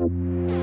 [0.00, 0.57] you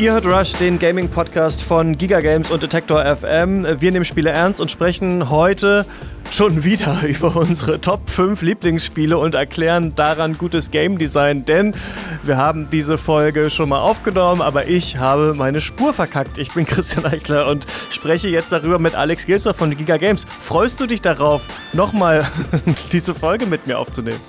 [0.00, 3.66] Ihr hört Rush, den Gaming-Podcast von Giga Games und Detector FM.
[3.82, 5.84] Wir nehmen Spiele ernst und sprechen heute
[6.30, 11.74] schon wieder über unsere Top 5 Lieblingsspiele und erklären daran gutes Game Design, denn
[12.22, 16.38] wir haben diese Folge schon mal aufgenommen, aber ich habe meine Spur verkackt.
[16.38, 20.26] Ich bin Christian Eichler und spreche jetzt darüber mit Alex Gilser von Giga Games.
[20.40, 21.42] Freust du dich darauf,
[21.74, 22.26] nochmal
[22.92, 24.20] diese Folge mit mir aufzunehmen?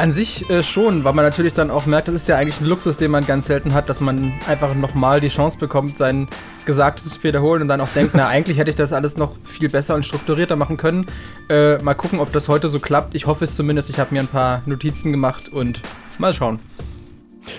[0.00, 2.64] An sich äh, schon, weil man natürlich dann auch merkt, das ist ja eigentlich ein
[2.64, 6.26] Luxus, den man ganz selten hat, dass man einfach nochmal die Chance bekommt, sein
[6.64, 9.68] Gesagtes zu wiederholen und dann auch denkt, na, eigentlich hätte ich das alles noch viel
[9.68, 11.04] besser und strukturierter machen können.
[11.50, 13.14] Äh, mal gucken, ob das heute so klappt.
[13.14, 13.90] Ich hoffe es zumindest.
[13.90, 15.82] Ich habe mir ein paar Notizen gemacht und
[16.16, 16.60] mal schauen.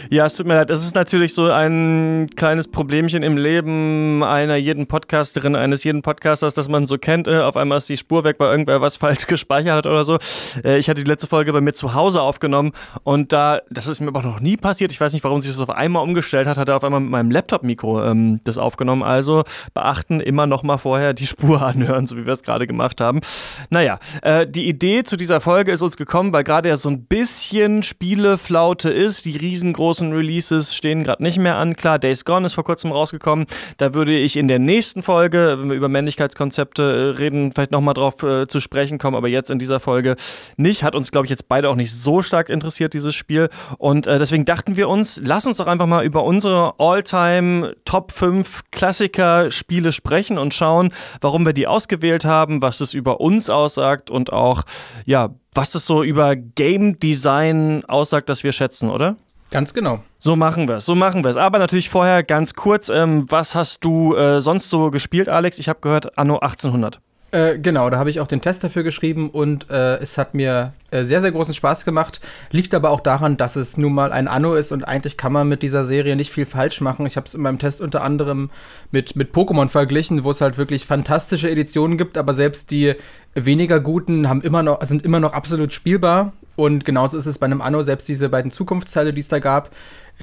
[0.09, 0.69] Ja, es tut mir leid.
[0.69, 6.53] Es ist natürlich so ein kleines Problemchen im Leben einer jeden Podcasterin, eines jeden Podcasters,
[6.53, 7.27] das man so kennt.
[7.27, 10.17] Äh, auf einmal ist die Spur weg, weil irgendwer was falsch gespeichert hat oder so.
[10.63, 12.71] Äh, ich hatte die letzte Folge bei mir zu Hause aufgenommen
[13.03, 14.91] und da, das ist mir aber noch nie passiert.
[14.91, 17.11] Ich weiß nicht, warum sich das auf einmal umgestellt hat, hat er auf einmal mit
[17.11, 19.03] meinem Laptop-Mikro ähm, das aufgenommen.
[19.03, 23.01] Also beachten immer noch mal vorher die Spur anhören, so wie wir es gerade gemacht
[23.01, 23.21] haben.
[23.69, 27.05] Naja, äh, die Idee zu dieser Folge ist uns gekommen, weil gerade ja so ein
[27.05, 29.25] bisschen Spieleflaute ist.
[29.25, 31.75] Die riesengroße großen Releases stehen gerade nicht mehr an.
[31.75, 33.47] Klar, Days Gone ist vor kurzem rausgekommen.
[33.77, 37.95] Da würde ich in der nächsten Folge, wenn wir über Männlichkeitskonzepte äh, reden, vielleicht nochmal
[37.95, 40.17] drauf äh, zu sprechen kommen, aber jetzt in dieser Folge
[40.55, 40.83] nicht.
[40.83, 43.49] Hat uns, glaube ich, jetzt beide auch nicht so stark interessiert, dieses Spiel.
[43.79, 48.11] Und äh, deswegen dachten wir uns, lass uns doch einfach mal über unsere All-Time Top
[48.11, 54.11] 5 Klassiker-Spiele sprechen und schauen, warum wir die ausgewählt haben, was es über uns aussagt
[54.11, 54.61] und auch,
[55.05, 59.17] ja, was es so über Game Design aussagt, das wir schätzen, oder?
[59.51, 59.99] Ganz genau.
[60.17, 61.37] So machen wir es, so machen wir es.
[61.37, 65.59] Aber natürlich vorher ganz kurz, ähm, was hast du äh, sonst so gespielt, Alex?
[65.59, 67.01] Ich habe gehört, Anno 1800.
[67.31, 70.73] Äh, genau, da habe ich auch den Test dafür geschrieben und äh, es hat mir
[70.91, 72.19] äh, sehr, sehr großen Spaß gemacht.
[72.51, 75.47] Liegt aber auch daran, dass es nun mal ein Anno ist und eigentlich kann man
[75.47, 77.05] mit dieser Serie nicht viel falsch machen.
[77.05, 78.49] Ich habe es in meinem Test unter anderem
[78.91, 82.95] mit, mit Pokémon verglichen, wo es halt wirklich fantastische Editionen gibt, aber selbst die
[83.33, 86.33] weniger guten haben immer noch, sind immer noch absolut spielbar.
[86.57, 89.71] Und genauso ist es bei einem Anno, selbst diese beiden Zukunftsteile, die es da gab,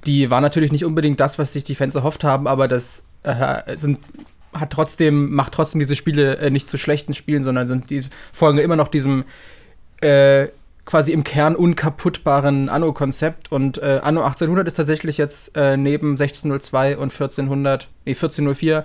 [0.05, 3.77] die waren natürlich nicht unbedingt das, was sich die Fans erhofft haben, aber das äh,
[3.79, 3.99] sind
[4.53, 8.59] hat trotzdem, macht trotzdem diese Spiele äh, nicht zu schlechten Spielen, sondern sind die folgen
[8.59, 9.25] immer noch diesem
[10.01, 10.49] äh,
[10.85, 13.53] quasi im Kern unkaputtbaren Anno-Konzept.
[13.53, 18.83] Und äh, Anno 1800 ist tatsächlich jetzt äh, neben 1602 und 1400, nee, 1404 äh,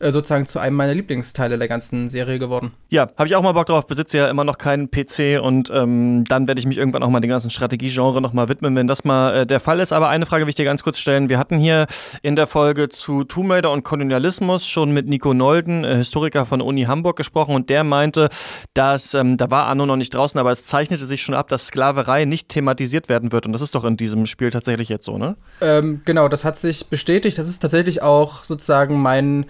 [0.00, 2.72] sozusagen zu einem meiner Lieblingsteile der ganzen Serie geworden.
[2.88, 3.86] Ja, habe ich auch mal Bock drauf.
[3.86, 7.20] Besitze ja immer noch keinen PC und ähm, dann werde ich mich irgendwann auch mal
[7.20, 9.92] dem ganzen Strategiegenre noch mal widmen, wenn das mal äh, der Fall ist.
[9.92, 11.28] Aber eine Frage will ich dir ganz kurz stellen.
[11.28, 11.86] Wir hatten hier
[12.22, 16.60] in der Folge zu Tomb Raider und Kolonialismus schon mit Nico Nolden, äh, Historiker von
[16.60, 18.28] Uni Hamburg, gesprochen und der meinte,
[18.74, 21.68] dass, ähm, da war Anno noch nicht draußen, aber es zeichnete sich schon ab, dass
[21.68, 23.46] Sklaverei nicht thematisiert werden wird.
[23.46, 25.36] Und das ist doch in diesem Spiel tatsächlich jetzt so, ne?
[25.60, 27.38] Ähm, genau, das hat sich bestätigt.
[27.38, 29.46] Das ist tatsächlich auch sozusagen mein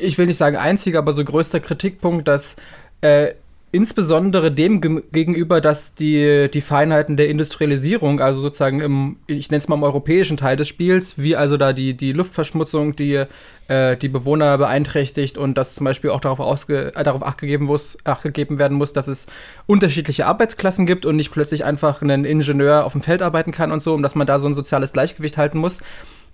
[0.00, 2.56] ich will nicht sagen einziger, aber so größter Kritikpunkt, dass
[3.00, 3.34] äh,
[3.72, 9.68] insbesondere dem gegenüber, dass die, die Feinheiten der Industrialisierung, also sozusagen im, ich nenne es
[9.68, 13.26] mal im europäischen Teil des Spiels, wie also da die, die Luftverschmutzung, die
[13.68, 17.96] äh, die Bewohner beeinträchtigt und dass zum Beispiel auch darauf, ausge, äh, darauf acht, muss,
[18.02, 19.26] acht werden muss, dass es
[19.66, 23.80] unterschiedliche Arbeitsklassen gibt und nicht plötzlich einfach ein Ingenieur auf dem Feld arbeiten kann und
[23.80, 25.80] so, um dass man da so ein soziales Gleichgewicht halten muss.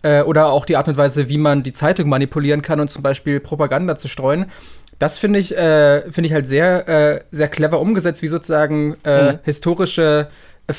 [0.02, 3.02] Äh, oder auch die Art und Weise, wie man die Zeitung manipulieren kann und zum
[3.02, 4.46] Beispiel Propaganda zu streuen.
[4.98, 9.32] Das finde ich, äh, find ich halt sehr, äh, sehr clever umgesetzt, wie sozusagen äh,
[9.32, 9.38] mhm.
[9.42, 10.28] historische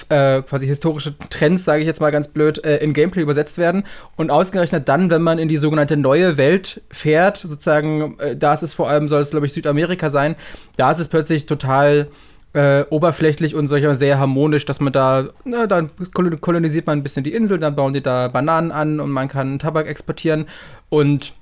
[0.10, 3.86] äh, quasi historische Trends, sage ich jetzt mal ganz blöd, äh, in Gameplay übersetzt werden.
[4.16, 8.64] Und ausgerechnet dann, wenn man in die sogenannte neue Welt fährt, sozusagen, äh, da ist
[8.64, 10.36] es vor allem, soll es, glaube ich, Südamerika sein,
[10.76, 12.10] da ist es plötzlich total
[12.58, 17.24] äh, oberflächlich und solcher sehr harmonisch, dass man da, na, dann kolonisiert man ein bisschen
[17.24, 20.48] die Insel, dann bauen die da Bananen an und man kann Tabak exportieren.
[20.90, 21.34] Und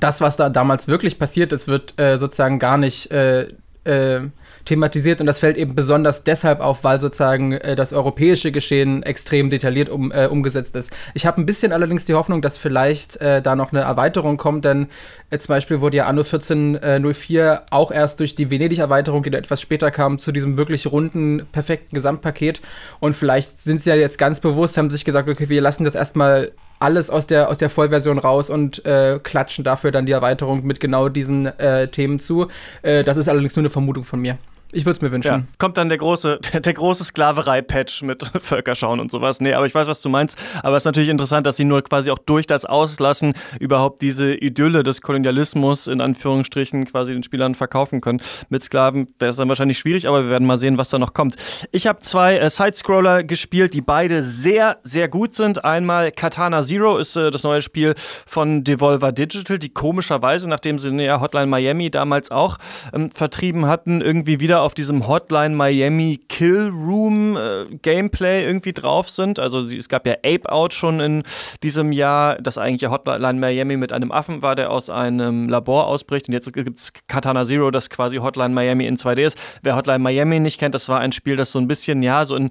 [0.00, 3.48] das, was da damals wirklich passiert ist, wird äh, sozusagen gar nicht äh,
[3.84, 4.20] äh
[4.66, 9.48] thematisiert und das fällt eben besonders deshalb auf, weil sozusagen äh, das europäische Geschehen extrem
[9.48, 10.92] detailliert um, äh, umgesetzt ist.
[11.14, 14.64] Ich habe ein bisschen allerdings die Hoffnung, dass vielleicht äh, da noch eine Erweiterung kommt,
[14.64, 14.88] denn
[15.30, 19.38] äh, zum Beispiel wurde ja Anno 1404 äh, auch erst durch die Venedig-Erweiterung, die da
[19.38, 22.60] etwas später kam, zu diesem wirklich runden, perfekten Gesamtpaket
[23.00, 25.94] und vielleicht sind sie ja jetzt ganz bewusst, haben sich gesagt, okay, wir lassen das
[25.94, 30.66] erstmal alles aus der, aus der Vollversion raus und äh, klatschen dafür dann die Erweiterung
[30.66, 32.48] mit genau diesen äh, Themen zu.
[32.82, 34.36] Äh, das ist allerdings nur eine Vermutung von mir
[34.76, 35.28] Ich würde es mir wünschen.
[35.28, 39.40] Ja, kommt dann der große, der, der große Sklaverei-Patch mit Völkerschauen und sowas.
[39.40, 40.36] Nee, aber ich weiß, was du meinst.
[40.62, 44.34] Aber es ist natürlich interessant, dass sie nur quasi auch durch das Auslassen überhaupt diese
[44.34, 48.20] Idylle des Kolonialismus in Anführungsstrichen quasi den Spielern verkaufen können.
[48.50, 51.14] Mit Sklaven wäre es dann wahrscheinlich schwierig, aber wir werden mal sehen, was da noch
[51.14, 51.36] kommt.
[51.72, 55.64] Ich habe zwei äh, Sidescroller gespielt, die beide sehr, sehr gut sind.
[55.64, 57.94] Einmal Katana Zero ist äh, das neue Spiel
[58.26, 62.58] von Devolver Digital, die komischerweise, nachdem sie ja Hotline Miami damals auch
[62.92, 69.08] ähm, vertrieben hatten, irgendwie wieder auf diesem Hotline Miami Kill Room äh, Gameplay irgendwie drauf
[69.08, 69.38] sind.
[69.38, 71.22] Also sie, es gab ja Ape Out schon in
[71.62, 76.26] diesem Jahr, das eigentlich Hotline Miami mit einem Affen war, der aus einem Labor ausbricht.
[76.26, 79.38] Und jetzt gibt es Katana Zero, das quasi Hotline Miami in 2D ist.
[79.62, 82.34] Wer Hotline Miami nicht kennt, das war ein Spiel, das so ein bisschen, ja, so
[82.34, 82.50] in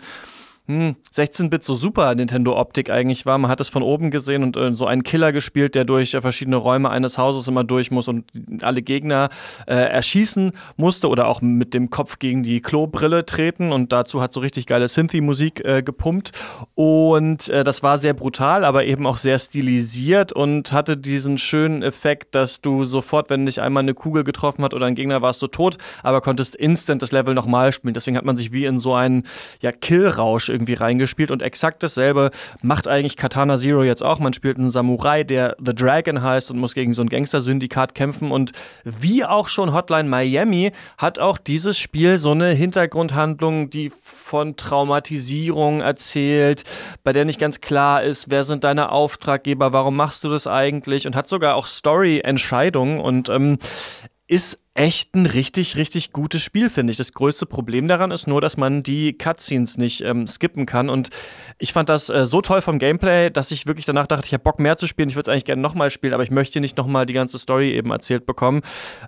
[0.67, 3.37] hm, 16-Bit so super Nintendo-Optik eigentlich war.
[3.37, 6.21] Man hat es von oben gesehen und äh, so einen Killer gespielt, der durch äh,
[6.21, 8.25] verschiedene Räume eines Hauses immer durch muss und
[8.61, 9.29] alle Gegner
[9.67, 13.71] äh, erschießen musste oder auch mit dem Kopf gegen die Klobrille treten.
[13.71, 16.31] Und dazu hat so richtig geile Synthy-Musik äh, gepumpt.
[16.73, 21.83] Und äh, das war sehr brutal, aber eben auch sehr stilisiert und hatte diesen schönen
[21.83, 25.43] Effekt, dass du sofort, wenn dich einmal eine Kugel getroffen hat oder ein Gegner, warst
[25.43, 27.93] du tot, aber konntest instant das Level nochmal spielen.
[27.93, 29.27] Deswegen hat man sich wie in so einen
[29.61, 32.31] ja, Kill-Rausch irgendwie reingespielt und exakt dasselbe
[32.61, 34.19] macht eigentlich Katana Zero jetzt auch.
[34.19, 38.31] Man spielt einen Samurai, der The Dragon heißt und muss gegen so ein Gangster-Syndikat kämpfen.
[38.31, 38.53] Und
[38.83, 45.81] wie auch schon Hotline Miami hat auch dieses Spiel so eine Hintergrundhandlung, die von Traumatisierung
[45.81, 46.63] erzählt,
[47.03, 51.05] bei der nicht ganz klar ist, wer sind deine Auftraggeber, warum machst du das eigentlich?
[51.05, 53.01] Und hat sogar auch Story-Entscheidungen.
[53.01, 53.57] Und ähm,
[54.27, 56.97] ist echt ein richtig, richtig gutes Spiel, finde ich.
[56.97, 60.89] Das größte Problem daran ist nur, dass man die Cutscenes nicht ähm, skippen kann.
[60.89, 61.09] Und
[61.57, 64.43] ich fand das äh, so toll vom Gameplay, dass ich wirklich danach dachte, ich habe
[64.43, 65.07] Bock mehr zu spielen.
[65.07, 67.71] Ich würde es eigentlich gerne nochmal spielen, aber ich möchte nicht nochmal die ganze Story
[67.71, 68.63] eben erzählt bekommen.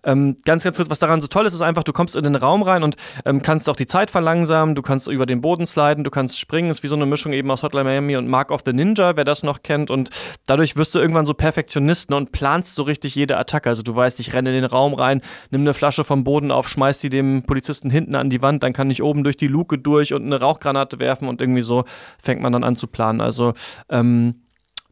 [0.06, 2.38] Ähm, ganz, ganz kurz, was daran so toll ist, ist einfach, du kommst in den
[2.38, 6.06] Raum rein und ähm, kannst auch die Zeit verlangsamen, du kannst über den Boden sliden,
[6.06, 6.70] du kannst springen.
[6.70, 9.26] Ist wie so eine Mischung eben aus Hotline Miami und Mark of the Ninja, wer
[9.26, 9.92] das noch kennt.
[9.92, 10.12] Und
[10.46, 13.68] dadurch wirst du irgendwann so Perfektionist ne, und planst so richtig jede Attacke.
[13.68, 15.20] Also du weißt, ich renne in den Raum rein,
[15.58, 18.74] nimm eine Flasche vom Boden auf, schmeiß sie dem Polizisten hinten an die Wand, dann
[18.74, 21.84] kann ich oben durch die Luke durch und eine Rauchgranate werfen und irgendwie so
[22.20, 23.22] fängt man dann an zu planen.
[23.22, 23.54] Also
[23.90, 24.36] ähm,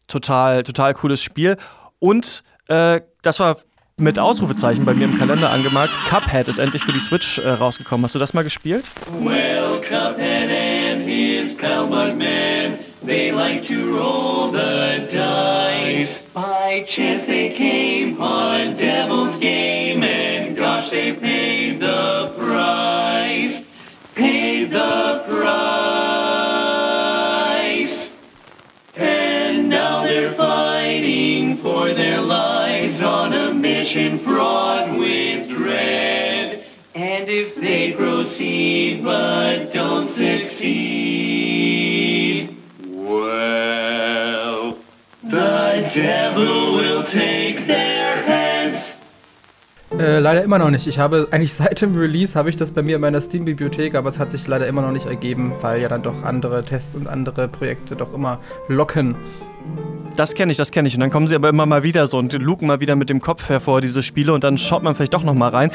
[0.08, 1.58] total, total cooles Spiel.
[2.00, 3.58] Und äh, das war
[3.98, 5.94] mit Ausrufezeichen bei mir im Kalender angemerkt.
[6.10, 8.04] Cuphead ist endlich für die Switch äh, rausgekommen.
[8.04, 8.86] Hast du das mal gespielt?
[9.22, 16.24] Well, Cuphead and his pal Bugman, they like to roll the dice.
[16.34, 20.04] By chance they came on Devil's Game
[20.86, 23.62] gosh, they paid the price.
[24.14, 25.64] Paid the price.
[28.96, 36.64] And now they're fighting for their lives on a mission fraught with dread.
[36.94, 40.66] And if they proceed but don't succeed,
[42.88, 44.78] well,
[45.24, 47.85] the devil will take heads.
[49.98, 50.88] Äh, leider immer noch nicht.
[50.88, 54.10] Ich habe eigentlich seit dem Release habe ich das bei mir in meiner Steam-Bibliothek, aber
[54.10, 57.08] es hat sich leider immer noch nicht ergeben, weil ja dann doch andere Tests und
[57.08, 59.16] andere Projekte doch immer locken.
[60.18, 60.96] Das kenne ich, das kenne ich.
[60.96, 63.22] Und dann kommen sie aber immer mal wieder so und luken mal wieder mit dem
[63.22, 65.72] Kopf hervor, diese Spiele, und dann schaut man vielleicht doch noch mal rein.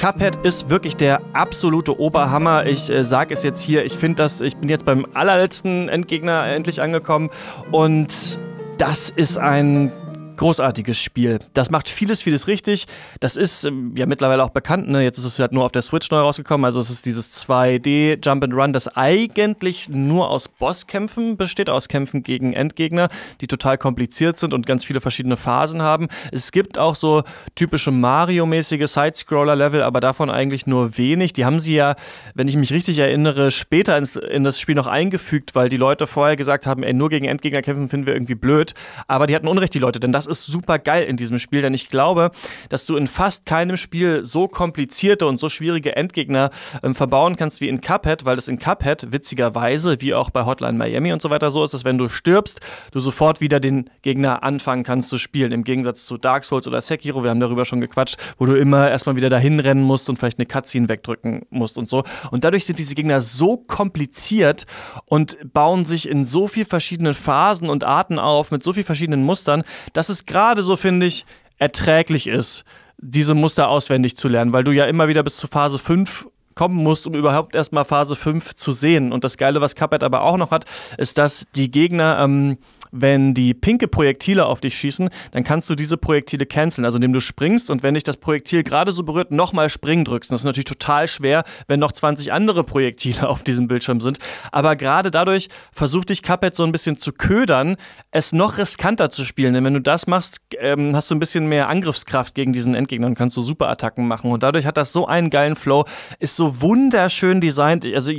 [0.00, 2.66] Cuphead ist wirklich der absolute Oberhammer.
[2.66, 6.46] Ich äh, sage es jetzt hier, ich finde das, ich bin jetzt beim allerletzten Endgegner
[6.46, 7.30] endlich angekommen
[7.72, 8.38] und
[8.78, 9.92] das ist ein
[10.36, 11.38] großartiges Spiel.
[11.52, 12.86] Das macht vieles, vieles richtig.
[13.20, 14.88] Das ist ähm, ja mittlerweile auch bekannt.
[14.88, 15.02] Ne?
[15.02, 16.64] Jetzt ist es halt nur auf der Switch neu rausgekommen.
[16.64, 21.88] Also es ist dieses 2D Jump and Run, das eigentlich nur aus Bosskämpfen besteht, aus
[21.88, 23.08] Kämpfen gegen Endgegner,
[23.40, 26.08] die total kompliziert sind und ganz viele verschiedene Phasen haben.
[26.32, 27.22] Es gibt auch so
[27.54, 31.32] typische Mario-mäßige Side-Scroller-Level, aber davon eigentlich nur wenig.
[31.32, 31.96] Die haben sie ja,
[32.34, 36.06] wenn ich mich richtig erinnere, später ins, in das Spiel noch eingefügt, weil die Leute
[36.06, 38.74] vorher gesagt haben, ey, nur gegen Endgegner kämpfen finden wir irgendwie blöd.
[39.08, 41.62] Aber die hatten Unrecht, die Leute, denn das das ist super geil in diesem Spiel,
[41.62, 42.30] denn ich glaube,
[42.68, 46.50] dass du in fast keinem Spiel so komplizierte und so schwierige Endgegner
[46.82, 50.78] ähm, verbauen kannst wie in Cuphead, weil das in Cuphead witzigerweise, wie auch bei Hotline
[50.78, 52.60] Miami und so weiter so ist, dass wenn du stirbst,
[52.92, 55.52] du sofort wieder den Gegner anfangen kannst zu spielen.
[55.52, 58.90] Im Gegensatz zu Dark Souls oder Sekiro, wir haben darüber schon gequatscht, wo du immer
[58.90, 62.04] erstmal wieder dahin rennen musst und vielleicht eine Cutscene wegdrücken musst und so.
[62.30, 64.66] Und dadurch sind diese Gegner so kompliziert
[65.06, 69.24] und bauen sich in so viel verschiedenen Phasen und Arten auf, mit so viel verschiedenen
[69.24, 69.62] Mustern,
[69.92, 71.26] dass es es gerade so, finde ich,
[71.58, 72.64] erträglich ist,
[72.98, 76.76] diese Muster auswendig zu lernen, weil du ja immer wieder bis zu Phase 5 kommen
[76.76, 79.12] musst, um überhaupt erstmal Phase 5 zu sehen.
[79.12, 80.64] Und das Geile, was Cuphead aber auch noch hat,
[80.98, 82.58] ist, dass die Gegner ähm,
[82.94, 87.12] wenn die pinke Projektile auf dich schießen, dann kannst du diese Projektile canceln, also indem
[87.12, 90.30] du springst und wenn dich das Projektil gerade so berührt, nochmal springen drückst.
[90.30, 94.18] Und das ist natürlich total schwer, wenn noch 20 andere Projektile auf diesem Bildschirm sind.
[94.52, 97.76] Aber gerade dadurch versucht dich Cuphead so ein bisschen zu ködern,
[98.12, 99.54] es noch riskanter zu spielen.
[99.54, 103.08] Denn wenn du das machst, ähm, hast du ein bisschen mehr Angriffskraft gegen diesen Endgegner
[103.08, 104.30] und kannst so Superattacken machen.
[104.30, 105.84] Und dadurch hat das so einen geilen Flow,
[106.20, 107.84] ist so wunderschön designt.
[107.84, 108.12] Also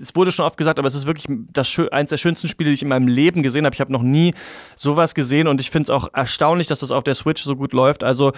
[0.00, 2.74] es wurde schon oft gesagt, aber es ist wirklich das, eins der schönsten Spiele, die
[2.74, 3.74] ich in meinem Leben gesehen habe.
[3.74, 4.34] Ich habe noch nie
[4.76, 7.72] sowas gesehen und ich finde es auch erstaunlich, dass das auf der Switch so gut
[7.72, 8.04] läuft.
[8.04, 8.32] Also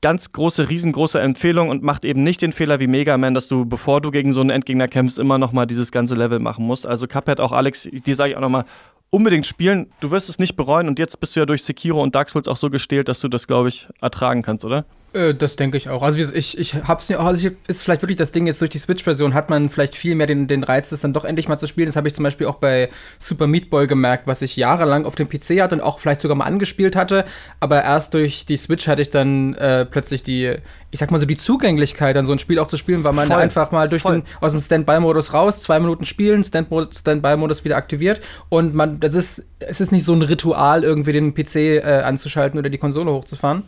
[0.00, 3.64] ganz große, riesengroße Empfehlung und macht eben nicht den Fehler wie Mega Man, dass du,
[3.64, 6.86] bevor du gegen so einen Endgegner kämpfst, immer nochmal dieses ganze Level machen musst.
[6.86, 8.64] Also Cuphead, auch Alex, dir sage ich auch nochmal,
[9.10, 9.92] unbedingt spielen.
[10.00, 12.48] Du wirst es nicht bereuen und jetzt bist du ja durch Sekiro und Dark Souls
[12.48, 14.84] auch so gestählt, dass du das, glaube ich, ertragen kannst, oder?
[15.14, 16.02] Äh, das denke ich auch.
[16.02, 18.78] Also ich, ich hab's nicht, also ich, ist vielleicht wirklich das Ding jetzt durch die
[18.78, 21.66] Switch-Version hat man vielleicht viel mehr den, den Reiz, das dann doch endlich mal zu
[21.66, 21.86] spielen.
[21.86, 22.88] Das habe ich zum Beispiel auch bei
[23.18, 26.36] Super Meat Boy gemerkt, was ich jahrelang auf dem PC hatte und auch vielleicht sogar
[26.36, 27.24] mal angespielt hatte.
[27.60, 30.54] Aber erst durch die Switch hatte ich dann äh, plötzlich die,
[30.90, 33.28] ich sag mal so, die Zugänglichkeit, dann so ein Spiel auch zu spielen, weil man
[33.28, 33.36] Voll.
[33.36, 34.20] einfach mal durch Voll.
[34.20, 39.46] den, aus dem Standby-Modus raus, zwei Minuten spielen, Standby-Modus wieder aktiviert und man, das ist,
[39.58, 43.64] es ist nicht so ein Ritual, irgendwie den PC äh, anzuschalten oder die Konsole hochzufahren.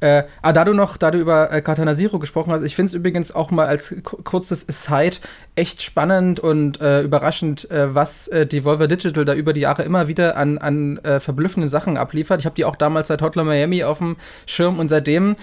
[0.00, 2.90] Äh, aber da du noch, da du über äh, Katana Zero gesprochen hast, ich finde
[2.90, 5.16] es übrigens auch mal als kurzes Aside
[5.56, 10.06] echt spannend und äh, überraschend, äh, was äh, Devolver Digital da über die Jahre immer
[10.06, 12.40] wieder an, an äh, verblüffenden Sachen abliefert.
[12.40, 15.34] Ich habe die auch damals seit Hotline Miami auf dem Schirm und seitdem,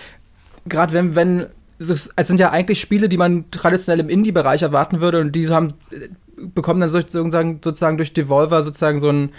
[0.65, 1.47] gerade wenn, wenn
[1.77, 5.73] es sind ja eigentlich Spiele, die man traditionell im Indie-Bereich erwarten würde und diese haben
[5.91, 6.07] äh,
[6.53, 9.31] bekommen dann sozusagen, sozusagen durch Devolver sozusagen so ein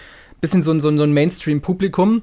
[0.42, 2.22] bisschen so ein, so ein Mainstream-Publikum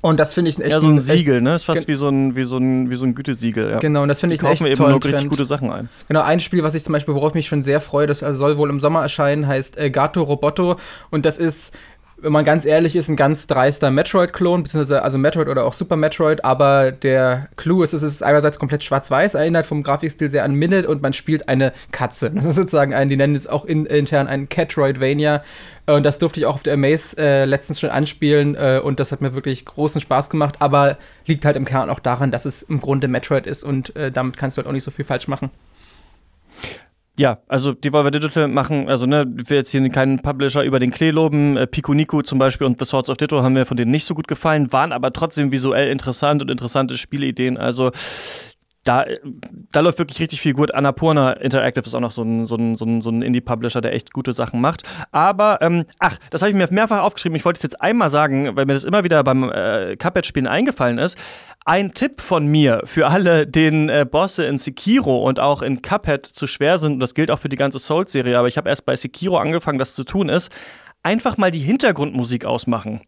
[0.00, 0.70] und das finde ich echt.
[0.70, 1.54] Ja, so ein Siegel, ne?
[1.54, 3.78] Ist fast wie so ein, wie so ein, wie so ein Gütesiegel, ja.
[3.78, 5.88] Genau, und das finde ich ein echt eben nur richtig gute Sachen ein.
[6.08, 8.56] Genau, ein Spiel, was ich zum Beispiel, worauf ich mich schon sehr freue, das soll
[8.56, 10.76] wohl im Sommer erscheinen, heißt äh, Gato Roboto.
[11.10, 11.74] Und das ist
[12.24, 15.96] wenn man ganz ehrlich ist, ein ganz dreister Metroid-Klon, beziehungsweise also Metroid oder auch Super
[15.96, 20.54] Metroid, aber der Clou ist, es ist einerseits komplett schwarz-weiß, erinnert vom Grafikstil sehr an
[20.54, 22.30] Minute und man spielt eine Katze.
[22.30, 25.44] Das ist sozusagen ein, die nennen es auch in, intern ein Catroidvania
[25.84, 29.12] und das durfte ich auch auf der Amaze äh, letztens schon anspielen äh, und das
[29.12, 32.62] hat mir wirklich großen Spaß gemacht, aber liegt halt im Kern auch daran, dass es
[32.62, 35.28] im Grunde Metroid ist und äh, damit kannst du halt auch nicht so viel falsch
[35.28, 35.50] machen.
[37.16, 41.10] Ja, also Devolver Digital machen, also ne, will jetzt hier keinen Publisher über den Klee
[41.10, 41.56] loben.
[41.56, 44.04] Äh, Pico Nico zum Beispiel und The Swords of Ditto haben mir von denen nicht
[44.04, 47.56] so gut gefallen, waren aber trotzdem visuell interessant und interessante Spielideen.
[47.56, 47.92] Also
[48.84, 49.04] da,
[49.72, 50.74] da läuft wirklich richtig viel gut.
[50.74, 53.94] Annapurna Interactive ist auch noch so ein, so ein, so ein, so ein Indie-Publisher, der
[53.94, 54.82] echt gute Sachen macht.
[55.10, 57.36] Aber, ähm, ach, das habe ich mir mehrfach aufgeschrieben.
[57.36, 60.98] Ich wollte es jetzt einmal sagen, weil mir das immer wieder beim äh, Cuphead-Spielen eingefallen
[60.98, 61.16] ist.
[61.66, 66.26] Ein Tipp von mir für alle, denen äh, Bosse in Sekiro und auch in Cuphead
[66.26, 68.84] zu schwer sind, und das gilt auch für die ganze Souls-Serie, aber ich habe erst
[68.84, 70.50] bei Sekiro angefangen, das zu tun, ist,
[71.04, 73.02] einfach mal die Hintergrundmusik ausmachen.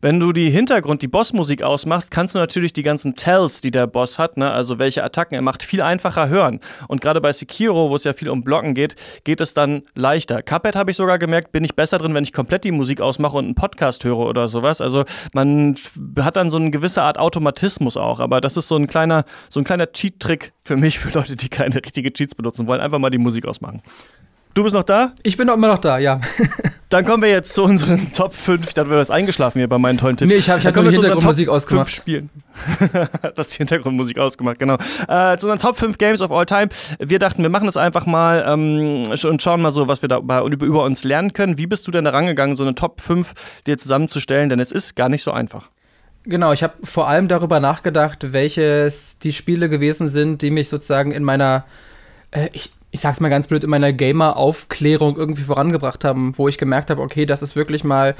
[0.00, 3.86] Wenn du die Hintergrund, die Bossmusik ausmachst, kannst du natürlich die ganzen Tells, die der
[3.86, 6.60] Boss hat, ne, also welche Attacken er macht, viel einfacher hören.
[6.88, 10.42] Und gerade bei Sekiro, wo es ja viel um Blocken geht, geht es dann leichter.
[10.42, 13.36] Cuphead habe ich sogar gemerkt, bin ich besser drin, wenn ich komplett die Musik ausmache
[13.36, 14.80] und einen Podcast höre oder sowas.
[14.80, 15.04] Also
[15.34, 15.74] man
[16.18, 18.18] hat dann so eine gewisse Art Automatismus auch.
[18.20, 21.48] Aber das ist so ein kleiner, so ein kleiner Cheat-Trick für mich, für Leute, die
[21.48, 22.80] keine richtige Cheats benutzen wollen.
[22.80, 23.82] Einfach mal die Musik ausmachen.
[24.54, 25.14] Du bist noch da?
[25.22, 26.20] Ich bin immer noch da, ja.
[26.90, 28.68] Dann kommen wir jetzt zu unseren Top 5.
[28.68, 30.30] Ich dachte, du wärst eingeschlafen hier bei meinen tollen Tipps.
[30.30, 31.90] Nee, ich habe hab nur die Hintergrundmusik ausgemacht.
[31.90, 32.28] Spielen.
[33.34, 34.74] das ist die Hintergrundmusik ausgemacht, genau.
[35.08, 36.68] Äh, zu unseren Top 5 Games of All Time.
[36.98, 40.18] Wir dachten, wir machen das einfach mal ähm, und schauen mal so, was wir da
[40.18, 41.56] über, über uns lernen können.
[41.56, 43.32] Wie bist du denn da rangegangen, so eine Top 5
[43.66, 44.50] dir zusammenzustellen?
[44.50, 45.70] Denn es ist gar nicht so einfach.
[46.24, 51.10] Genau, ich habe vor allem darüber nachgedacht, welches die Spiele gewesen sind, die mich sozusagen
[51.10, 51.64] in meiner
[52.32, 56.58] äh, ich, ich sag's mal ganz blöd, in meiner Gamer-Aufklärung irgendwie vorangebracht haben, wo ich
[56.58, 58.14] gemerkt habe, okay, das ist wirklich mal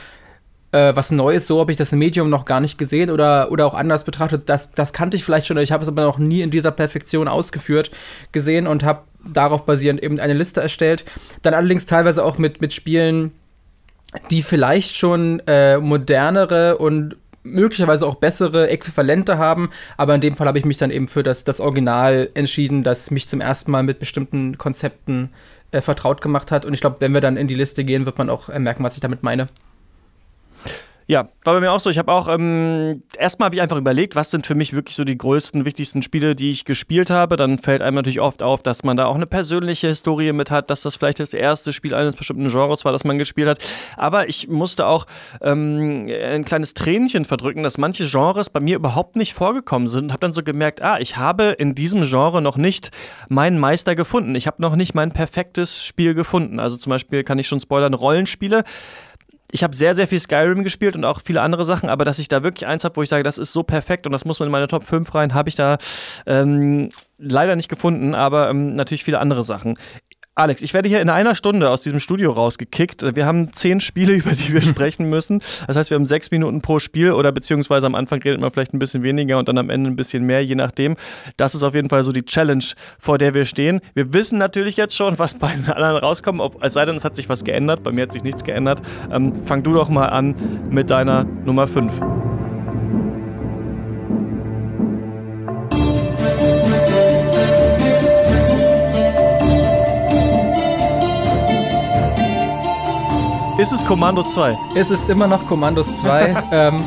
[0.72, 3.74] äh, was Neues, so habe ich das Medium noch gar nicht gesehen oder, oder auch
[3.74, 4.48] anders betrachtet.
[4.48, 7.28] Das, das kannte ich vielleicht schon, ich habe es aber noch nie in dieser Perfektion
[7.28, 7.90] ausgeführt
[8.32, 11.04] gesehen und habe darauf basierend eben eine Liste erstellt.
[11.42, 13.32] Dann allerdings teilweise auch mit, mit Spielen,
[14.30, 20.46] die vielleicht schon äh, modernere und möglicherweise auch bessere Äquivalente haben, aber in dem Fall
[20.46, 23.82] habe ich mich dann eben für das, das Original entschieden, das mich zum ersten Mal
[23.82, 25.30] mit bestimmten Konzepten
[25.72, 26.64] äh, vertraut gemacht hat.
[26.64, 28.84] Und ich glaube, wenn wir dann in die Liste gehen, wird man auch äh, merken,
[28.84, 29.48] was ich damit meine.
[31.08, 31.90] Ja, war bei mir auch so.
[31.90, 35.04] Ich habe auch, ähm, erstmal habe ich einfach überlegt, was sind für mich wirklich so
[35.04, 37.36] die größten, wichtigsten Spiele, die ich gespielt habe.
[37.36, 40.70] Dann fällt einem natürlich oft auf, dass man da auch eine persönliche Historie mit hat,
[40.70, 43.58] dass das vielleicht das erste Spiel eines bestimmten Genres war, das man gespielt hat.
[43.96, 45.06] Aber ich musste auch
[45.40, 50.12] ähm, ein kleines Tränchen verdrücken, dass manche Genres bei mir überhaupt nicht vorgekommen sind.
[50.12, 52.90] Habe dann so gemerkt, ah, ich habe in diesem Genre noch nicht
[53.28, 54.36] meinen Meister gefunden.
[54.36, 56.60] Ich habe noch nicht mein perfektes Spiel gefunden.
[56.60, 58.62] Also zum Beispiel kann ich schon spoilern, Rollenspiele
[59.54, 62.28] ich habe sehr, sehr viel Skyrim gespielt und auch viele andere Sachen, aber dass ich
[62.28, 64.46] da wirklich eins habe, wo ich sage, das ist so perfekt und das muss man
[64.46, 65.76] in meine Top 5 rein, habe ich da
[66.26, 69.78] ähm, leider nicht gefunden, aber ähm, natürlich viele andere Sachen.
[70.34, 73.14] Alex, ich werde hier in einer Stunde aus diesem Studio rausgekickt.
[73.14, 75.42] Wir haben zehn Spiele, über die wir sprechen müssen.
[75.66, 78.72] Das heißt, wir haben sechs Minuten pro Spiel oder beziehungsweise am Anfang redet man vielleicht
[78.72, 80.96] ein bisschen weniger und dann am Ende ein bisschen mehr, je nachdem.
[81.36, 82.64] Das ist auf jeden Fall so die Challenge,
[82.98, 83.80] vor der wir stehen.
[83.92, 87.04] Wir wissen natürlich jetzt schon, was bei den anderen rauskommt, ob, es sei denn, es
[87.04, 87.82] hat sich was geändert.
[87.82, 88.80] Bei mir hat sich nichts geändert.
[89.10, 90.34] Ähm, fang du doch mal an
[90.70, 91.92] mit deiner Nummer 5.
[103.62, 104.58] Ist es Kommandos 2?
[104.74, 106.34] Es ist immer noch Kommandos 2.
[106.50, 106.80] ähm,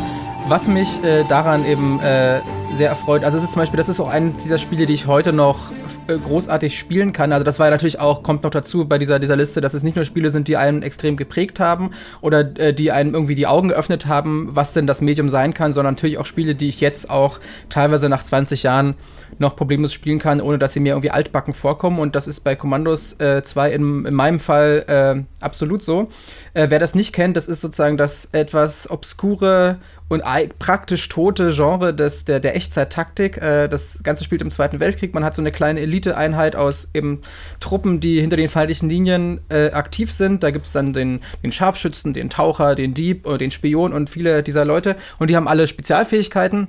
[0.50, 4.02] was mich äh, daran eben äh, sehr erfreut, also es ist zum Beispiel, das ist
[4.02, 5.72] auch eines dieser Spiele, die ich heute noch
[6.08, 7.32] äh, großartig spielen kann.
[7.32, 9.82] Also das war ja natürlich auch, kommt noch dazu bei dieser, dieser Liste, dass es
[9.82, 11.92] nicht nur Spiele sind, die einen extrem geprägt haben
[12.22, 15.74] oder äh, die einem irgendwie die Augen geöffnet haben, was denn das Medium sein kann,
[15.74, 17.40] sondern natürlich auch Spiele, die ich jetzt auch
[17.70, 18.96] teilweise nach 20 Jahren
[19.40, 22.00] noch problemlos spielen kann, ohne dass sie mir irgendwie altbacken vorkommen.
[22.00, 26.10] Und das ist bei Commandos 2 äh, in, in, meinem Fall absolut so.
[26.56, 30.24] Äh, wer das nicht kennt, das ist sozusagen das etwas obskure und
[30.58, 33.38] praktisch tote Genre des, der, der Echtzeit-Taktik.
[33.38, 35.14] Äh, das Ganze spielt im Zweiten Weltkrieg.
[35.14, 37.22] Man hat so eine kleine Elite-Einheit aus eben
[37.60, 40.44] Truppen, die hinter den feindlichen Linien äh, aktiv sind.
[40.44, 44.10] Da gibt es dann den, den Scharfschützen, den Taucher, den Dieb, äh, den Spion und
[44.10, 44.96] viele dieser Leute.
[45.20, 46.68] Und die haben alle Spezialfähigkeiten.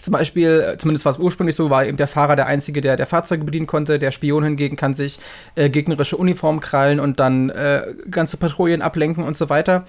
[0.00, 3.06] Zum Beispiel, zumindest war es ursprünglich so, war eben der Fahrer der Einzige, der der
[3.06, 3.98] Fahrzeuge bedienen konnte.
[3.98, 5.18] Der Spion hingegen kann sich
[5.54, 9.84] äh, gegnerische Uniformen krallen und dann äh, ganze Patrouillen ablenken und so weiter.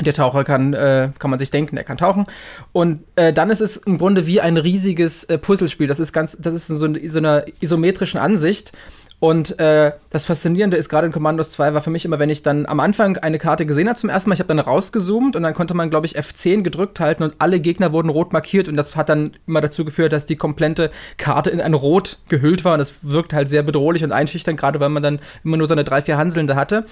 [0.00, 2.26] Der Taucher kann, äh, kann man sich denken, er kann tauchen.
[2.72, 5.86] Und äh, dann ist es im Grunde wie ein riesiges äh, Puzzlespiel.
[5.86, 8.72] Das ist ganz, das ist so, in so einer isometrischen Ansicht.
[9.20, 12.42] Und äh, das Faszinierende ist gerade in Commandos 2 war für mich immer, wenn ich
[12.42, 15.42] dann am Anfang eine Karte gesehen habe zum ersten Mal, ich habe dann rausgezoomt und
[15.42, 18.78] dann konnte man, glaube ich, F10 gedrückt halten und alle Gegner wurden rot markiert und
[18.78, 22.72] das hat dann immer dazu geführt, dass die komplette Karte in ein Rot gehüllt war
[22.72, 25.84] und das wirkt halt sehr bedrohlich und einschüchternd, gerade weil man dann immer nur seine
[25.84, 26.86] drei, vier Hanselnde hatte.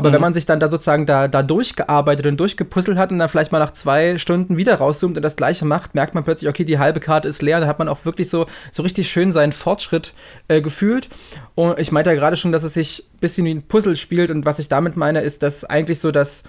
[0.00, 0.14] Aber mhm.
[0.14, 3.52] wenn man sich dann da sozusagen da, da durchgearbeitet und durchgepuzzelt hat und dann vielleicht
[3.52, 6.78] mal nach zwei Stunden wieder rauszoomt und das gleiche macht, merkt man plötzlich, okay, die
[6.78, 7.60] halbe Karte ist leer.
[7.60, 10.14] Da hat man auch wirklich so, so richtig schön seinen Fortschritt
[10.48, 11.10] äh, gefühlt.
[11.54, 14.30] Und ich meinte ja gerade schon, dass es sich ein bisschen wie ein Puzzle spielt.
[14.30, 16.44] Und was ich damit meine, ist, dass eigentlich so das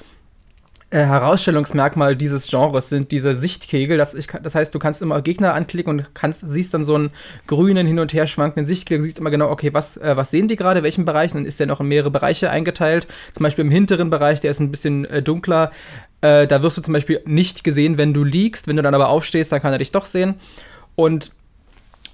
[0.91, 3.97] äh, Herausstellungsmerkmal dieses Genres sind diese Sichtkegel.
[3.97, 7.11] Das, ich, das heißt, du kannst immer Gegner anklicken und kannst, siehst dann so einen
[7.47, 8.99] grünen, hin und her schwankenden Sichtkegel.
[8.99, 11.31] Du siehst immer genau, okay, was, äh, was sehen die gerade, welchen Bereich?
[11.31, 13.07] dann ist der noch in mehrere Bereiche eingeteilt.
[13.31, 15.71] Zum Beispiel im hinteren Bereich, der ist ein bisschen äh, dunkler.
[16.19, 18.67] Äh, da wirst du zum Beispiel nicht gesehen, wenn du liegst.
[18.67, 20.35] Wenn du dann aber aufstehst, dann kann er dich doch sehen.
[20.95, 21.31] Und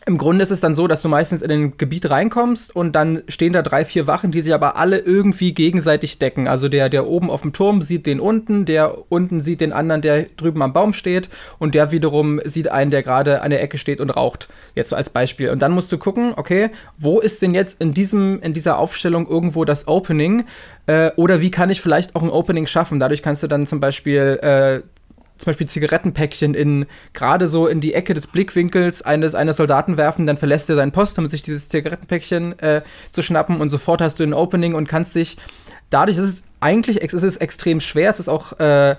[0.07, 3.23] im Grunde ist es dann so, dass du meistens in ein Gebiet reinkommst und dann
[3.27, 6.47] stehen da drei, vier Wachen, die sich aber alle irgendwie gegenseitig decken.
[6.47, 10.01] Also der, der oben auf dem Turm sieht den unten, der unten sieht den anderen,
[10.01, 11.27] der drüben am Baum steht
[11.59, 14.47] und der wiederum sieht einen, der gerade an der Ecke steht und raucht.
[14.75, 15.49] Jetzt als Beispiel.
[15.49, 19.27] Und dann musst du gucken, okay, wo ist denn jetzt in, diesem, in dieser Aufstellung
[19.27, 20.45] irgendwo das Opening?
[20.85, 23.01] Äh, oder wie kann ich vielleicht auch ein Opening schaffen?
[23.01, 24.81] Dadurch kannst du dann zum Beispiel äh,
[25.37, 30.25] zum Beispiel Zigarettenpäckchen in gerade so in die Ecke des Blickwinkels eines, eines Soldaten werfen,
[30.25, 34.19] dann verlässt er seinen Post, um sich dieses Zigarettenpäckchen äh, zu schnappen und sofort hast
[34.19, 35.37] du ein Opening und kannst dich
[35.89, 38.95] dadurch ist es eigentlich es ist extrem schwer, es ist auch äh,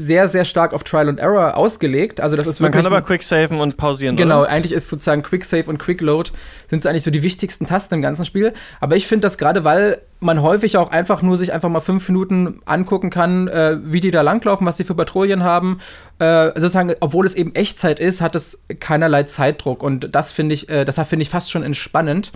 [0.00, 2.20] sehr, sehr stark auf Trial and Error ausgelegt.
[2.20, 4.14] Also das ist Man kann aber Quicksaven und pausieren.
[4.14, 4.48] Genau, oder?
[4.48, 6.30] eigentlich ist sozusagen Quicksave und Quickload
[6.70, 8.52] sind so eigentlich so die wichtigsten Tasten im ganzen Spiel.
[8.80, 12.08] Aber ich finde das gerade, weil man häufig auch einfach nur sich einfach mal fünf
[12.08, 15.80] Minuten angucken kann, äh, wie die da langlaufen, was die für Patrouillen haben.
[16.20, 19.82] Äh, sozusagen, obwohl es eben Echtzeit ist, hat es keinerlei Zeitdruck.
[19.82, 22.30] Und das finde ich, äh, deshalb finde ich fast schon entspannend.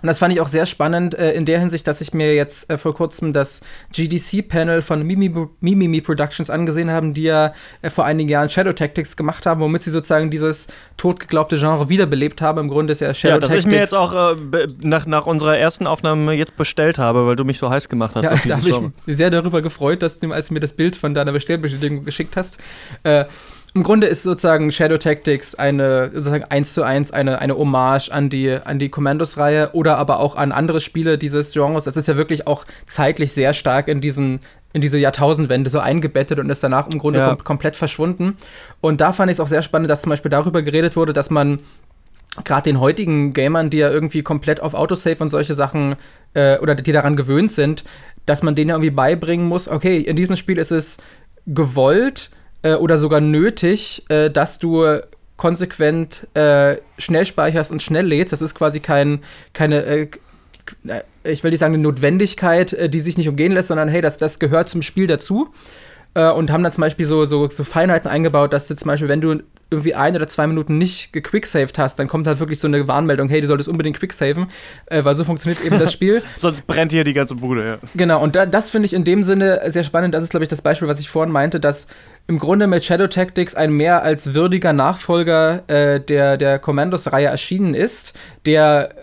[0.00, 2.70] Und das fand ich auch sehr spannend äh, in der Hinsicht, dass ich mir jetzt
[2.70, 3.60] äh, vor kurzem das
[3.92, 9.16] GDC-Panel von Mimimi, Mimimi Productions angesehen habe, die ja äh, vor einigen Jahren Shadow Tactics
[9.16, 12.58] gemacht haben, womit sie sozusagen dieses totgeglaubte Genre wiederbelebt haben.
[12.58, 13.66] Im Grunde ist ja Shadow ja, das Tactics.
[13.66, 17.44] ich mir jetzt auch äh, nach, nach unserer ersten Aufnahme jetzt bestellt habe, weil du
[17.44, 18.24] mich so heiß gemacht hast.
[18.24, 20.96] Ja, da habe ich mich sehr darüber gefreut, dass du, als du mir das Bild
[20.96, 22.58] von deiner Bestellbestätigung geschickt hast,
[23.04, 23.24] äh,
[23.74, 28.28] im Grunde ist sozusagen Shadow Tactics eine sozusagen eins zu eins eine, eine Hommage an
[28.28, 31.86] die, an die Commandos-Reihe oder aber auch an andere Spiele dieses Genres.
[31.86, 34.40] Es ist ja wirklich auch zeitlich sehr stark in diesen
[34.74, 37.28] in diese Jahrtausendwende so eingebettet und ist danach im Grunde Ja.
[37.28, 38.38] kom komplett verschwunden.
[38.80, 41.28] Und da fand ich es auch sehr spannend, dass zum Beispiel darüber geredet wurde, dass
[41.28, 41.60] man
[42.44, 45.96] gerade den heutigen Gamern, die ja irgendwie komplett auf Autosave und solche Sachen
[46.32, 47.84] äh, oder die daran gewöhnt sind,
[48.24, 50.96] dass man denen ja irgendwie beibringen muss, okay, in diesem Spiel ist es
[51.46, 52.30] gewollt
[52.62, 55.00] äh, oder sogar nötig, äh, dass du
[55.36, 58.32] konsequent äh, schnell speicherst und schnell lädst.
[58.32, 59.22] Das ist quasi kein,
[59.52, 60.08] keine, äh,
[61.24, 64.18] ich will nicht sagen eine Notwendigkeit, äh, die sich nicht umgehen lässt, sondern hey, das,
[64.18, 65.48] das gehört zum Spiel dazu.
[66.14, 69.22] Und haben dann zum Beispiel so, so, so Feinheiten eingebaut, dass du zum Beispiel, wenn
[69.22, 69.40] du
[69.72, 73.28] irgendwie ein oder zwei Minuten nicht gequicksaved hast, dann kommt halt wirklich so eine Warnmeldung,
[73.28, 74.46] hey, du solltest unbedingt quicksaven,
[74.86, 76.22] äh, weil so funktioniert eben das Spiel.
[76.36, 77.78] Sonst brennt hier die ganze Bude, ja.
[77.94, 80.14] Genau, und da, das finde ich in dem Sinne sehr spannend.
[80.14, 81.86] Das ist, glaube ich, das Beispiel, was ich vorhin meinte, dass
[82.26, 87.74] im Grunde mit Shadow Tactics ein mehr als würdiger Nachfolger äh, der, der Commandos-Reihe erschienen
[87.74, 88.14] ist,
[88.46, 88.94] der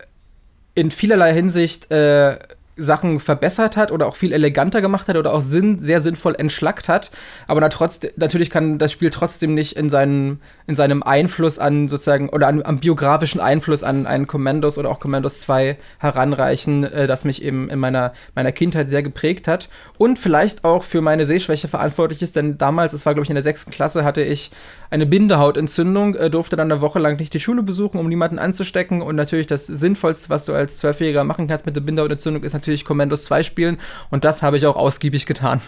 [0.76, 2.40] in vielerlei Hinsicht äh,
[2.80, 6.90] Sachen verbessert hat oder auch viel eleganter gemacht hat oder auch Sinn, sehr sinnvoll entschlackt
[6.90, 7.12] hat.
[7.48, 12.48] Aber natürlich kann das Spiel trotzdem nicht in, seinen, in seinem Einfluss an sozusagen oder
[12.48, 17.44] an, am biografischen Einfluss an einen Commandos oder auch Commandos 2 heranreichen, äh, das mich
[17.44, 22.22] eben in meiner, meiner Kindheit sehr geprägt hat und vielleicht auch für meine Sehschwäche verantwortlich
[22.22, 24.52] ist, denn damals, es war glaube ich in der sechsten Klasse, hatte ich
[24.90, 29.02] eine Bindehautentzündung, äh, durfte dann eine Woche lang nicht die Schule besuchen, um niemanden anzustecken
[29.02, 32.69] und natürlich das Sinnvollste, was du als Zwölfjähriger machen kannst mit der Bindehautentzündung, ist natürlich
[32.78, 33.78] Commandos 2 spielen
[34.10, 35.62] und das habe ich auch ausgiebig getan.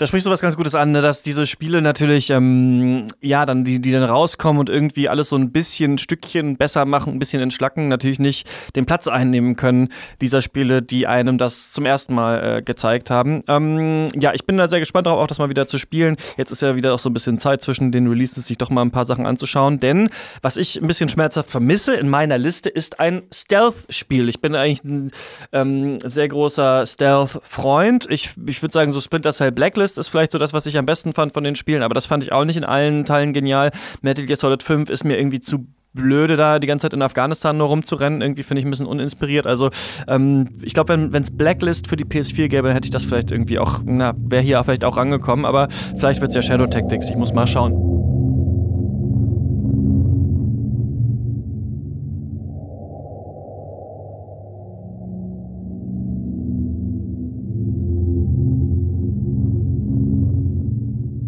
[0.00, 3.64] Da sprichst du was ganz Gutes an, ne, dass diese Spiele natürlich, ähm, ja, dann,
[3.64, 7.42] die, die dann rauskommen und irgendwie alles so ein bisschen, Stückchen besser machen, ein bisschen
[7.42, 9.90] entschlacken, natürlich nicht den Platz einnehmen können,
[10.22, 13.44] dieser Spiele, die einem das zum ersten Mal äh, gezeigt haben.
[13.46, 16.16] Ähm, ja, ich bin da sehr gespannt darauf, auch das mal wieder zu spielen.
[16.38, 18.80] Jetzt ist ja wieder auch so ein bisschen Zeit zwischen den Releases, sich doch mal
[18.80, 20.08] ein paar Sachen anzuschauen, denn
[20.40, 24.30] was ich ein bisschen schmerzhaft vermisse in meiner Liste ist ein Stealth-Spiel.
[24.30, 25.10] Ich bin eigentlich ein
[25.52, 28.06] ähm, sehr großer Stealth-Freund.
[28.08, 30.86] Ich, ich würde sagen, so Splinter Cell Blacklist ist vielleicht so das, was ich am
[30.86, 33.70] besten fand von den Spielen, aber das fand ich auch nicht in allen Teilen genial.
[34.02, 37.56] Metal Gear Solid 5 ist mir irgendwie zu blöde da die ganze Zeit in Afghanistan
[37.56, 38.20] nur rumzurennen.
[38.20, 39.46] Irgendwie finde ich ein bisschen uninspiriert.
[39.46, 39.70] Also
[40.06, 43.30] ähm, ich glaube, wenn es Blacklist für die PS4 gäbe, dann hätte ich das vielleicht
[43.30, 47.10] irgendwie auch, na, wäre hier vielleicht auch rangekommen, aber vielleicht wird es ja Shadow Tactics.
[47.10, 47.99] Ich muss mal schauen.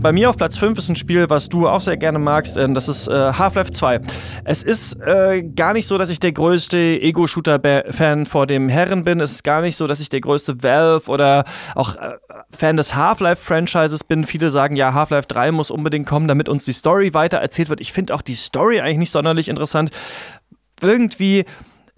[0.03, 2.57] Bei mir auf Platz 5 ist ein Spiel, was du auch sehr gerne magst.
[2.57, 4.01] äh, Das ist äh, Half-Life 2.
[4.43, 9.21] Es ist äh, gar nicht so, dass ich der größte Ego-Shooter-Fan vor dem Herren bin.
[9.21, 11.45] Es ist gar nicht so, dass ich der größte Valve oder
[11.77, 12.15] auch äh,
[12.51, 14.25] Fan des Half-Life-Franchises bin.
[14.25, 17.81] Viele sagen, ja, Half-Life 3 muss unbedingt kommen, damit uns die Story weiter erzählt wird.
[17.81, 19.91] Ich finde auch die Story eigentlich nicht sonderlich interessant.
[20.81, 21.45] Irgendwie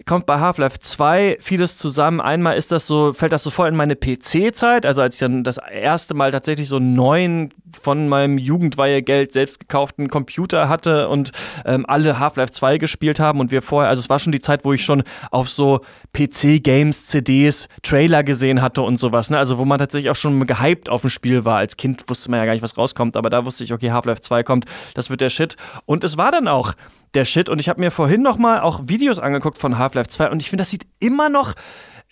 [0.05, 2.21] kommt bei Half-Life 2 vieles zusammen.
[2.21, 5.43] Einmal ist das so, fällt das so voll in meine PC-Zeit, also als ich dann
[5.43, 7.49] das erste Mal tatsächlich so einen neuen
[7.81, 11.31] von meinem Jugendweihegeld selbst gekauften Computer hatte und
[11.65, 14.63] ähm, alle Half-Life 2 gespielt haben und wir vorher, also es war schon die Zeit,
[14.63, 15.81] wo ich schon auf so
[16.13, 19.37] PC-Games, CDs, Trailer gesehen hatte und sowas, ne?
[19.37, 21.57] Also wo man tatsächlich auch schon gehypt auf ein Spiel war.
[21.57, 24.21] Als Kind wusste man ja gar nicht, was rauskommt, aber da wusste ich, okay, Half-Life
[24.21, 25.57] 2 kommt, das wird der Shit.
[25.85, 26.73] Und es war dann auch
[27.15, 27.49] der Shit.
[27.49, 30.49] Und ich habe mir vorhin noch mal auch Videos angeguckt von Half-Life 2 und ich
[30.49, 31.53] finde, das sieht immer noch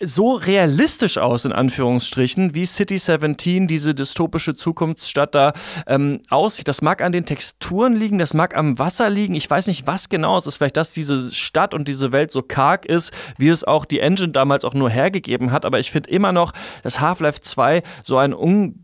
[0.00, 5.52] so realistisch aus, in Anführungsstrichen, wie City 17, diese dystopische Zukunftsstadt da
[5.86, 6.66] ähm, aussieht.
[6.66, 9.34] Das mag an den Texturen liegen, das mag am Wasser liegen.
[9.34, 10.56] Ich weiß nicht, was genau es ist.
[10.56, 14.32] Vielleicht, dass diese Stadt und diese Welt so karg ist, wie es auch die Engine
[14.32, 15.64] damals auch nur hergegeben hat.
[15.64, 18.83] Aber ich finde immer noch, dass Half-Life 2 so ein un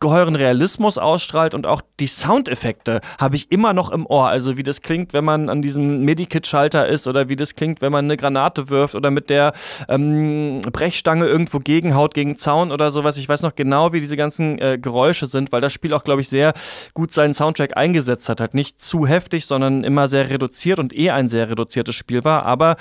[0.00, 4.28] geheuren Realismus ausstrahlt und auch die Soundeffekte habe ich immer noch im Ohr.
[4.28, 7.92] Also wie das klingt, wenn man an diesem Medikit-Schalter ist oder wie das klingt, wenn
[7.92, 9.52] man eine Granate wirft oder mit der
[9.88, 13.18] ähm, Brechstange irgendwo gegenhaut gegen Zaun oder sowas.
[13.18, 16.22] Ich weiß noch genau, wie diese ganzen äh, Geräusche sind, weil das Spiel auch, glaube
[16.22, 16.54] ich, sehr
[16.94, 18.40] gut seinen Soundtrack eingesetzt hat.
[18.40, 22.46] Halt nicht zu heftig, sondern immer sehr reduziert und eh ein sehr reduziertes Spiel war.
[22.46, 22.76] Aber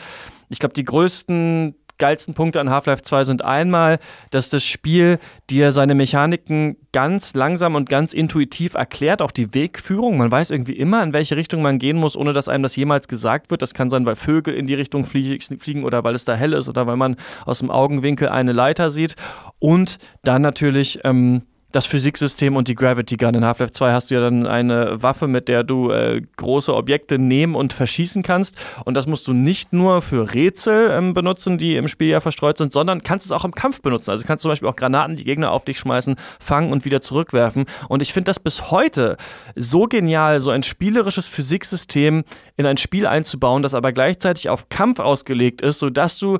[0.48, 4.00] ich glaube, die größten geilsten Punkte an Half-Life 2 sind einmal,
[4.32, 10.18] dass das Spiel dir seine Mechaniken ganz langsam und ganz intuitiv erklärt, auch die Wegführung.
[10.18, 13.08] Man weiß irgendwie immer, in welche Richtung man gehen muss, ohne dass einem das jemals
[13.08, 13.62] gesagt wird.
[13.62, 16.68] Das kann sein, weil Vögel in die Richtung fliegen oder weil es da hell ist
[16.68, 19.16] oder weil man aus dem Augenwinkel eine Leiter sieht.
[19.60, 23.36] Und dann natürlich ähm, das Physiksystem und die Gravity Gun.
[23.36, 27.20] In Half-Life 2 hast du ja dann eine Waffe, mit der du äh, große Objekte
[27.20, 28.56] nehmen und verschießen kannst.
[28.86, 32.58] Und das musst du nicht nur für Rätsel ähm, benutzen, die im Spiel ja verstreut
[32.58, 34.10] sind, sondern kannst es auch im Kampf benutzen.
[34.10, 37.02] Also kannst du zum Beispiel auch Granaten, die Gegner auf dich schmeißen, fangen und wieder
[37.02, 37.66] zurückwerfen.
[37.88, 39.18] Und ich finde das bis heute
[39.56, 42.24] so genial, so ein spielerisches Physiksystem
[42.58, 46.40] in ein Spiel einzubauen, das aber gleichzeitig auf Kampf ausgelegt ist, sodass du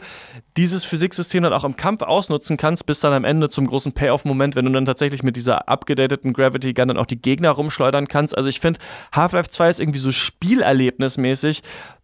[0.58, 4.56] dieses Physiksystem dann auch im Kampf ausnutzen kannst, bis dann am Ende zum großen Payoff-Moment,
[4.56, 8.38] wenn du dann tatsächlich mit dieser abgedateten Gravity Gun dann auch die Gegner rumschleudern kannst.
[8.38, 8.80] Also ich finde,
[9.14, 11.62] Half-Life 2 ist irgendwie so spielerlebnismäßig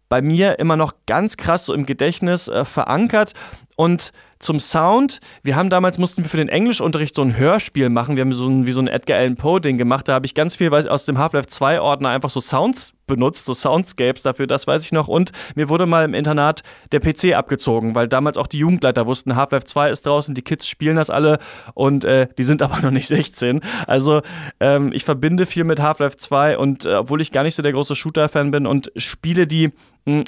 [0.08, 3.32] bei mir immer noch ganz krass so im Gedächtnis äh, verankert
[3.76, 5.20] und zum Sound.
[5.42, 8.16] Wir haben damals, mussten wir für den Englischunterricht so ein Hörspiel machen.
[8.16, 10.08] Wir haben so ein, wie so ein Edgar Allan Poe-Ding gemacht.
[10.08, 14.22] Da habe ich ganz viel aus dem Half-Life 2-Ordner einfach so Sounds benutzt, so Soundscapes
[14.22, 15.08] dafür, das weiß ich noch.
[15.08, 16.62] Und mir wurde mal im Internat
[16.92, 20.68] der PC abgezogen, weil damals auch die Jugendleiter wussten, Half-Life 2 ist draußen, die Kids
[20.68, 21.38] spielen das alle
[21.74, 23.60] und äh, die sind aber noch nicht 16.
[23.86, 24.22] Also
[24.60, 27.72] ähm, ich verbinde viel mit Half-Life 2 und äh, obwohl ich gar nicht so der
[27.72, 29.72] große Shooter-Fan bin und Spiele, die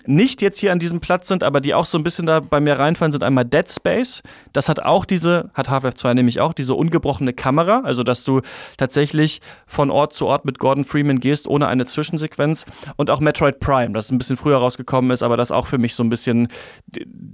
[0.07, 2.59] nicht jetzt hier an diesem Platz sind, aber die auch so ein bisschen da bei
[2.59, 4.23] mir reinfallen, sind einmal Dead Space.
[4.53, 8.41] Das hat auch diese, hat Half-Life 2 nämlich auch, diese ungebrochene Kamera, also dass du
[8.77, 12.67] tatsächlich von Ort zu Ort mit Gordon Freeman gehst, ohne eine Zwischensequenz.
[12.97, 15.95] Und auch Metroid Prime, das ein bisschen früher rausgekommen ist, aber das auch für mich
[15.95, 16.49] so ein bisschen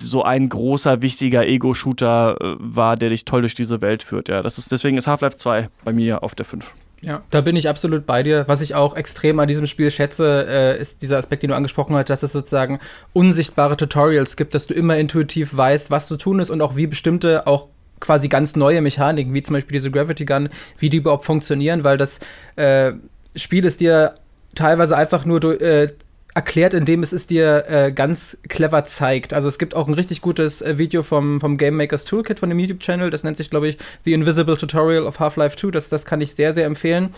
[0.01, 4.29] so ein großer, wichtiger Ego-Shooter äh, war, der dich toll durch diese Welt führt.
[4.29, 6.73] Ja, das ist, deswegen ist Half-Life 2 bei mir auf der 5.
[7.05, 8.45] Ja, da bin ich absolut bei dir.
[8.49, 11.95] Was ich auch extrem an diesem Spiel schätze, äh, ist dieser Aspekt, den du angesprochen
[11.95, 12.81] hast, dass es sozusagen
[13.12, 16.87] unsichtbare Tutorials gibt, dass du immer intuitiv weißt, was zu tun ist und auch wie
[16.87, 17.69] bestimmte, auch
[18.01, 21.99] quasi ganz neue Mechaniken, wie zum Beispiel diese Gravity Gun, wie die überhaupt funktionieren, weil
[21.99, 22.21] das
[22.57, 22.93] äh,
[23.37, 24.14] Spiel ist dir
[24.55, 25.88] teilweise einfach nur äh,
[26.35, 29.33] erklärt, indem es es dir äh, ganz clever zeigt.
[29.33, 32.49] Also es gibt auch ein richtig gutes äh, Video vom, vom Game Makers Toolkit von
[32.49, 33.11] dem YouTube-Channel.
[33.11, 35.70] Das nennt sich, glaube ich, The Invisible Tutorial of Half-Life 2.
[35.70, 37.14] Das, das kann ich sehr, sehr empfehlen.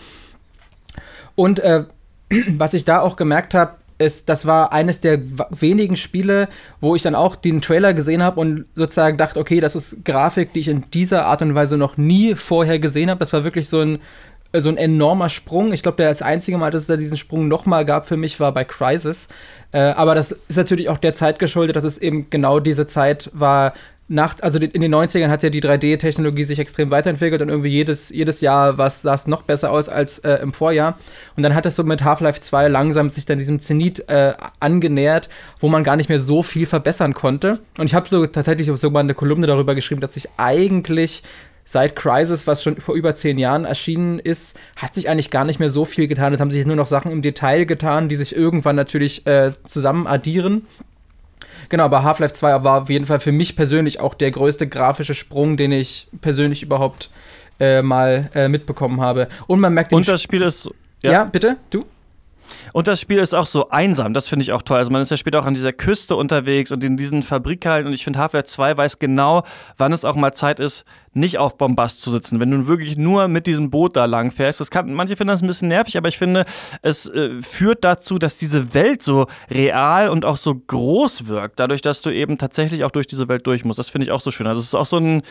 [1.35, 1.85] Und äh,
[2.57, 6.49] was ich da auch gemerkt habe, ist, das war eines der wenigen Spiele,
[6.79, 10.53] wo ich dann auch den Trailer gesehen habe und sozusagen dachte, okay, das ist Grafik,
[10.53, 13.19] die ich in dieser Art und Weise noch nie vorher gesehen habe.
[13.19, 13.99] Das war wirklich so ein
[14.53, 15.73] so ein enormer Sprung.
[15.73, 18.51] Ich glaube, das einzige Mal, dass es da diesen Sprung nochmal gab für mich, war
[18.51, 19.27] bei Crisis.
[19.71, 23.29] Äh, aber das ist natürlich auch der Zeit geschuldet, dass es eben genau diese Zeit
[23.33, 23.73] war.
[24.09, 28.07] Nach, also in den 90ern hat ja die 3D-Technologie sich extrem weiterentwickelt und irgendwie jedes,
[28.07, 30.97] jedes Jahr sah es noch besser aus als äh, im Vorjahr.
[31.35, 35.27] Und dann hat es so mit Half-Life 2 langsam sich dann diesem Zenit äh, angenähert,
[35.59, 37.59] wo man gar nicht mehr so viel verbessern konnte.
[37.77, 41.23] Und ich habe so tatsächlich so mal eine Kolumne darüber geschrieben, dass sich eigentlich
[41.67, 45.59] seit Crisis, was schon vor über zehn Jahren erschienen ist, hat sich eigentlich gar nicht
[45.59, 46.33] mehr so viel getan.
[46.33, 50.07] Es haben sich nur noch Sachen im Detail getan, die sich irgendwann natürlich äh, zusammen
[50.07, 50.65] addieren.
[51.67, 55.13] Genau, aber Half-Life 2 war auf jeden Fall für mich persönlich auch der größte grafische
[55.13, 57.09] Sprung, den ich persönlich überhaupt
[57.59, 59.27] äh, mal äh, mitbekommen habe.
[59.47, 60.69] Und man merkt Und das Spiel ist.
[61.01, 61.57] Ja, ja bitte?
[61.69, 61.83] Du?
[62.73, 64.77] Und das Spiel ist auch so einsam, das finde ich auch toll.
[64.77, 67.93] Also man ist ja später auch an dieser Küste unterwegs und in diesen Fabrikhallen und
[67.93, 69.43] ich finde Half-Life 2 weiß genau,
[69.77, 72.39] wann es auch mal Zeit ist, nicht auf Bombast zu sitzen.
[72.39, 75.41] Wenn du wirklich nur mit diesem Boot da lang fährst, das kann, manche finden das
[75.41, 76.45] ein bisschen nervig, aber ich finde,
[76.81, 81.81] es äh, führt dazu, dass diese Welt so real und auch so groß wirkt, dadurch,
[81.81, 83.79] dass du eben tatsächlich auch durch diese Welt durch musst.
[83.79, 84.47] Das finde ich auch so schön.
[84.47, 85.23] Also es ist auch so ein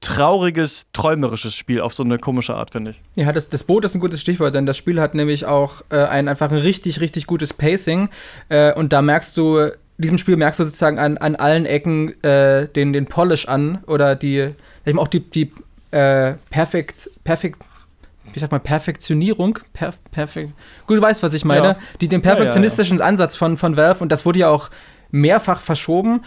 [0.00, 3.02] trauriges, träumerisches Spiel auf so eine komische Art, finde ich.
[3.14, 5.96] Ja, das, das Boot ist ein gutes Stichwort, denn das Spiel hat nämlich auch äh,
[5.96, 8.08] ein einfach ein richtig, richtig gutes Pacing.
[8.48, 12.68] Äh, und da merkst du, diesem Spiel merkst du sozusagen an, an allen Ecken äh,
[12.68, 14.50] den, den Polish an oder die,
[14.84, 15.52] eben auch die, die
[15.90, 17.58] äh, perfekt, perfekt,
[18.32, 19.58] wie sagt man, Perfektionierung.
[19.72, 20.52] Per, perfekt.
[20.86, 21.68] Gut, du weißt, was ich meine.
[21.68, 21.76] Ja.
[22.00, 24.70] Die, den perfektionistischen ja, ja, Ansatz von, von Valve und das wurde ja auch
[25.10, 26.22] mehrfach verschoben.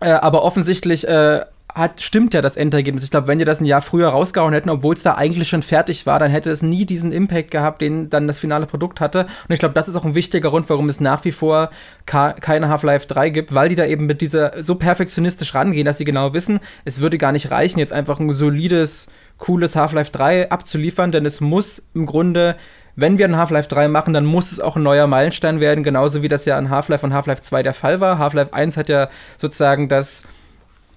[0.00, 3.04] Äh, aber offensichtlich äh, hat, stimmt ja das Endergebnis.
[3.04, 5.62] Ich glaube, wenn die das ein Jahr früher rausgehauen hätten, obwohl es da eigentlich schon
[5.62, 9.24] fertig war, dann hätte es nie diesen Impact gehabt, den dann das finale Produkt hatte.
[9.24, 11.70] Und ich glaube, das ist auch ein wichtiger Grund, warum es nach wie vor
[12.06, 16.04] keine Half-Life 3 gibt, weil die da eben mit dieser so perfektionistisch rangehen, dass sie
[16.04, 21.12] genau wissen, es würde gar nicht reichen, jetzt einfach ein solides, cooles Half-Life 3 abzuliefern,
[21.12, 22.56] denn es muss im Grunde
[23.00, 26.20] wenn wir ein Half-Life 3 machen, dann muss es auch ein neuer Meilenstein werden, genauso
[26.22, 28.18] wie das ja an Half-Life und Half-Life 2 der Fall war.
[28.18, 30.24] Half-Life 1 hat ja sozusagen das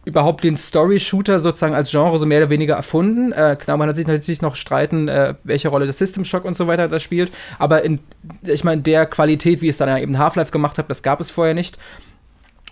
[0.04, 3.32] überhaupt den Story-Shooter sozusagen als Genre so mehr oder weniger erfunden.
[3.32, 6.56] Äh, klar, man hat sich natürlich noch streiten, äh, welche Rolle das System Shock und
[6.56, 7.32] so weiter da spielt.
[7.60, 8.00] Aber in,
[8.44, 11.30] ich meine, der Qualität, wie es dann ja eben Half-Life gemacht hat, das gab es
[11.30, 11.78] vorher nicht.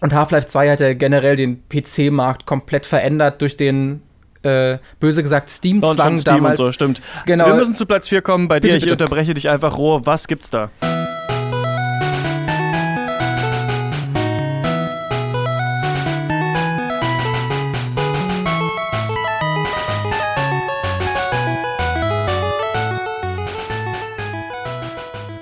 [0.02, 4.02] Und Half-Life 2 hat ja generell den PC-Markt komplett verändert durch den
[4.44, 6.60] äh, böse gesagt Steam-Zwang Steam damals.
[6.60, 7.02] Und so, stimmt.
[7.26, 7.48] Genau.
[7.48, 8.48] Wir müssen zu Platz 4 kommen.
[8.48, 8.94] Bei bitte, dir, ich bitte.
[8.94, 10.02] unterbreche dich einfach roh.
[10.06, 10.72] Was gibt's da?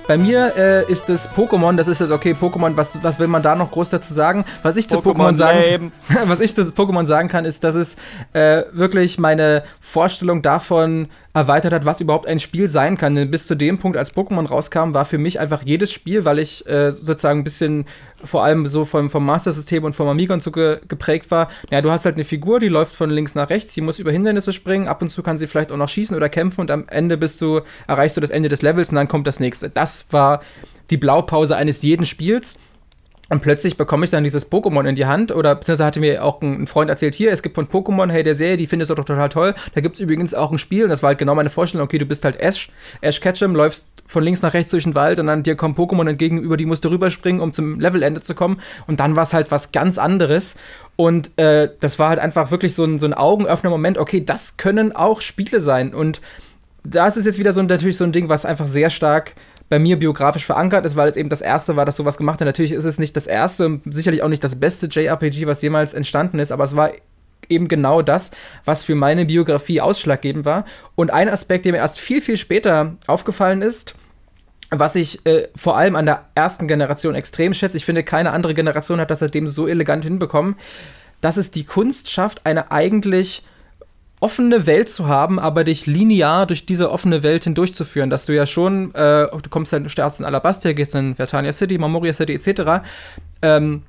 [0.08, 3.42] Bei mir äh, ist es Pokémon, das ist jetzt okay, Pokémon, was, was will man
[3.42, 4.46] da noch groß dazu sagen?
[4.62, 5.92] Was ich zu Pokémon sagen,
[6.24, 7.96] was ich zu Pokémon sagen kann, ist, dass es
[8.32, 13.14] äh, wirklich meine Vorstellung davon erweitert hat, was überhaupt ein Spiel sein kann.
[13.14, 16.38] Denn bis zu dem Punkt, als Pokémon rauskam, war für mich einfach jedes Spiel, weil
[16.38, 17.84] ich äh, sozusagen ein bisschen
[18.24, 21.48] vor allem so vom, vom Master-System und vom Amiga und so ge geprägt war.
[21.70, 24.10] Ja, du hast halt eine Figur, die läuft von links nach rechts, sie muss über
[24.10, 26.84] Hindernisse springen, ab und zu kann sie vielleicht auch noch schießen oder kämpfen und am
[26.88, 29.70] Ende bist du, erreichst du das Ende des Levels und dann kommt das nächste.
[29.70, 30.42] Das war
[30.90, 32.58] die Blaupause eines jeden Spiels.
[33.30, 36.40] Und plötzlich bekomme ich dann dieses Pokémon in die Hand oder beziehungsweise hatte mir auch
[36.40, 39.04] ein Freund erzählt, hier, es gibt von Pokémon, hey, der Serie, die findest du doch
[39.04, 39.54] total toll.
[39.74, 41.98] Da gibt es übrigens auch ein Spiel und das war halt genau meine Vorstellung, okay,
[41.98, 42.70] du bist halt Ash,
[43.02, 46.08] Ash Ketchum, läufst von links nach rechts durch den Wald und dann dir kommen Pokémon
[46.08, 48.60] entgegen, über die musst du rüberspringen, um zum Levelende zu kommen.
[48.86, 50.56] Und dann war es halt was ganz anderes.
[50.96, 54.96] Und äh, das war halt einfach wirklich so ein, so ein Augenöffner-Moment, okay, das können
[54.96, 55.92] auch Spiele sein.
[55.92, 56.22] Und
[56.82, 59.34] das ist jetzt wieder so natürlich so ein Ding, was einfach sehr stark
[59.68, 62.46] bei mir biografisch verankert ist, weil es eben das erste war, das sowas gemacht hat.
[62.46, 66.38] Natürlich ist es nicht das erste, sicherlich auch nicht das beste JRPG, was jemals entstanden
[66.38, 66.90] ist, aber es war
[67.48, 68.30] eben genau das,
[68.64, 70.64] was für meine Biografie ausschlaggebend war.
[70.94, 73.94] Und ein Aspekt, der mir erst viel, viel später aufgefallen ist,
[74.70, 78.54] was ich äh, vor allem an der ersten Generation extrem schätze, ich finde, keine andere
[78.54, 80.56] Generation hat das seitdem so elegant hinbekommen,
[81.20, 83.44] dass es die Kunst schafft, eine eigentlich
[84.20, 88.46] offene Welt zu haben, aber dich linear durch diese offene Welt hindurchzuführen, dass du ja
[88.46, 92.84] schon, äh, du kommst dann, startest in Alabastia, gehst in Vertania City, Memoria City etc.,
[93.42, 93.82] ähm,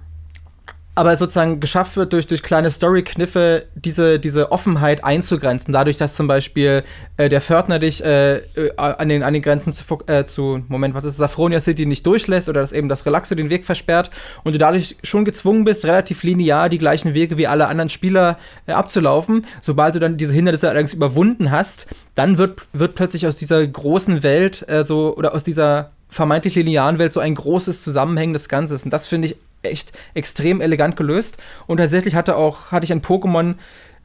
[1.00, 5.72] aber sozusagen geschafft wird, durch, durch kleine Story-Kniffe diese, diese Offenheit einzugrenzen.
[5.72, 6.84] Dadurch, dass zum Beispiel
[7.16, 10.96] äh, der Pförtner dich äh, äh an, den, an den Grenzen zu, äh, zu, Moment,
[10.96, 14.12] was ist Safronia City nicht durchlässt oder dass eben das Relaxo den Weg versperrt
[14.44, 18.38] und du dadurch schon gezwungen bist, relativ linear die gleichen Wege wie alle anderen Spieler
[18.66, 19.46] äh, abzulaufen.
[19.62, 24.22] Sobald du dann diese Hindernisse allerdings überwunden hast, dann wird, wird plötzlich aus dieser großen
[24.22, 28.84] Welt äh, so oder aus dieser vermeintlich linearen Welt so ein großes zusammenhängendes Ganzes.
[28.84, 31.38] Und das finde ich echt extrem elegant gelöst.
[31.68, 33.56] Und tatsächlich hatte auch, hatte ich ein Pokémon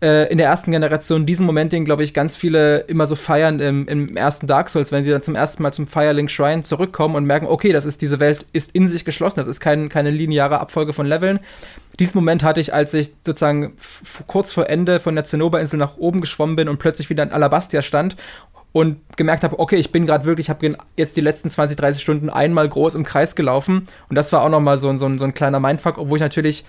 [0.04, 3.60] äh, in der ersten Generation diesen Moment, den, glaube ich, ganz viele immer so feiern
[3.60, 7.14] im, im, ersten Dark Souls, wenn sie dann zum ersten Mal zum Firelink Shrine zurückkommen
[7.14, 10.10] und merken, okay, das ist, diese Welt ist in sich geschlossen, das ist kein, keine
[10.10, 11.40] lineare Abfolge von Leveln.
[11.98, 13.76] Diesen Moment hatte ich, als ich sozusagen
[14.26, 17.82] kurz vor Ende von der Zinnoberinsel nach oben geschwommen bin und plötzlich wieder in Alabastia
[17.82, 18.16] stand
[18.74, 22.02] und gemerkt habe, okay, ich bin gerade wirklich, ich habe jetzt die letzten 20, 30
[22.02, 25.32] Stunden einmal groß im Kreis gelaufen und das war auch nochmal so, so, so ein
[25.32, 26.64] kleiner Mindfuck, obwohl ich natürlich,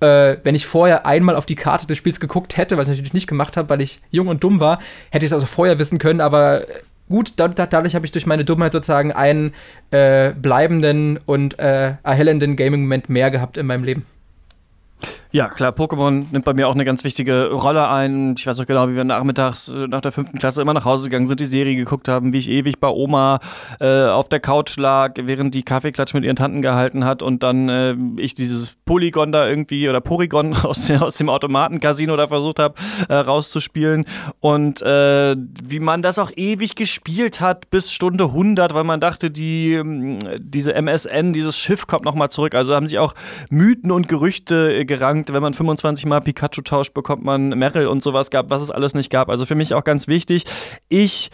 [0.00, 3.14] äh, wenn ich vorher einmal auf die Karte des Spiels geguckt hätte, was ich natürlich
[3.14, 5.98] nicht gemacht habe, weil ich jung und dumm war, hätte ich es also vorher wissen
[5.98, 6.66] können, aber
[7.08, 9.54] gut, dadurch habe ich durch meine Dummheit sozusagen einen
[9.90, 14.04] äh, bleibenden und äh, erhellenden Gaming-Moment mehr gehabt in meinem Leben.
[15.30, 18.34] Ja, klar, Pokémon nimmt bei mir auch eine ganz wichtige Rolle ein.
[18.38, 21.10] Ich weiß auch genau, wie wir nachmittags äh, nach der fünften Klasse immer nach Hause
[21.10, 23.40] gegangen sind, die Serie geguckt haben, wie ich ewig bei Oma
[23.78, 27.68] äh, auf der Couch lag, während die Kaffeeklatsch mit ihren Tanten gehalten hat und dann
[27.68, 32.76] äh, ich dieses Polygon da irgendwie oder Porygon aus, aus dem Automatencasino da versucht habe
[33.10, 34.06] äh, rauszuspielen
[34.40, 39.30] und äh, wie man das auch ewig gespielt hat bis Stunde 100, weil man dachte,
[39.30, 42.54] die ähm, diese MSN, dieses Schiff kommt nochmal zurück.
[42.54, 43.14] Also haben sich auch
[43.50, 44.86] Mythen und Gerüchte äh,
[45.18, 48.70] gerankt wenn man 25 Mal Pikachu tauscht, bekommt man Meryl und sowas gab, was es
[48.70, 49.28] alles nicht gab.
[49.28, 50.44] Also für mich auch ganz wichtig.
[50.88, 51.30] Ich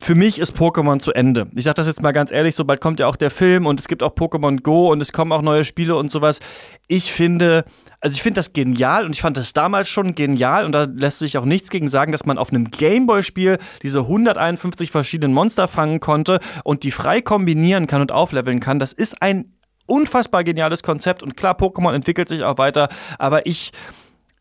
[0.00, 1.48] für mich ist Pokémon zu Ende.
[1.56, 3.88] Ich sage das jetzt mal ganz ehrlich, sobald kommt ja auch der Film und es
[3.88, 6.38] gibt auch Pokémon Go und es kommen auch neue Spiele und sowas.
[6.86, 7.64] Ich finde,
[8.00, 11.18] also ich finde das genial und ich fand das damals schon genial und da lässt
[11.18, 15.98] sich auch nichts gegen sagen, dass man auf einem Gameboy-Spiel diese 151 verschiedenen Monster fangen
[15.98, 18.78] konnte und die frei kombinieren kann und aufleveln kann.
[18.78, 19.57] Das ist ein
[19.88, 23.72] unfassbar geniales Konzept und klar, Pokémon entwickelt sich auch weiter, aber ich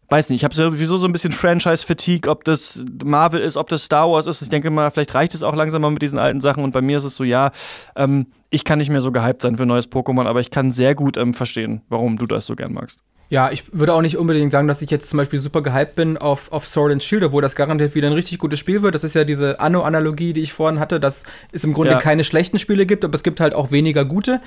[0.09, 3.83] weiß nicht, ich habe sowieso so ein bisschen Franchise-Fatigue, ob das Marvel ist, ob das
[3.83, 4.41] Star Wars ist.
[4.41, 6.63] Ich denke mal, vielleicht reicht es auch langsam mal mit diesen alten Sachen.
[6.63, 7.51] Und bei mir ist es so, ja,
[7.95, 10.95] ähm, ich kann nicht mehr so gehypt sein für neues Pokémon, aber ich kann sehr
[10.95, 13.01] gut ähm, verstehen, warum du das so gern magst.
[13.29, 16.17] Ja, ich würde auch nicht unbedingt sagen, dass ich jetzt zum Beispiel super gehypt bin
[16.17, 18.95] auf, auf Sword and Shield, wo das garantiert wieder ein richtig gutes Spiel wird.
[18.95, 21.99] Das ist ja diese Anno-Analogie, die ich vorhin hatte, dass es im Grunde ja.
[21.99, 24.39] keine schlechten Spiele gibt, aber es gibt halt auch weniger gute.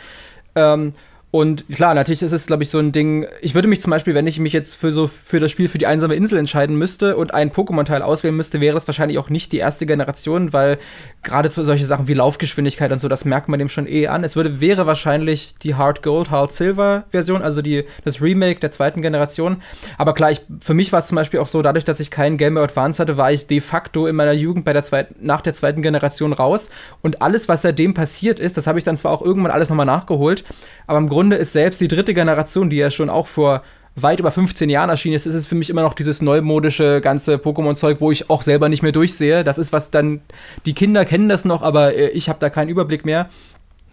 [0.55, 0.93] Ähm,
[1.33, 3.25] und klar, natürlich ist es, glaube ich, so ein Ding.
[3.41, 5.79] Ich würde mich zum Beispiel, wenn ich mich jetzt für so für das Spiel für
[5.79, 9.53] die einsame Insel entscheiden müsste und einen Pokémon-Teil auswählen müsste, wäre es wahrscheinlich auch nicht
[9.53, 10.79] die erste Generation, weil
[11.23, 14.25] gerade solche Sachen wie Laufgeschwindigkeit und so, das merkt man dem schon eh an.
[14.25, 18.71] Es würde, wäre wahrscheinlich die Hard Gold, Hard Silver Version, also die, das Remake der
[18.71, 19.63] zweiten Generation.
[19.99, 22.39] Aber klar, ich, für mich war es zum Beispiel auch so, dadurch, dass ich keinen
[22.39, 25.43] Game Boy Advance hatte, war ich de facto in meiner Jugend bei der zweiten, nach
[25.43, 26.71] der zweiten Generation raus.
[27.03, 29.87] Und alles, was seitdem passiert ist, das habe ich dann zwar auch irgendwann alles nochmal
[29.87, 30.43] nachgeholt,
[30.89, 33.63] aber im Grunde ist selbst die dritte Generation, die ja schon auch vor
[33.97, 37.37] weit über 15 Jahren erschienen ist, ist es für mich immer noch dieses neumodische ganze
[37.37, 39.45] Pokémon-Zeug, wo ich auch selber nicht mehr durchsehe.
[39.45, 40.21] Das ist was dann,
[40.67, 43.29] die Kinder kennen das noch, aber äh, ich habe da keinen Überblick mehr.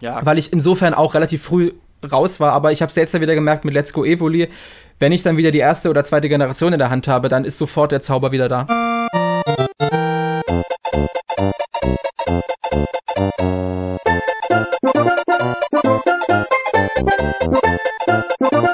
[0.00, 0.24] Ja.
[0.24, 1.72] Weil ich insofern auch relativ früh
[2.10, 4.48] raus war, aber ich habe es jetzt ja wieder gemerkt mit Let's Go Evoli,
[5.00, 7.58] wenn ich dann wieder die erste oder zweite Generation in der Hand habe, dann ist
[7.58, 8.66] sofort der Zauber wieder da.
[16.28, 16.37] Da
[18.40, 18.68] フフフフ。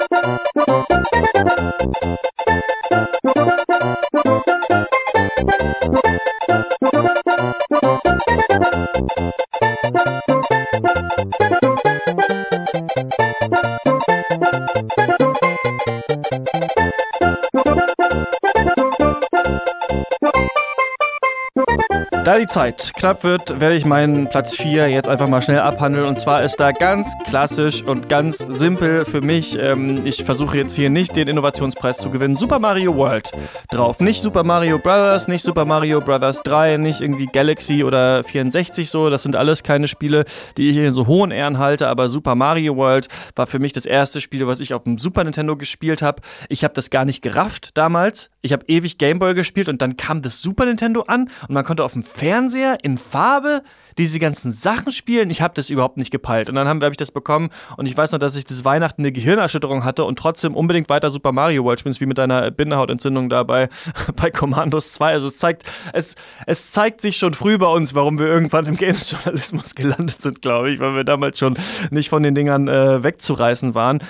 [22.45, 26.07] Die Zeit knapp wird, werde ich meinen Platz 4 jetzt einfach mal schnell abhandeln.
[26.07, 29.59] Und zwar ist da ganz klassisch und ganz simpel für mich.
[29.59, 32.37] Ähm, ich versuche jetzt hier nicht den Innovationspreis zu gewinnen.
[32.37, 33.33] Super Mario World
[33.71, 34.01] drauf.
[34.01, 39.09] Nicht Super Mario Brothers, nicht Super Mario Brothers 3, nicht irgendwie Galaxy oder 64 so.
[39.09, 40.27] Das sind alles keine Spiele,
[40.59, 41.88] die ich in so hohen Ehren halte.
[41.88, 45.25] Aber Super Mario World war für mich das erste Spiel, was ich auf dem Super
[45.25, 46.21] Nintendo gespielt habe.
[46.51, 48.29] Ich habe das gar nicht gerafft damals.
[48.42, 51.83] Ich habe ewig Gameboy gespielt und dann kam das Super Nintendo an und man konnte
[51.83, 52.33] auf dem Fernseher
[52.82, 53.62] in Farbe
[53.98, 55.30] diese ganzen Sachen spielen.
[55.30, 56.48] Ich habe das überhaupt nicht gepeilt.
[56.48, 59.02] Und dann habe hab ich das bekommen und ich weiß noch, dass ich das Weihnachten
[59.02, 63.28] eine Gehirnerschütterung hatte und trotzdem unbedingt weiter Super Mario World spielen, wie mit deiner Bindehautentzündung
[63.28, 63.68] da bei,
[64.16, 65.12] bei Commandos 2.
[65.12, 66.16] Also es zeigt, es,
[66.46, 70.70] es zeigt sich schon früh bei uns, warum wir irgendwann im Games-Journalismus gelandet sind, glaube
[70.70, 71.56] ich, weil wir damals schon
[71.90, 74.00] nicht von den Dingern äh, wegzureißen waren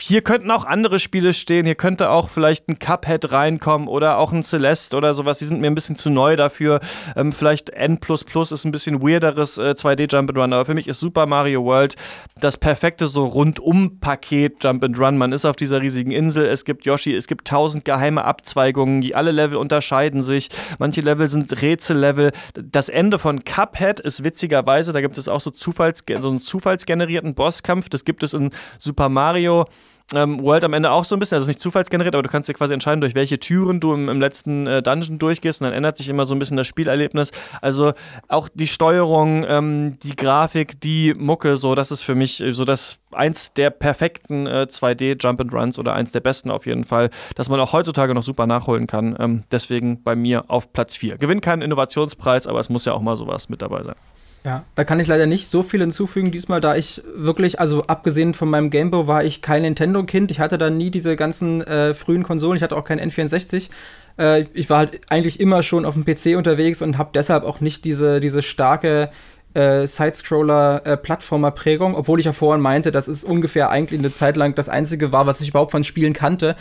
[0.00, 1.66] hier könnten auch andere Spiele stehen.
[1.66, 5.38] Hier könnte auch vielleicht ein Cuphead reinkommen oder auch ein Celeste oder sowas.
[5.38, 6.80] Die sind mir ein bisschen zu neu dafür.
[7.16, 10.54] Ähm, vielleicht N ist ein bisschen weirderes äh, 2D Jump'n'Run.
[10.54, 11.96] Aber für mich ist Super Mario World
[12.40, 15.12] das perfekte so rundum-Paket Jump'n'Run.
[15.12, 16.46] Man ist auf dieser riesigen Insel.
[16.46, 17.14] Es gibt Yoshi.
[17.14, 19.00] Es gibt tausend geheime Abzweigungen.
[19.00, 20.48] Die alle Level unterscheiden sich.
[20.78, 22.30] Manche Level sind Rätsellevel.
[22.54, 27.34] Das Ende von Cuphead ist witzigerweise, da gibt es auch so, Zufalls, so einen zufallsgenerierten
[27.34, 27.88] Bosskampf.
[27.88, 29.66] Das gibt es in Super Mario
[30.14, 32.54] ähm, World am Ende auch so ein bisschen, also nicht zufallsgeneriert, aber du kannst dir
[32.54, 35.96] quasi entscheiden, durch welche Türen du im, im letzten äh, Dungeon durchgehst und dann ändert
[35.98, 37.30] sich immer so ein bisschen das Spielerlebnis.
[37.60, 37.92] Also
[38.28, 42.64] auch die Steuerung, ähm, die Grafik, die Mucke, so, das ist für mich äh, so
[42.64, 46.84] das eins der perfekten äh, 2D Jump and Runs oder eins der besten auf jeden
[46.84, 49.16] Fall, dass man auch heutzutage noch super nachholen kann.
[49.18, 51.18] Ähm, deswegen bei mir auf Platz 4.
[51.18, 53.96] Gewinnt keinen Innovationspreis, aber es muss ja auch mal sowas mit dabei sein.
[54.44, 58.34] Ja, da kann ich leider nicht so viel hinzufügen diesmal, da ich wirklich, also abgesehen
[58.34, 60.30] von meinem Gameboy war ich kein Nintendo-Kind.
[60.30, 63.70] Ich hatte da nie diese ganzen äh, frühen Konsolen, ich hatte auch kein N64.
[64.18, 67.60] Äh, ich war halt eigentlich immer schon auf dem PC unterwegs und habe deshalb auch
[67.60, 69.10] nicht diese, diese starke
[69.54, 74.68] äh, Sidescroller-Plattformer-Prägung, obwohl ich ja vorhin meinte, das ist ungefähr eigentlich eine Zeit lang das
[74.68, 76.54] einzige war, was ich überhaupt von Spielen kannte.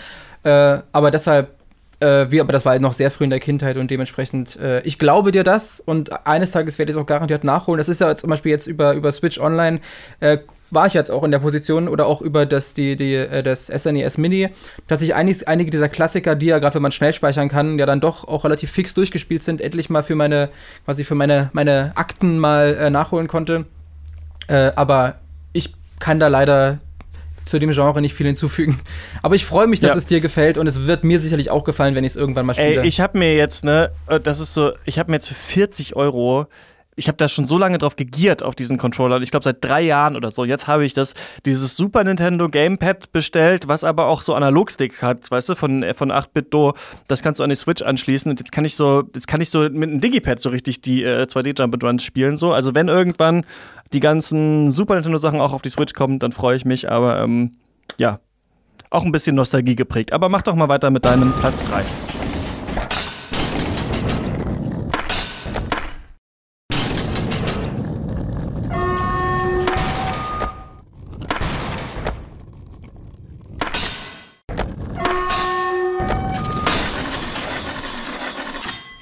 [0.44, 1.57] Äh, aber deshalb
[2.00, 4.82] äh, wie, aber das war halt noch sehr früh in der Kindheit und dementsprechend, äh,
[4.82, 7.78] ich glaube dir das und eines Tages werde ich es auch garantiert nachholen.
[7.78, 9.80] Das ist ja zum Beispiel jetzt über, über Switch Online,
[10.20, 10.40] äh,
[10.70, 13.68] war ich jetzt auch in der Position oder auch über das, die, die, äh, das
[13.68, 14.50] SNES e Mini,
[14.88, 17.86] dass ich einig, einige dieser Klassiker, die ja gerade wenn man schnell speichern kann, ja
[17.86, 20.50] dann doch auch relativ fix durchgespielt sind, endlich mal für meine,
[20.86, 23.66] quasi für meine, meine Akten mal äh, nachholen konnte.
[24.48, 25.16] Äh, aber
[25.54, 26.80] ich kann da leider
[27.48, 28.80] zu dem Genre nicht viel hinzufügen.
[29.22, 29.98] Aber ich freue mich, dass ja.
[29.98, 32.54] es dir gefällt und es wird mir sicherlich auch gefallen, wenn ich es irgendwann mal
[32.54, 32.82] spiele.
[32.82, 35.36] Ey, ich habe mir jetzt, ne, äh, das ist so, ich habe mir jetzt für
[35.36, 36.48] 40 Euro
[36.98, 39.22] ich habe da schon so lange drauf gegiert auf diesen Controller.
[39.22, 40.44] Ich glaube seit drei Jahren oder so.
[40.44, 41.14] Jetzt habe ich das
[41.46, 45.94] dieses Super Nintendo Gamepad bestellt, was aber auch so Analogstick hat, weißt du, von äh,
[45.94, 46.74] von 8-Bit-Do.
[47.08, 48.32] Das kannst du an die Switch anschließen.
[48.32, 51.04] Und jetzt kann ich so, jetzt kann ich so mit einem Digipad so richtig die
[51.04, 52.36] äh, 2D Jump Runs spielen.
[52.36, 53.46] So, also wenn irgendwann
[53.94, 56.90] die ganzen Super Nintendo Sachen auch auf die Switch kommen, dann freue ich mich.
[56.90, 57.52] Aber ähm,
[57.98, 58.20] ja,
[58.90, 60.14] auch ein bisschen Nostalgie geprägt.
[60.14, 61.84] Aber mach doch mal weiter mit deinem Platz 3.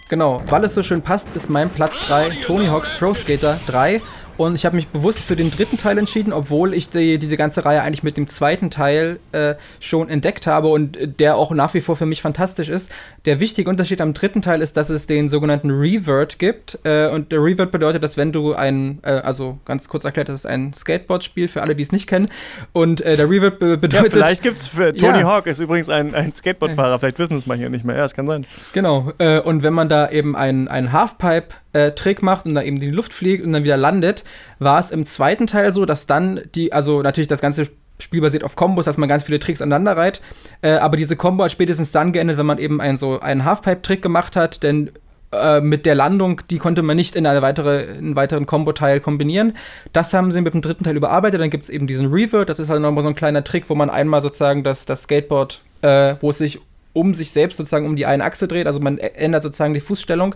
[0.07, 4.01] Genau, weil es so schön passt, ist mein Platz 3 Tony Hawk's Pro Skater 3.
[4.37, 7.65] Und ich habe mich bewusst für den dritten Teil entschieden, obwohl ich die, diese ganze
[7.65, 11.81] Reihe eigentlich mit dem zweiten Teil äh, schon entdeckt habe und der auch nach wie
[11.81, 12.91] vor für mich fantastisch ist.
[13.25, 16.79] Der wichtige Unterschied am dritten Teil ist, dass es den sogenannten Revert gibt.
[16.83, 20.41] Äh, und der Revert bedeutet, dass wenn du ein, äh, also ganz kurz erklärt, das
[20.41, 22.27] ist ein Skateboard-Spiel für alle, die es nicht kennen.
[22.73, 24.15] Und äh, der Revert be bedeutet.
[24.15, 25.27] Ja, vielleicht gibt es für Tony ja.
[25.27, 27.95] Hawk, ist übrigens ein, ein Skateboardfahrer, vielleicht wissen es hier nicht mehr.
[27.95, 28.45] Ja, das kann sein.
[28.73, 29.13] Genau.
[29.17, 32.81] Äh, und wenn man da eben einen, einen Halfpipe äh, macht und dann eben in
[32.81, 34.24] die Luft fliegt und dann wieder landet,
[34.59, 37.67] war es im zweiten Teil so, dass dann die, also natürlich das ganze
[37.99, 40.21] Spiel basiert auf Kombos, dass man ganz viele Tricks aneinander reiht.
[40.61, 44.01] Äh, aber diese Combo hat spätestens dann geendet, wenn man eben einen so einen Halfpipe-Trick
[44.01, 44.91] gemacht hat, denn
[45.31, 49.53] äh, mit der Landung, die konnte man nicht in eine weitere, einen weiteren Combo-Teil kombinieren.
[49.93, 51.39] Das haben sie mit dem dritten Teil überarbeitet.
[51.39, 53.75] Dann gibt es eben diesen Revert, das ist halt nochmal so ein kleiner Trick, wo
[53.75, 56.59] man einmal sozusagen das, das Skateboard, äh, wo es sich
[56.95, 60.33] um sich selbst sozusagen um die eine Achse dreht, also man ändert sozusagen die Fußstellung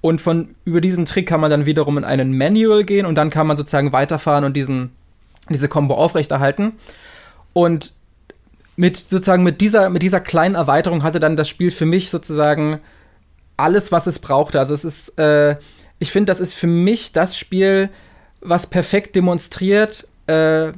[0.00, 3.30] und von über diesen Trick kann man dann wiederum in einen Manual gehen und dann
[3.30, 4.92] kann man sozusagen weiterfahren und diesen
[5.50, 6.72] diese Combo aufrechterhalten.
[7.52, 7.92] Und
[8.76, 12.80] mit sozusagen mit dieser, mit dieser kleinen Erweiterung hatte dann das Spiel für mich sozusagen
[13.56, 14.58] alles, was es brauchte.
[14.58, 15.56] Also es ist, äh,
[15.98, 17.90] ich finde, das ist für mich das Spiel,
[18.40, 20.72] was perfekt demonstriert, äh,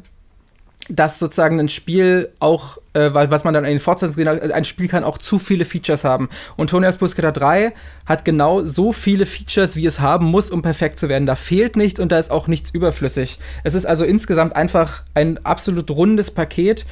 [0.88, 4.64] dass sozusagen ein Spiel auch, äh, was man dann in den Fortsetzungen gesehen hat, ein
[4.64, 6.28] Spiel kann auch zu viele Features haben.
[6.56, 7.72] Und Tony Hawk's Pro Skater 3
[8.06, 11.26] hat genau so viele Features, wie es haben muss, um perfekt zu werden.
[11.26, 13.38] Da fehlt nichts und da ist auch nichts überflüssig.
[13.62, 16.84] Es ist also insgesamt einfach ein absolut rundes Paket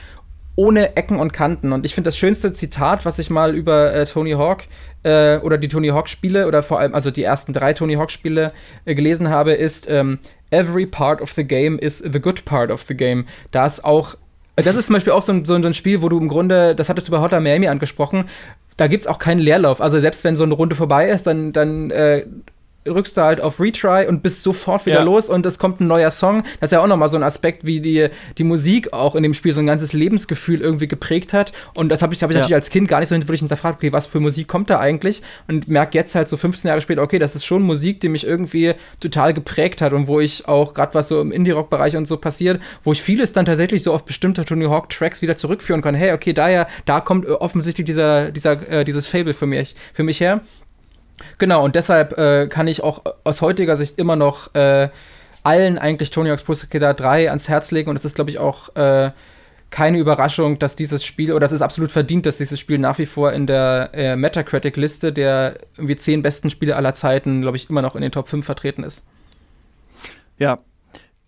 [0.57, 1.73] ohne Ecken und Kanten.
[1.73, 4.65] Und ich finde das schönste Zitat, was ich mal über äh, Tony Hawk
[5.03, 8.11] äh, oder die Tony Hawk Spiele oder vor allem also die ersten drei Tony Hawk
[8.11, 8.53] Spiele
[8.85, 10.19] äh, gelesen habe, ist ähm,
[10.53, 13.27] Every part of the game is the good part of the game.
[13.51, 14.17] Da ist auch
[14.57, 16.89] das ist zum Beispiel auch so ein, so ein Spiel, wo du im Grunde, das
[16.89, 18.27] hattest du bei Hotter Miami angesprochen,
[18.77, 19.81] da gibt es auch keinen Leerlauf.
[19.81, 22.27] Also selbst wenn so eine Runde vorbei ist, dann, dann äh,
[22.87, 25.03] rückst du halt auf Retry und bist sofort wieder ja.
[25.03, 26.43] los und es kommt ein neuer Song.
[26.61, 28.09] Das ist ja auch nochmal so ein Aspekt, wie die,
[28.39, 31.53] die Musik auch in dem Spiel so ein ganzes Lebensgefühl irgendwie geprägt hat.
[31.75, 32.41] Und das habe ich, hab ich ja.
[32.41, 35.23] natürlich als Kind gar nicht so wirklich hinterfragt, okay, was für Musik kommt da eigentlich?
[35.49, 38.27] Und merke jetzt halt so 15 Jahre später, okay, das ist schon Musik, die mich
[38.27, 42.17] irgendwie total geprägt hat und wo ich auch, gerade was so im Indie-Rock-Bereich und so
[42.17, 45.95] passiert, wo ich vieles dann tatsächlich so auf bestimmte Tony Hawk-Tracks wieder zurückführen kann.
[45.95, 50.03] Hey, okay, da ja, da kommt offensichtlich dieser, dieser, äh, dieses Fable für mich, für
[50.03, 50.41] mich her.
[51.39, 54.89] Genau, und deshalb äh, kann ich auch aus heutiger Sicht immer noch äh,
[55.43, 58.39] allen eigentlich Tony Hawk's Pro Skater 3 ans Herz legen und es ist, glaube ich,
[58.39, 59.11] auch äh,
[59.71, 63.07] keine Überraschung, dass dieses Spiel, oder es ist absolut verdient, dass dieses Spiel nach wie
[63.07, 67.83] vor in der äh, Metacritic-Liste der irgendwie zehn besten Spiele aller Zeiten, glaube ich, immer
[67.83, 69.07] noch in den Top 5 vertreten ist.
[70.39, 70.59] Ja,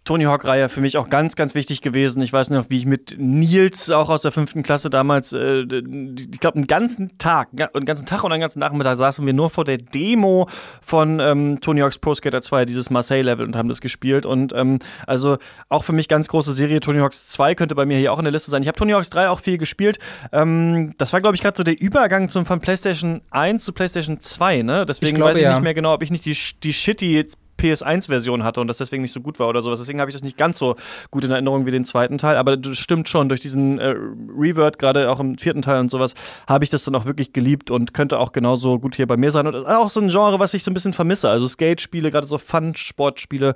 [0.04, 2.20] Tony Hawk-Reihe für mich auch ganz, ganz wichtig gewesen.
[2.20, 6.40] Ich weiß noch, wie ich mit Nils auch aus der fünften Klasse damals, äh, ich
[6.40, 9.64] glaube, einen ganzen Tag, einen ganzen Tag und einen ganzen Nachmittag saßen wir nur vor
[9.64, 10.46] der Demo
[10.82, 14.26] von ähm, Tony Hawk's Pro Skater 2, dieses Marseille-Level und haben das gespielt.
[14.26, 15.38] Und ähm, also
[15.70, 16.80] auch für mich ganz große Serie.
[16.80, 18.60] Tony Hawk's 2 könnte bei mir hier auch in der Liste sein.
[18.60, 19.98] Ich habe Tony Hawk's 3 auch viel gespielt.
[20.32, 24.20] Ähm, das war, glaube ich, gerade so der Übergang zum, von PlayStation 1 zu PlayStation
[24.20, 24.84] 2, ne?
[24.86, 25.54] Deswegen ich glaube, weiß ich ja.
[25.54, 27.24] nicht mehr genau, ob ich nicht die, die shitty
[27.64, 29.80] PS1-Version hatte und das deswegen nicht so gut war oder sowas.
[29.80, 30.76] Deswegen habe ich das nicht ganz so
[31.10, 32.36] gut in Erinnerung wie den zweiten Teil.
[32.36, 33.94] Aber das stimmt schon, durch diesen äh,
[34.36, 36.14] Revert, gerade auch im vierten Teil und sowas,
[36.46, 39.30] habe ich das dann auch wirklich geliebt und könnte auch genauso gut hier bei mir
[39.30, 39.46] sein.
[39.46, 41.30] Und das ist auch so ein Genre, was ich so ein bisschen vermisse.
[41.30, 43.54] Also Skate-Spiele, gerade so Fun-Sportspiele,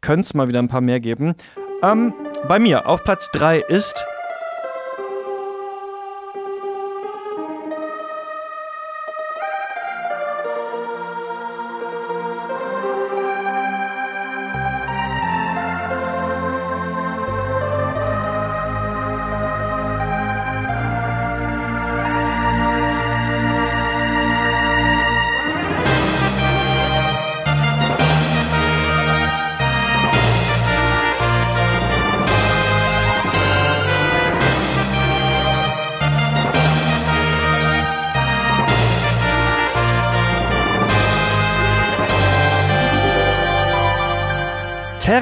[0.00, 1.34] könnte es mal wieder ein paar mehr geben.
[1.82, 2.12] Ähm,
[2.48, 4.06] bei mir auf Platz 3 ist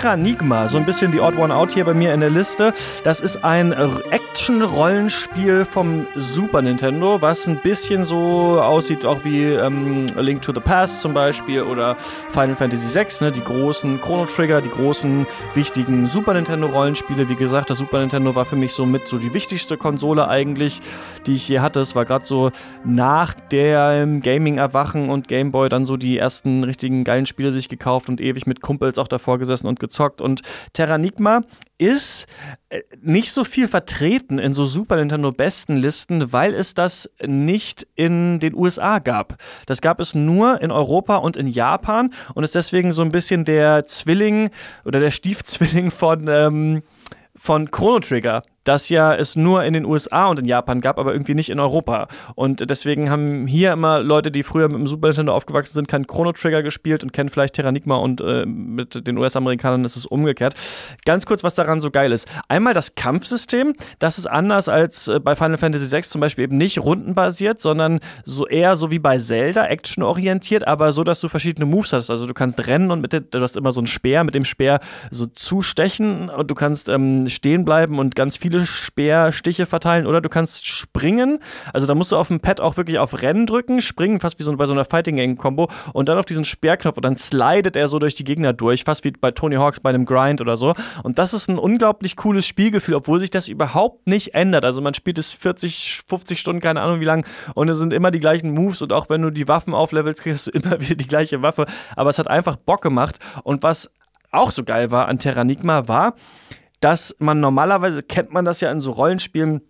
[0.07, 2.72] Terranigma, so ein bisschen die Odd One Out hier bei mir in der Liste.
[3.02, 3.74] Das ist ein
[4.11, 10.52] Action-Rollenspiel vom Super Nintendo, was ein bisschen so aussieht, auch wie ähm, A Link to
[10.54, 11.96] the Past zum Beispiel oder
[12.28, 17.28] Final Fantasy VI, ne, die großen Chrono Trigger, die großen wichtigen Super Nintendo-Rollenspiele.
[17.28, 20.82] Wie gesagt, das Super Nintendo war für mich so mit so die wichtigste Konsole eigentlich,
[21.26, 21.80] die ich je hatte.
[21.80, 22.52] Es war gerade so
[22.84, 28.20] nach dem Gaming-Erwachen und Gameboy dann so die ersten richtigen geilen Spiele sich gekauft und
[28.20, 30.20] ewig mit Kumpels auch davor gesessen und gezockt.
[30.20, 30.42] Und
[30.72, 31.42] Terranigma
[31.78, 32.26] ist
[32.68, 37.86] äh, nicht so viel vertreten in so Super Nintendo besten Listen, weil es das nicht
[37.94, 39.36] in den USA gab.
[39.66, 43.44] Das gab es nur in Europa und in Japan und ist deswegen so ein bisschen
[43.44, 44.51] der Zwilling
[44.84, 46.82] oder der Stiefzwilling von ähm,
[47.38, 51.12] von Chrono Trigger das ja es nur in den USA und in Japan gab, aber
[51.12, 52.09] irgendwie nicht in Europa.
[52.35, 56.07] Und deswegen haben hier immer Leute, die früher mit dem Super Nintendo aufgewachsen sind, kein
[56.07, 60.55] Chrono Trigger gespielt und kennen vielleicht Terranigma und äh, mit den US-Amerikanern ist es umgekehrt.
[61.05, 62.29] Ganz kurz, was daran so geil ist.
[62.49, 66.57] Einmal das Kampfsystem, das ist anders als äh, bei Final Fantasy VI zum Beispiel eben
[66.57, 71.67] nicht rundenbasiert, sondern so eher so wie bei Zelda, actionorientiert, aber so, dass du verschiedene
[71.67, 72.11] Moves hast.
[72.11, 74.45] Also du kannst rennen und mit der, du hast immer so einen Speer, mit dem
[74.45, 80.07] Speer so zustechen und du kannst ähm, stehen bleiben und ganz viele viele Speerstiche verteilen
[80.07, 81.40] oder du kannst springen.
[81.72, 84.42] Also da musst du auf dem Pad auch wirklich auf Rennen drücken, springen, fast wie
[84.42, 87.76] so bei so einer Fighting Game Combo und dann auf diesen Speerknopf und dann slidet
[87.76, 90.57] er so durch die Gegner durch, fast wie bei Tony Hawks bei einem Grind oder
[90.57, 90.74] so.
[91.02, 94.64] Und das ist ein unglaublich cooles Spielgefühl, obwohl sich das überhaupt nicht ändert.
[94.64, 98.11] Also man spielt es 40, 50 Stunden, keine Ahnung wie lang und es sind immer
[98.11, 101.07] die gleichen Moves und auch wenn du die Waffen auflevelst, kriegst du immer wieder die
[101.07, 101.66] gleiche Waffe.
[101.94, 103.90] Aber es hat einfach Bock gemacht und was
[104.32, 106.14] auch so geil war an Terranigma war,
[106.81, 109.62] dass man normalerweise kennt man das ja in so Rollenspielen,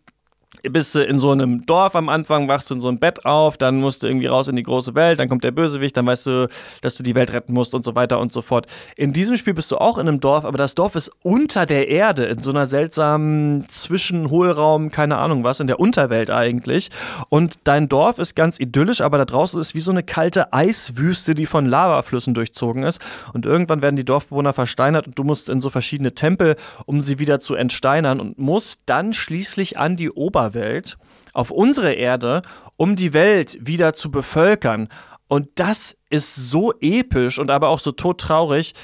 [0.71, 3.57] bist du in so einem Dorf am Anfang, wachst du in so einem Bett auf,
[3.57, 6.27] dann musst du irgendwie raus in die große Welt, dann kommt der Bösewicht, dann weißt
[6.27, 6.49] du,
[6.81, 8.67] dass du die Welt retten musst und so weiter und so fort.
[8.97, 11.89] In diesem Spiel bist du auch in einem Dorf, aber das Dorf ist unter der
[11.89, 16.91] Erde, in so einer seltsamen Zwischenhohlraum, keine Ahnung was, in der Unterwelt eigentlich.
[17.29, 21.35] Und dein Dorf ist ganz idyllisch, aber da draußen ist wie so eine kalte Eiswüste,
[21.35, 23.01] die von Lavaflüssen durchzogen ist.
[23.33, 26.57] Und irgendwann werden die Dorfbewohner versteinert und du musst in so verschiedene Tempel,
[26.87, 30.99] um sie wieder zu entsteinern und musst dann schließlich an die Oberwelt Welt,
[31.33, 32.43] auf unsere Erde,
[32.77, 34.89] um die Welt wieder zu bevölkern.
[35.29, 38.75] Und das ist so episch und aber auch so todtraurig,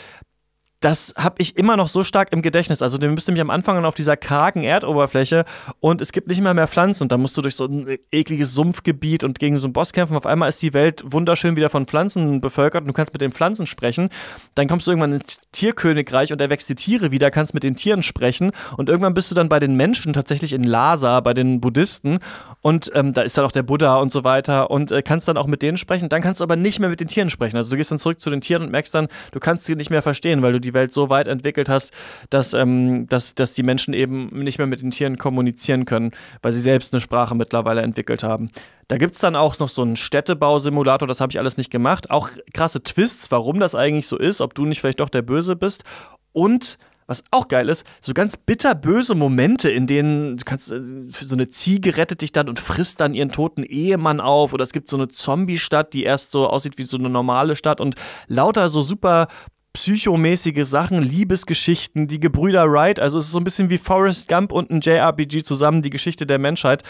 [0.83, 2.83] das habe ich immer noch so stark im Gedächtnis.
[2.83, 5.45] Also, du bist nämlich am Anfang auf dieser kargen Erdoberfläche
[5.81, 8.53] und es gibt nicht mehr mehr Pflanzen und da musst du durch so ein ekliges
[8.53, 10.17] Sumpfgebiet und gegen so einen Boss kämpfen.
[10.17, 13.33] Auf einmal ist die Welt wunderschön wieder von Pflanzen bevölkert und du kannst mit den
[13.33, 14.11] Pflanzen sprechen.
[14.55, 18.03] Dann kommst du irgendwann ins Tierkönigreich und erwächst die Tiere wieder, kannst mit den Tieren
[18.03, 22.19] sprechen und irgendwann bist du dann bei den Menschen tatsächlich in Lhasa, bei den Buddhisten
[22.63, 25.37] und ähm, da ist dann auch der Buddha und so weiter und äh, kannst dann
[25.37, 26.09] auch mit denen sprechen.
[26.09, 27.57] Dann kannst du aber nicht mehr mit den Tieren sprechen.
[27.57, 29.91] Also, du gehst dann zurück zu den Tieren und merkst dann, du kannst sie nicht
[29.91, 31.93] mehr verstehen, weil du die Welt so weit entwickelt hast,
[32.31, 36.53] dass, ähm, dass, dass die Menschen eben nicht mehr mit den Tieren kommunizieren können, weil
[36.53, 38.51] sie selbst eine Sprache mittlerweile entwickelt haben.
[38.87, 42.11] Da gibt es dann auch noch so einen Städtebausimulator, das habe ich alles nicht gemacht.
[42.11, 45.57] Auch krasse Twists, warum das eigentlich so ist, ob du nicht vielleicht doch der Böse
[45.57, 45.83] bist.
[46.33, 46.79] Und
[47.13, 51.51] was auch geil ist, so ganz bitterböse Momente, in denen du kannst, äh, so eine
[51.51, 54.55] Ziege rettet dich dann und frisst dann ihren toten Ehemann auf.
[54.55, 57.81] Oder es gibt so eine Zombie-Stadt, die erst so aussieht wie so eine normale Stadt
[57.81, 57.97] und
[58.29, 59.29] lauter so super
[59.75, 64.53] psychomäßige Sachen, Liebesgeschichten, die Gebrüder Wright, also es ist so ein bisschen wie Forrest Gump
[64.53, 66.83] und ein JRPG zusammen, die Geschichte der Menschheit.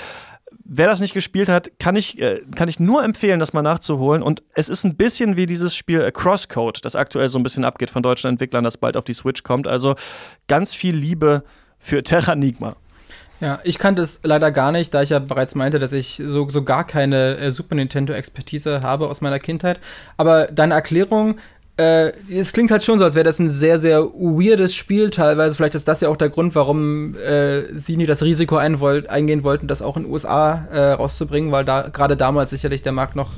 [0.65, 4.23] Wer das nicht gespielt hat, kann ich, äh, kann ich nur empfehlen, das mal nachzuholen.
[4.23, 7.65] Und es ist ein bisschen wie dieses Spiel äh, Crosscode, das aktuell so ein bisschen
[7.65, 9.67] abgeht von deutschen Entwicklern, das bald auf die Switch kommt.
[9.67, 9.97] Also
[10.49, 11.43] ganz viel Liebe
[11.79, 12.77] für Terranigma.
[13.41, 16.49] Ja, ich kannte es leider gar nicht, da ich ja bereits meinte, dass ich so,
[16.49, 19.81] so gar keine äh, Super Nintendo-Expertise habe aus meiner Kindheit.
[20.17, 21.39] Aber deine Erklärung
[21.77, 25.55] äh, es klingt halt schon so, als wäre das ein sehr, sehr weirdes Spiel teilweise.
[25.57, 29.09] Vielleicht ist das ja auch der Grund, warum äh, sie nie das Risiko ein wollt,
[29.09, 32.93] eingehen wollten, das auch in den USA äh, rauszubringen, weil da gerade damals sicherlich der
[32.93, 33.31] Markt noch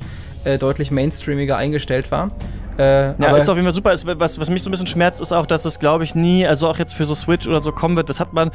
[0.44, 2.32] äh, deutlich mainstreamiger eingestellt war.
[2.78, 4.18] Äh, ja, ist auf jeden Fall super.
[4.18, 6.68] Was, was mich so ein bisschen schmerzt, ist auch, dass es, glaube ich, nie, also
[6.68, 8.08] auch jetzt für so Switch oder so kommen wird.
[8.08, 8.50] Das hat man,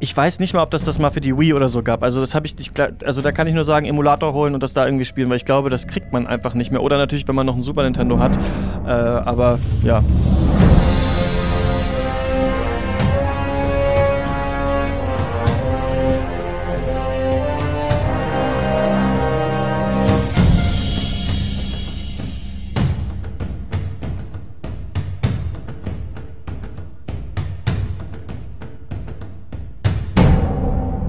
[0.00, 2.02] ich weiß nicht mal, ob das das mal für die Wii oder so gab.
[2.02, 2.72] Also das habe ich nicht,
[3.04, 5.44] also da kann ich nur sagen, Emulator holen und das da irgendwie spielen, weil ich
[5.44, 6.82] glaube, das kriegt man einfach nicht mehr.
[6.82, 8.36] Oder natürlich, wenn man noch ein Super Nintendo hat.
[8.86, 10.02] Äh, aber ja.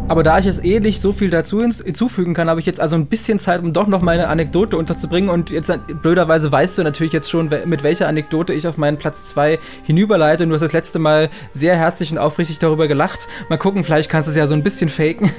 [0.07, 2.95] Aber da ich es eh nicht so viel dazu hinzufügen kann, habe ich jetzt also
[2.95, 5.31] ein bisschen Zeit, um doch noch meine Anekdote unterzubringen.
[5.31, 5.71] Und jetzt
[6.03, 10.43] blöderweise weißt du natürlich jetzt schon, mit welcher Anekdote ich auf meinen Platz 2 hinüberleite.
[10.43, 13.27] Und du hast das letzte Mal sehr herzlich und aufrichtig darüber gelacht.
[13.49, 15.31] Mal gucken, vielleicht kannst du es ja so ein bisschen faken.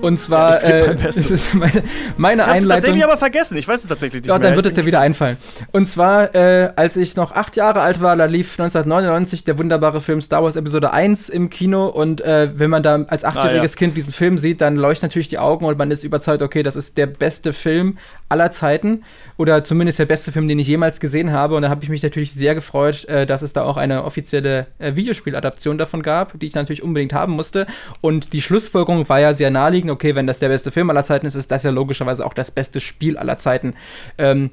[0.00, 1.82] Und zwar, ja, äh, das ist meine,
[2.16, 2.68] meine ich Einleitung.
[2.68, 3.58] tatsächlich aber vergessen.
[3.58, 4.30] Ich weiß es tatsächlich nicht.
[4.30, 5.36] Ja, dann wird es dir wieder einfallen.
[5.72, 10.00] Und zwar, äh, als ich noch acht Jahre alt war, da lief 1999 der wunderbare
[10.00, 11.86] Film Star Wars Episode 1 im Kino.
[11.86, 13.78] Und äh, wenn man da als achtjähriges ah, ja.
[13.78, 16.76] Kind diesen Film sieht, dann leuchten natürlich die Augen und man ist überzeugt, okay, das
[16.76, 17.98] ist der beste Film
[18.28, 19.04] aller Zeiten
[19.36, 21.56] oder zumindest der beste Film, den ich jemals gesehen habe.
[21.56, 24.66] Und da habe ich mich natürlich sehr gefreut, äh, dass es da auch eine offizielle
[24.78, 27.66] äh, Videospieladaption davon gab, die ich natürlich unbedingt haben musste.
[28.00, 31.26] Und die Schlussfolgerung war ja sehr naheliegend, okay, wenn das der beste Film aller Zeiten
[31.26, 33.74] ist, ist das ja logischerweise auch das beste Spiel aller Zeiten.
[34.18, 34.50] Ähm,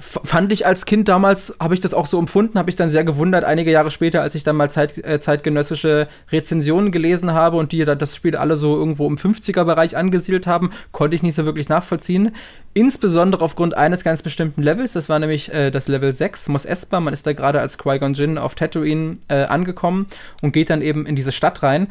[0.00, 3.02] fand ich als Kind damals, habe ich das auch so empfunden, habe ich dann sehr
[3.02, 7.72] gewundert, einige Jahre später, als ich dann mal Zeit, äh, zeitgenössische Rezensionen gelesen habe und
[7.72, 11.68] die das Spiel alle so irgendwo im 50er-Bereich angesiedelt haben, konnte ich nicht so wirklich
[11.68, 12.34] nachvollziehen.
[12.74, 17.00] Insbesondere aufgrund eines ganz bestimmten Levels, das war nämlich äh, das Level 6, Mos Espa,
[17.00, 20.06] man ist da gerade als Qui-Gon Jinn auf Tatooine äh, angekommen
[20.42, 21.88] und geht dann eben in diese Stadt rein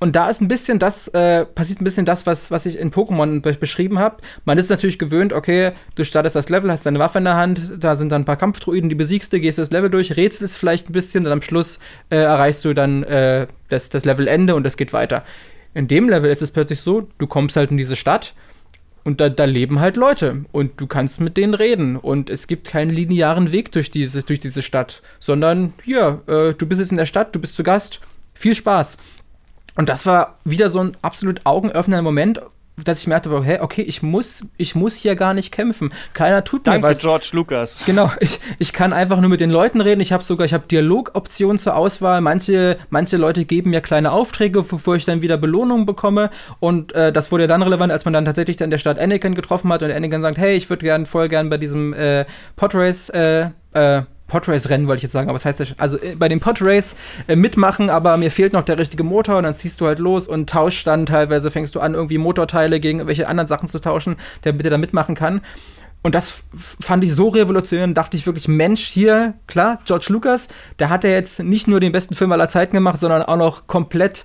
[0.00, 2.92] und da ist ein bisschen das, äh, passiert ein bisschen das, was, was ich in
[2.92, 4.18] Pokémon be beschrieben habe.
[4.44, 7.72] Man ist natürlich gewöhnt, okay, du startest das Level, hast deine Waffe in der Hand,
[7.80, 10.88] da sind dann ein paar Kampfdruiden, die besiegst du, gehst das Level durch, rätselst vielleicht
[10.88, 11.80] ein bisschen und am Schluss
[12.10, 15.24] äh, erreichst du dann äh, das, das Levelende und es geht weiter.
[15.74, 18.34] In dem Level ist es plötzlich so, du kommst halt in diese Stadt
[19.04, 22.68] und da, da, leben halt Leute und du kannst mit denen reden und es gibt
[22.68, 26.98] keinen linearen Weg durch diese, durch diese Stadt, sondern ja, äh, du bist jetzt in
[26.98, 28.00] der Stadt, du bist zu Gast,
[28.34, 28.98] viel Spaß.
[29.78, 32.40] Und das war wieder so ein absolut augenöffnender Moment,
[32.84, 35.92] dass ich merkte, hey, okay, ich muss, ich muss hier gar nicht kämpfen.
[36.14, 37.00] Keiner tut Danke, mir was.
[37.00, 37.84] George Lucas.
[37.86, 40.00] Genau, ich, ich kann einfach nur mit den Leuten reden.
[40.00, 42.20] Ich habe sogar, ich habe Dialogoptionen zur Auswahl.
[42.20, 46.30] Manche, manche Leute geben mir kleine Aufträge, bevor ich dann wieder Belohnungen bekomme.
[46.58, 48.98] Und äh, das wurde ja dann relevant, als man dann tatsächlich dann in der Stadt
[48.98, 52.24] Anakin getroffen hat und Anakin sagt, hey, ich würde gern voll gern bei diesem äh,
[52.56, 55.74] Podrace äh, äh, Podrace-Rennen, wollte ich jetzt sagen, aber was heißt das?
[55.78, 56.94] Also äh, bei dem Podrace
[57.26, 60.28] äh, mitmachen, aber mir fehlt noch der richtige Motor und dann ziehst du halt los
[60.28, 64.16] und tauschst dann teilweise, fängst du an, irgendwie Motorteile gegen irgendwelche anderen Sachen zu tauschen,
[64.42, 65.40] damit er da mitmachen kann.
[66.02, 70.48] Und das fand ich so revolutionär, dachte ich wirklich, Mensch, hier, klar, George Lucas,
[70.78, 73.66] der hat ja jetzt nicht nur den besten Film aller Zeiten gemacht, sondern auch noch
[73.66, 74.24] komplett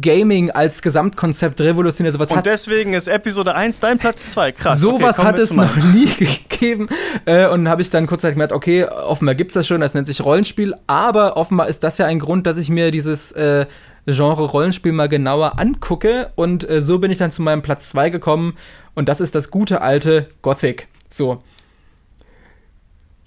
[0.00, 2.12] Gaming als Gesamtkonzept revolutioniert.
[2.12, 4.52] Sowas und deswegen ist Episode 1 dein Platz 2.
[4.52, 4.80] Krass.
[4.80, 6.88] Sowas okay, hat es noch nie gegeben.
[7.24, 10.06] Äh, und habe ich dann kurz gemerkt, okay, offenbar gibt es das schon, das nennt
[10.06, 10.74] sich Rollenspiel.
[10.86, 13.66] Aber offenbar ist das ja ein Grund, dass ich mir dieses äh,
[14.06, 16.30] Genre Rollenspiel mal genauer angucke.
[16.36, 18.56] Und äh, so bin ich dann zu meinem Platz 2 gekommen.
[18.94, 20.86] Und das ist das gute alte Gothic.
[21.08, 21.42] So.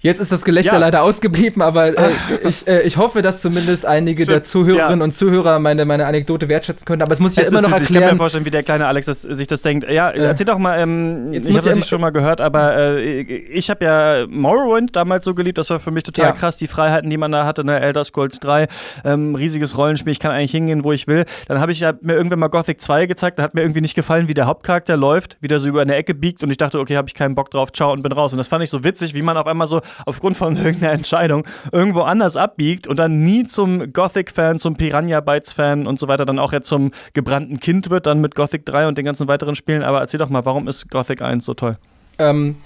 [0.04, 0.78] Jetzt ist das Gelächter ja.
[0.78, 2.10] leider ausgeblieben, aber äh,
[2.46, 5.04] ich, äh, ich hoffe, dass zumindest einige der Zuhörerinnen ja.
[5.04, 7.00] und Zuhörer meine, meine Anekdote wertschätzen können.
[7.00, 7.80] Aber es muss ich ja immer noch süß.
[7.80, 8.02] erklären.
[8.02, 9.90] Ich kann mir vorstellen, wie der kleine Alex das, sich das denkt.
[9.90, 13.22] Ja, äh, erzähl doch mal, ähm, ich habe das nicht schon mal gehört, aber äh,
[13.22, 15.56] ich habe ja Morrowind damals so geliebt.
[15.56, 16.32] Das war für mich total ja.
[16.32, 17.64] krass, die Freiheiten, die man da hatte.
[17.64, 17.80] Ne?
[17.80, 18.68] Elder Scrolls 3,
[19.06, 20.12] ähm, riesiges Rollenspiel.
[20.12, 21.24] Ich kann eigentlich hingehen, wo ich will.
[21.48, 23.38] Dann habe ich ja mir irgendwann mal Gothic 2 gezeigt.
[23.38, 25.94] Da hat mir irgendwie nicht gefallen, wie der Hauptcharakter läuft, wie der so über eine
[25.94, 26.42] Ecke biegt.
[26.42, 27.72] Und ich dachte, okay, habe ich keinen Bock drauf.
[27.72, 28.32] Ciao und bin raus.
[28.32, 31.46] Und das fand ich so witzig, wie man auf einmal so aufgrund von irgendeiner Entscheidung
[31.72, 36.38] irgendwo anders abbiegt und dann nie zum Gothic-Fan, zum Piranha Bytes-Fan und so weiter, dann
[36.38, 39.82] auch jetzt zum gebrannten Kind wird, dann mit Gothic 3 und den ganzen weiteren Spielen.
[39.82, 41.76] Aber erzähl doch mal, warum ist Gothic 1 so toll?
[42.18, 42.56] Ähm,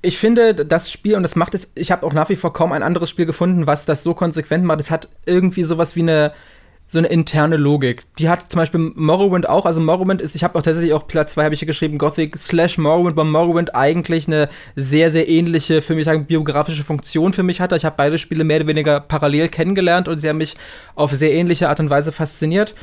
[0.00, 2.72] ich finde, das Spiel, und das macht es, ich habe auch nach wie vor kaum
[2.72, 4.80] ein anderes Spiel gefunden, was das so konsequent macht.
[4.80, 6.32] Es hat irgendwie sowas wie eine
[6.90, 8.04] so eine interne Logik.
[8.18, 9.66] Die hat zum Beispiel Morrowind auch.
[9.66, 12.38] Also Morrowind ist, ich habe auch tatsächlich auch Platz 2 habe ich hier geschrieben, Gothic
[12.38, 17.42] slash Morrowind, weil Morrowind eigentlich eine sehr, sehr ähnliche, für mich sagen, biografische Funktion für
[17.42, 17.76] mich hatte.
[17.76, 20.56] Ich habe beide Spiele mehr oder weniger parallel kennengelernt und sie haben mich
[20.94, 22.74] auf sehr ähnliche Art und Weise fasziniert.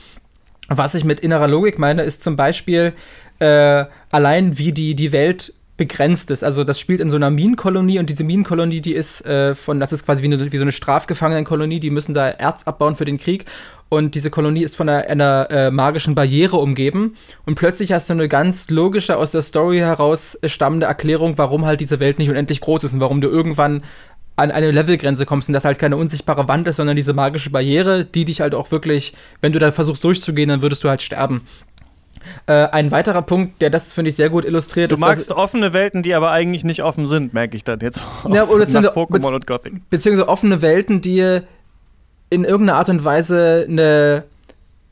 [0.68, 2.94] Was ich mit innerer Logik meine, ist zum Beispiel
[3.40, 6.44] äh, allein, wie die, die Welt begrenzt ist.
[6.44, 9.92] Also das spielt in so einer Minenkolonie und diese Minenkolonie, die ist äh, von, das
[9.92, 13.18] ist quasi wie, eine, wie so eine Strafgefangenenkolonie, die müssen da Erz abbauen für den
[13.18, 13.46] Krieg
[13.90, 17.16] und diese Kolonie ist von einer, einer äh, magischen Barriere umgeben
[17.46, 21.82] und plötzlich hast du eine ganz logische aus der Story heraus stammende Erklärung, warum halt
[21.82, 23.84] diese Welt nicht unendlich groß ist und warum du irgendwann
[24.38, 28.04] an eine Levelgrenze kommst und das halt keine unsichtbare Wand ist, sondern diese magische Barriere,
[28.06, 31.42] die dich halt auch wirklich, wenn du da versuchst durchzugehen, dann würdest du halt sterben.
[32.48, 35.00] Äh, ein weiterer Punkt, der das, finde ich, sehr gut illustriert, du ist.
[35.00, 38.02] Magst offene Welten, die aber eigentlich nicht offen sind, merke ich dann jetzt.
[38.32, 39.90] Ja, oder nach Pokémon und Gothic.
[39.90, 41.42] Beziehungsweise offene Welten, die
[42.30, 44.24] in irgendeiner Art und Weise eine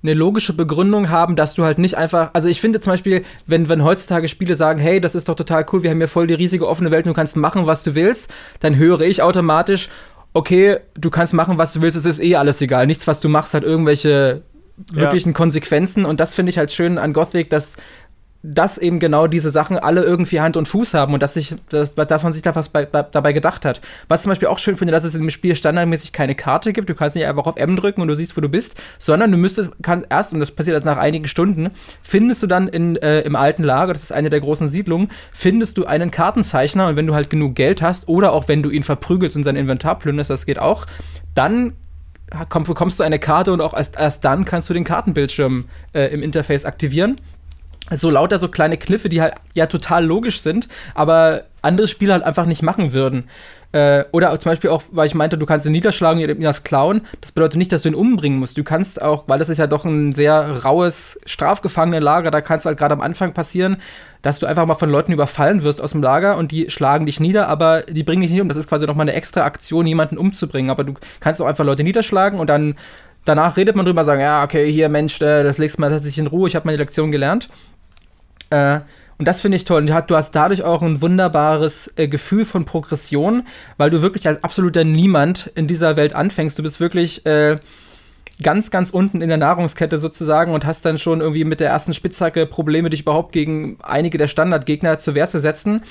[0.03, 3.69] eine logische Begründung haben, dass du halt nicht einfach, also ich finde zum Beispiel, wenn,
[3.69, 6.33] wenn heutzutage Spiele sagen, hey, das ist doch total cool, wir haben hier voll die
[6.33, 8.29] riesige offene Welt, du kannst machen, was du willst,
[8.59, 9.87] dann höre ich automatisch,
[10.33, 12.85] okay, du kannst machen, was du willst, es ist eh alles egal.
[12.85, 14.41] Nichts, was du machst, hat irgendwelche
[14.77, 15.35] wirklichen ja.
[15.35, 16.05] Konsequenzen.
[16.05, 17.77] Und das finde ich halt schön an Gothic, dass
[18.43, 21.95] dass eben genau diese Sachen alle irgendwie Hand und Fuß haben und dass, sich, dass,
[21.95, 23.79] dass man sich da was bei, bei, dabei gedacht hat.
[24.09, 26.89] Was zum Beispiel auch schön finde, dass es im Spiel standardmäßig keine Karte gibt.
[26.89, 29.37] Du kannst nicht einfach auf M drücken und du siehst, wo du bist, sondern du
[29.37, 31.71] müsstest, kann erst, und das passiert erst nach einigen Stunden,
[32.01, 35.77] findest du dann in, äh, im alten Lager, das ist eine der großen Siedlungen, findest
[35.77, 38.83] du einen Kartenzeichner und wenn du halt genug Geld hast oder auch wenn du ihn
[38.83, 40.85] verprügelst und sein Inventar plünderst, das geht auch,
[41.33, 41.73] dann
[42.49, 46.05] komm, bekommst du eine Karte und auch erst, erst dann kannst du den Kartenbildschirm äh,
[46.13, 47.17] im Interface aktivieren.
[47.91, 52.23] So lauter so kleine Kniffe, die halt ja total logisch sind, aber andere Spieler halt
[52.23, 53.29] einfach nicht machen würden.
[53.71, 56.63] Äh, oder zum Beispiel auch, weil ich meinte, du kannst ihn niederschlagen und ihn das
[56.63, 57.01] klauen.
[57.21, 58.57] Das bedeutet nicht, dass du ihn umbringen musst.
[58.57, 62.65] Du kannst auch, weil das ist ja doch ein sehr raues Strafgefangenenlager, da kann es
[62.65, 63.77] halt gerade am Anfang passieren,
[64.21, 67.19] dass du einfach mal von Leuten überfallen wirst aus dem Lager und die schlagen dich
[67.19, 68.47] nieder, aber die bringen dich nicht um.
[68.47, 70.69] Das ist quasi nochmal eine extra Aktion, jemanden umzubringen.
[70.69, 72.75] Aber du kannst auch einfach Leute niederschlagen und dann
[73.25, 76.27] danach redet man drüber, sagen, ja, okay, hier, Mensch, äh, das legst mal tatsächlich in
[76.27, 77.49] Ruhe, ich habe meine Lektion gelernt.
[78.49, 78.81] Äh,
[79.17, 79.81] und das finde ich toll.
[79.81, 83.43] Und du hast dadurch auch ein wunderbares äh, Gefühl von Progression,
[83.77, 86.57] weil du wirklich als absoluter Niemand in dieser Welt anfängst.
[86.57, 87.57] Du bist wirklich äh,
[88.41, 91.93] ganz, ganz unten in der Nahrungskette sozusagen und hast dann schon irgendwie mit der ersten
[91.93, 95.81] Spitzhacke Probleme, dich überhaupt gegen einige der Standardgegner zur Wehr zu setzen.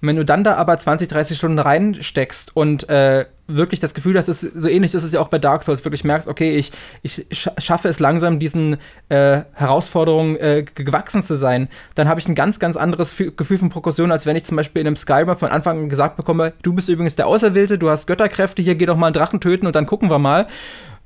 [0.00, 4.16] Und wenn du dann da aber 20, 30 Stunden reinsteckst und äh, wirklich das Gefühl
[4.16, 6.56] hast, es ist so ähnlich ist es ja auch bei Dark Souls, wirklich merkst, okay,
[6.56, 6.70] ich,
[7.02, 8.76] ich schaffe es langsam, diesen
[9.08, 13.70] äh, Herausforderungen äh, gewachsen zu sein, dann habe ich ein ganz, ganz anderes Gefühl von
[13.70, 16.74] Progression, als wenn ich zum Beispiel in einem Skyrim von Anfang an gesagt bekomme, du
[16.74, 19.74] bist übrigens der Auserwählte, du hast Götterkräfte, hier geh doch mal einen Drachen töten und
[19.74, 20.46] dann gucken wir mal.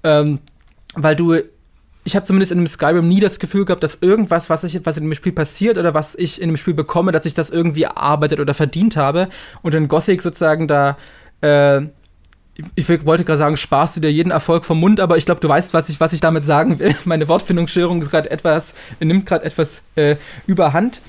[0.05, 0.40] Ähm,
[0.95, 1.36] weil du
[2.05, 4.96] ich habe zumindest in einem Skyrim nie das Gefühl gehabt, dass irgendwas, was, ich, was
[4.96, 7.84] in dem Spiel passiert oder was ich in dem Spiel bekomme, dass ich das irgendwie
[7.84, 9.28] erarbeitet oder verdient habe.
[9.62, 10.96] Und in Gothic sozusagen da
[11.42, 11.82] äh,
[12.74, 15.48] ich wollte gerade sagen, sparst du dir jeden Erfolg vom Mund, aber ich glaube, du
[15.48, 16.94] weißt, was ich, was ich damit sagen will.
[17.05, 21.00] Meine Wortfindungsstörung ist gerade etwas, nimmt gerade etwas äh, überhand.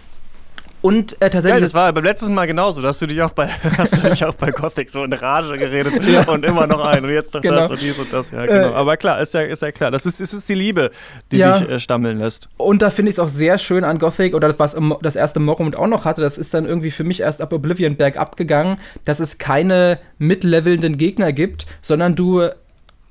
[0.84, 1.54] Und äh, tatsächlich.
[1.54, 2.82] Ja, das war beim letzten Mal genauso.
[2.82, 5.58] Da hast du dich auch bei, hast du dich auch bei Gothic so in Rage
[5.58, 6.24] geredet ja.
[6.28, 7.56] und immer noch ein und jetzt noch genau.
[7.56, 8.32] das und dies und das.
[8.32, 8.72] Ja, genau.
[8.72, 9.92] Äh, Aber klar, ist ja, ist ja klar.
[9.92, 10.92] Das ist, ist, ist die Liebe,
[11.32, 11.58] die ja.
[11.58, 12.50] dich äh, stammeln lässt.
[12.58, 15.78] Und da finde ich es auch sehr schön an Gothic oder was das erste Morrowind
[15.78, 16.20] auch noch hatte.
[16.20, 20.98] Das ist dann irgendwie für mich erst ab Oblivion Berg abgegangen, dass es keine mitlevelnden
[20.98, 22.50] Gegner gibt, sondern du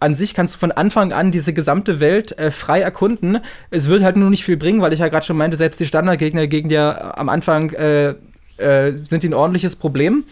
[0.03, 3.38] an sich kannst du von Anfang an diese gesamte Welt äh, frei erkunden.
[3.70, 5.86] Es wird halt nur nicht viel bringen, weil ich ja gerade schon meinte, selbst die
[5.86, 8.14] Standardgegner gegen dir am Anfang äh,
[8.59, 10.24] äh, sind ein ordentliches Problem.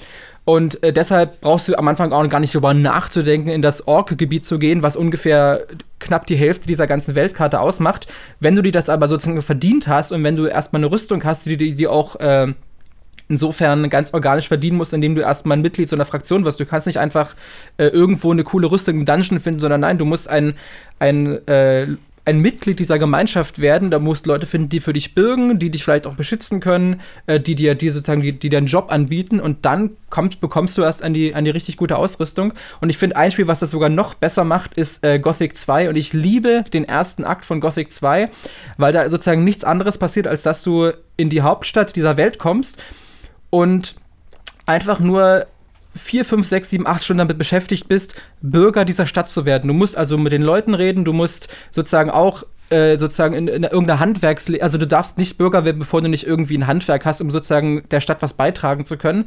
[0.45, 4.45] Und äh, deshalb brauchst du am Anfang auch gar nicht darüber nachzudenken, in das Ork-Gebiet
[4.45, 5.66] zu gehen, was ungefähr
[5.99, 8.09] knapp die Hälfte dieser ganzen Weltkarte ausmacht.
[8.41, 11.47] Wenn du dir das aber sozusagen verdient hast und wenn du erstmal eine Rüstung hast,
[11.47, 12.55] die, die, die auch äh,
[13.31, 16.61] insofern ganz organisch verdienen musst, indem du erstmal ein Mitglied so einer Fraktion wirst.
[16.61, 17.35] Du kannst nicht einfach
[17.78, 20.55] äh, irgendwo eine coole Rüstung im Dungeon finden, sondern nein, du musst ein,
[20.99, 21.87] ein äh,
[22.26, 23.91] ein Mitglied dieser Gemeinschaft werden.
[23.91, 27.41] Da musst Leute finden, die für dich bürgen, die dich vielleicht auch beschützen können, äh,
[27.41, 31.03] die dir die sozusagen die, die dir Job anbieten und dann kommst, bekommst du erst
[31.03, 32.53] an die, an die richtig gute Ausrüstung.
[32.81, 35.89] Und ich finde, ein Spiel, was das sogar noch besser macht, ist äh, Gothic 2.
[35.89, 38.28] Und ich liebe den ersten Akt von Gothic 2,
[38.76, 42.78] weil da sozusagen nichts anderes passiert, als dass du in die Hauptstadt dieser Welt kommst
[43.51, 43.94] und
[44.66, 45.46] einfach nur
[45.94, 49.68] vier, fünf, sechs, sieben, acht Stunden damit beschäftigt bist, Bürger dieser Stadt zu werden.
[49.68, 53.64] Du musst also mit den Leuten reden, du musst sozusagen auch äh, sozusagen in, in
[53.64, 57.20] irgendeiner Handwerkslehre, also du darfst nicht Bürger werden, bevor du nicht irgendwie ein Handwerk hast,
[57.20, 59.26] um sozusagen der Stadt was beitragen zu können.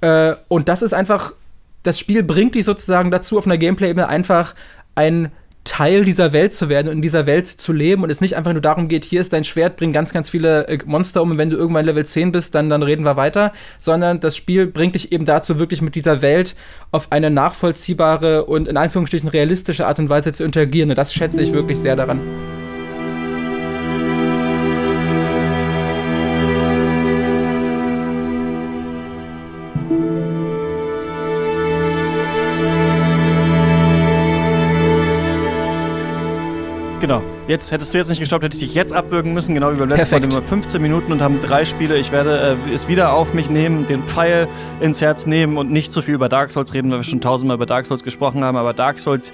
[0.00, 1.34] Äh, und das ist einfach,
[1.82, 4.54] das Spiel bringt dich sozusagen dazu, auf einer Gameplay-Ebene einfach
[4.94, 5.30] ein
[5.64, 8.52] Teil dieser Welt zu werden und in dieser Welt zu leben und es nicht einfach
[8.52, 11.38] nur darum geht, hier ist dein Schwert, bring ganz, ganz viele äh, Monster um und
[11.38, 14.94] wenn du irgendwann Level 10 bist, dann, dann reden wir weiter, sondern das Spiel bringt
[14.94, 16.56] dich eben dazu, wirklich mit dieser Welt
[16.90, 21.42] auf eine nachvollziehbare und in Anführungsstrichen realistische Art und Weise zu interagieren und das schätze
[21.42, 22.59] ich wirklich sehr daran.
[37.00, 37.22] Genau.
[37.48, 39.88] Jetzt hättest du jetzt nicht gestoppt, hätte ich dich jetzt abwürgen müssen, genau wie beim
[39.88, 40.32] letzten Perfekt.
[40.32, 40.38] Mal.
[40.38, 41.96] Immer 15 Minuten und haben drei Spiele.
[41.96, 44.46] Ich werde äh, es wieder auf mich nehmen, den Pfeil
[44.80, 47.56] ins Herz nehmen und nicht zu viel über Dark Souls reden, weil wir schon tausendmal
[47.56, 48.58] über Dark Souls gesprochen haben.
[48.58, 49.32] Aber Dark Souls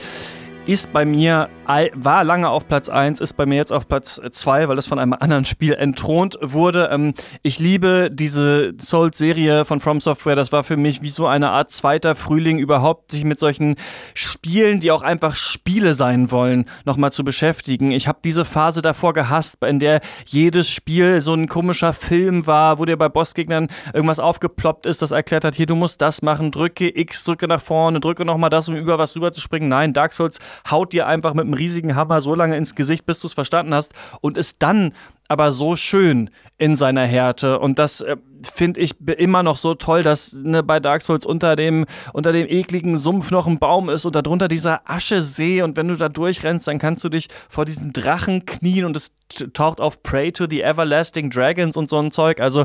[0.67, 1.49] ist bei mir,
[1.95, 4.99] war lange auf Platz 1, ist bei mir jetzt auf Platz 2, weil es von
[4.99, 6.91] einem anderen Spiel entthront wurde.
[6.93, 10.35] Ähm, ich liebe diese Souls-Serie von From Software.
[10.37, 13.77] Das war für mich wie so eine Art zweiter Frühling überhaupt, sich mit solchen
[14.15, 17.93] Spielen, die auch einfach Spiele sein wollen, nochmal zu beschäftigen.
[17.93, 22.79] Ich habe diese Phase davor gehasst, in der jedes Spiel so ein komischer Film war,
[22.79, 26.51] wo dir bei Bossgegnern irgendwas aufgeploppt ist, das erklärt hat, hier, du musst das machen,
[26.51, 29.69] drücke X, drücke nach vorne, drücke nochmal das, um über was rüber zu springen.
[29.69, 30.39] Nein, Dark Souls
[30.71, 33.75] haut dir einfach mit einem riesigen Hammer so lange ins Gesicht, bis du es verstanden
[33.75, 34.93] hast und ist dann
[35.29, 38.17] aber so schön in seiner Härte und das äh,
[38.53, 42.47] finde ich immer noch so toll, dass ne, bei Dark Souls unter dem, unter dem
[42.49, 46.67] ekligen Sumpf noch ein Baum ist und darunter dieser Aschesee und wenn du da durchrennst,
[46.69, 49.13] dann kannst du dich vor diesen Drachen knien und es
[49.53, 52.41] taucht auf Pray to the Everlasting Dragons und so ein Zeug.
[52.41, 52.65] Also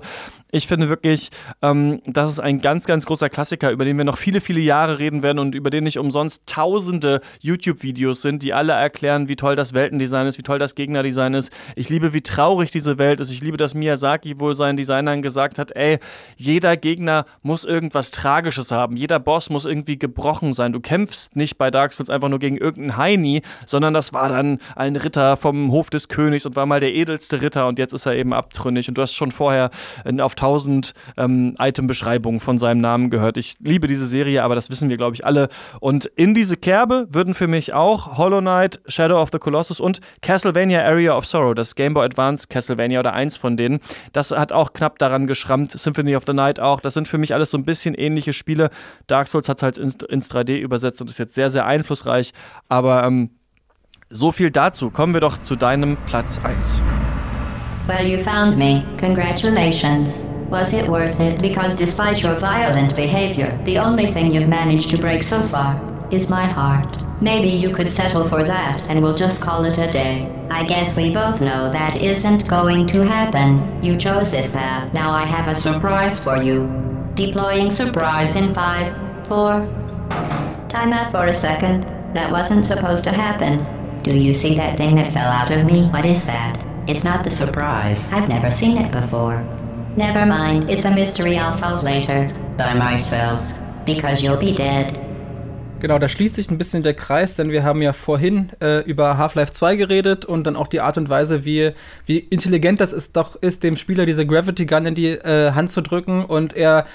[0.52, 1.30] ich finde wirklich,
[1.62, 5.00] ähm, das ist ein ganz, ganz großer Klassiker, über den wir noch viele, viele Jahre
[5.00, 9.56] reden werden und über den nicht umsonst tausende YouTube-Videos sind, die alle erklären, wie toll
[9.56, 11.52] das Weltendesign ist, wie toll das Gegnerdesign ist.
[11.76, 13.32] Ich liebe, wie traurig diese Welt ist.
[13.32, 16.00] Ich liebe, dass Miyazaki wohl seinen Designern gesagt hat, ey,
[16.38, 18.98] jeder Gegner muss irgendwas Tragisches haben.
[18.98, 20.74] Jeder Boss muss irgendwie gebrochen sein.
[20.74, 24.58] Du kämpfst nicht bei Dark Souls einfach nur gegen irgendeinen Heini, sondern das war dann
[24.76, 28.06] ein Ritter vom Hof des Königs und war mal der edelste Ritter und jetzt ist
[28.06, 28.90] er eben abtrünnig.
[28.90, 29.70] Und du hast schon vorher
[30.20, 33.38] auf tausend ähm, Item-Beschreibungen von seinem Namen gehört.
[33.38, 35.50] Ich liebe diese Serie, aber das wissen wir, glaube ich, alle.
[35.80, 40.00] Und in diese Kerbe würden für mich auch Hollow Knight, Shadow of the Colossus und
[40.22, 43.80] Castlevania Area of Sorrow, das Game Boy Advance Castlevania oder eins von denen.
[44.14, 45.72] Das hat auch knapp daran geschrammt.
[45.72, 46.80] Symphony of the Night auch.
[46.80, 48.70] Das sind für mich alles so ein bisschen ähnliche Spiele.
[49.08, 52.32] Dark Souls hat es halt ins, ins 3D übersetzt und ist jetzt sehr, sehr einflussreich.
[52.70, 53.32] Aber ähm,
[54.10, 54.90] so viel dazu.
[54.90, 56.82] Kommen wir doch zu deinem Platz 1.
[57.88, 58.84] Well, you found me.
[59.00, 60.26] Congratulations.
[60.50, 61.42] Was it worth it?
[61.42, 65.80] Because despite your violent behavior, the only thing you've managed to break so far
[66.12, 67.11] is my heart.
[67.22, 70.28] Maybe you could settle for that and we'll just call it a day.
[70.50, 73.82] I guess we both know that isn't going to happen.
[73.84, 74.92] You chose this path.
[74.92, 76.68] Now I have a surprise for you.
[77.14, 78.92] Deploying surprise in five,
[79.28, 79.68] four.
[80.68, 81.84] Time out for a second.
[82.16, 84.02] That wasn't supposed to happen.
[84.02, 85.90] Do you see that thing that fell out of me?
[85.90, 86.58] What is that?
[86.88, 88.12] It's not the surprise.
[88.12, 89.44] I've never seen it before.
[89.96, 92.34] Never mind, it's a mystery I'll solve later.
[92.58, 93.46] By myself.
[93.86, 95.11] Because you'll be dead.
[95.82, 99.18] Genau, da schließt sich ein bisschen der Kreis, denn wir haben ja vorhin äh, über
[99.18, 101.72] Half-Life 2 geredet und dann auch die Art und Weise, wie,
[102.06, 105.72] wie intelligent das ist, doch ist, dem Spieler diese Gravity Gun in die äh, Hand
[105.72, 106.86] zu drücken und er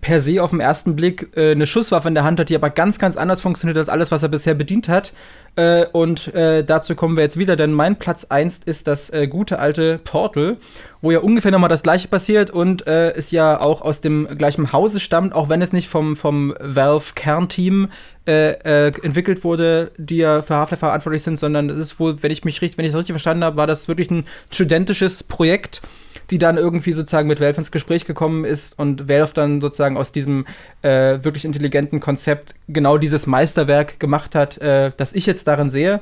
[0.00, 2.70] per se auf den ersten Blick äh, eine Schusswaffe in der Hand hat, die aber
[2.70, 5.12] ganz, ganz anders funktioniert als alles, was er bisher bedient hat.
[5.56, 9.26] Äh, und äh, dazu kommen wir jetzt wieder, denn mein Platz 1 ist das äh,
[9.26, 10.56] gute alte Portal,
[11.02, 14.72] wo ja ungefähr nochmal das gleiche passiert und äh, es ja auch aus dem gleichen
[14.72, 17.88] Hause stammt, auch wenn es nicht vom, vom Valve-Kernteam
[18.26, 22.44] äh, entwickelt wurde, die ja für Half-Life verantwortlich sind, sondern es ist wohl, wenn ich
[22.44, 25.82] mich richtig, wenn ich es richtig verstanden habe, war das wirklich ein studentisches Projekt
[26.30, 30.12] die dann irgendwie sozusagen mit Valve ins Gespräch gekommen ist und Valve dann sozusagen aus
[30.12, 30.46] diesem
[30.82, 36.00] äh, wirklich intelligenten Konzept genau dieses Meisterwerk gemacht hat, äh, das ich jetzt darin sehe.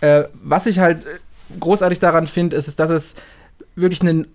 [0.00, 1.06] Äh, was ich halt
[1.58, 3.16] großartig daran finde, ist, ist, dass es
[3.74, 4.26] wirklich einen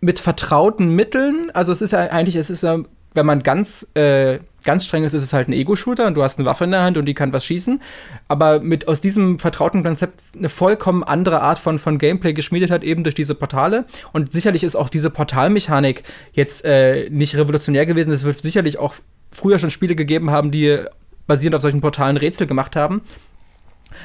[0.00, 2.78] mit vertrauten Mitteln, also es ist ja eigentlich, es ist ja
[3.14, 6.38] wenn man ganz, äh, ganz streng ist, ist es halt ein Ego-Shooter und du hast
[6.38, 7.82] eine Waffe in der Hand und die kann was schießen.
[8.28, 12.84] Aber mit aus diesem vertrauten Konzept eine vollkommen andere Art von, von Gameplay geschmiedet hat,
[12.84, 13.84] eben durch diese Portale.
[14.12, 18.12] Und sicherlich ist auch diese Portalmechanik jetzt äh, nicht revolutionär gewesen.
[18.12, 18.94] Es wird sicherlich auch
[19.30, 20.78] früher schon Spiele gegeben haben, die
[21.26, 23.02] basierend auf solchen Portalen Rätsel gemacht haben.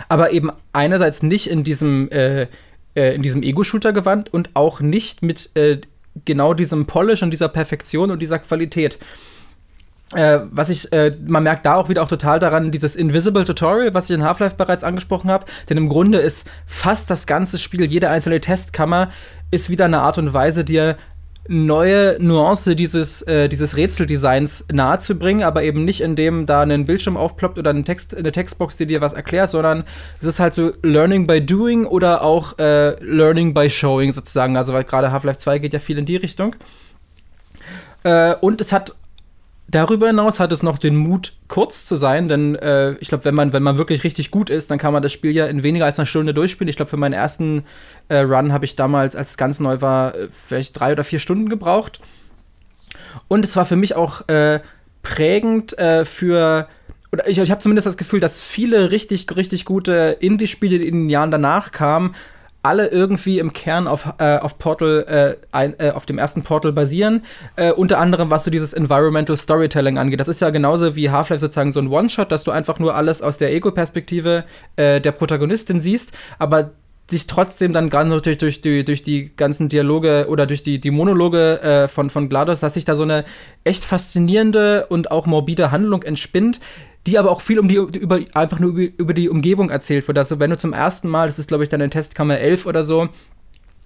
[0.10, 2.48] Aber eben einerseits nicht in diesem, äh,
[2.96, 5.80] äh in diesem Ego-Shooter-Gewand und auch nicht mit äh,
[6.26, 9.00] genau diesem Polish und dieser Perfektion und dieser Qualität.
[10.14, 13.94] Äh, was ich, äh, man merkt da auch wieder auch total daran, dieses Invisible Tutorial,
[13.94, 17.84] was ich in Half-Life bereits angesprochen habe, denn im Grunde ist fast das ganze Spiel,
[17.84, 19.12] jede einzelne Testkammer,
[19.52, 20.98] ist wieder eine Art und Weise, dir
[21.48, 27.58] neue Nuance dieses, äh, dieses Rätseldesigns nahezubringen, aber eben nicht, indem da ein Bildschirm aufploppt
[27.58, 29.84] oder ein Text, eine Textbox, die dir was erklärt, sondern
[30.22, 34.58] es ist halt so Learning by Doing oder auch äh, Learning by Showing sozusagen.
[34.58, 36.56] Also, weil gerade Half-Life 2 geht ja viel in die Richtung.
[38.04, 38.96] Äh, und es hat
[39.70, 43.36] Darüber hinaus hat es noch den Mut, kurz zu sein, denn äh, ich glaube, wenn
[43.36, 45.84] man, wenn man wirklich richtig gut ist, dann kann man das Spiel ja in weniger
[45.84, 46.70] als einer Stunde durchspielen.
[46.70, 47.64] Ich glaube, für meinen ersten
[48.08, 51.20] äh, Run habe ich damals, als es ganz neu war, äh, vielleicht drei oder vier
[51.20, 52.00] Stunden gebraucht.
[53.28, 54.62] Und es war für mich auch äh,
[55.04, 56.70] prägend äh, für
[57.12, 61.04] oder ich, ich habe zumindest das Gefühl, dass viele richtig, richtig gute Indie-Spiele, die in
[61.04, 62.16] den Jahren danach kamen,
[62.64, 66.74] alle irgendwie im Kern auf, äh, auf Portal, äh, ein, äh, auf dem ersten Portal
[66.74, 67.24] basieren.
[67.56, 70.20] Äh, unter anderem, was so dieses Environmental Storytelling angeht.
[70.20, 73.22] Das ist ja genauso wie Half-Life sozusagen so ein One-Shot, dass du einfach nur alles
[73.22, 74.44] aus der Ego-Perspektive
[74.76, 76.72] äh, der Protagonistin siehst, aber
[77.10, 80.92] sich trotzdem dann gerade natürlich durch die, durch die ganzen Dialoge oder durch die, die
[80.92, 83.24] Monologe äh, von, von GLaDOS, dass sich da so eine
[83.64, 86.60] echt faszinierende und auch morbide Handlung entspinnt,
[87.06, 90.18] die aber auch viel um die, über, einfach nur über, über die Umgebung erzählt wird.
[90.18, 92.84] Also wenn du zum ersten Mal, das ist glaube ich dann in Testkammer 11 oder
[92.84, 93.08] so,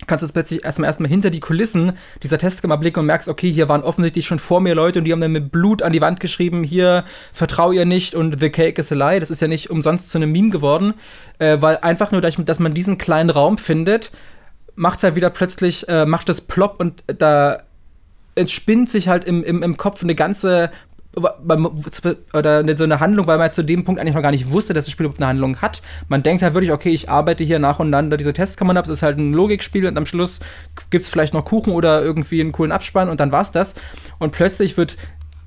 [0.07, 1.93] kannst du plötzlich erstmal erstmal hinter die Kulissen
[2.23, 5.11] dieser Testkammer blicken und merkst, okay, hier waren offensichtlich schon vor mir Leute und die
[5.11, 8.79] haben dann mit Blut an die Wand geschrieben, hier vertrau ihr nicht und the cake
[8.79, 9.19] is a lie.
[9.19, 10.93] Das ist ja nicht umsonst zu einem Meme geworden,
[11.39, 14.11] äh, weil einfach nur, dass man diesen kleinen Raum findet,
[14.75, 17.63] macht es halt wieder plötzlich, äh, macht es plopp und da
[18.35, 20.71] entspinnt sich halt im, im, im Kopf eine ganze
[21.15, 24.85] oder so eine Handlung, weil man zu dem Punkt eigentlich noch gar nicht wusste, dass
[24.85, 25.81] das Spiel überhaupt eine Handlung hat.
[26.07, 28.91] Man denkt halt wirklich, okay, ich arbeite hier nach und nach diese Testkammern ab, es
[28.91, 30.39] ist halt ein Logikspiel und am Schluss
[30.89, 33.75] gibt es vielleicht noch Kuchen oder irgendwie einen coolen Abspann und dann war's das.
[34.19, 34.97] Und plötzlich wird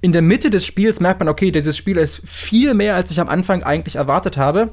[0.02, 3.20] in der Mitte des Spiels merkt man, okay, dieses Spiel ist viel mehr, als ich
[3.20, 4.68] am Anfang eigentlich erwartet habe.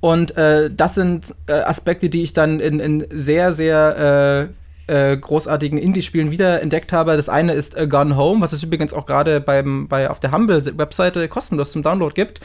[0.00, 4.59] Und äh, das sind äh, Aspekte, die ich dann in, in sehr, sehr äh,
[4.90, 7.16] äh, großartigen Indie-Spielen wiederentdeckt habe.
[7.16, 11.28] Das eine ist A Gone Home, was es übrigens auch gerade bei auf der Humble-Webseite
[11.28, 12.40] kostenlos zum Download gibt,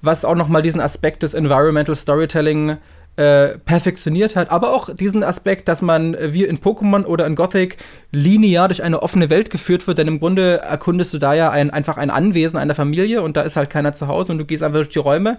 [0.00, 2.78] was auch noch mal diesen Aspekt des Environmental Storytelling
[3.16, 7.34] äh, perfektioniert hat, aber auch diesen Aspekt, dass man äh, wie in Pokémon oder in
[7.34, 7.76] Gothic
[8.12, 11.70] linear durch eine offene Welt geführt wird, denn im Grunde erkundest du da ja ein,
[11.70, 14.62] einfach ein Anwesen einer Familie und da ist halt keiner zu Hause und du gehst
[14.62, 15.36] einfach durch die Räume.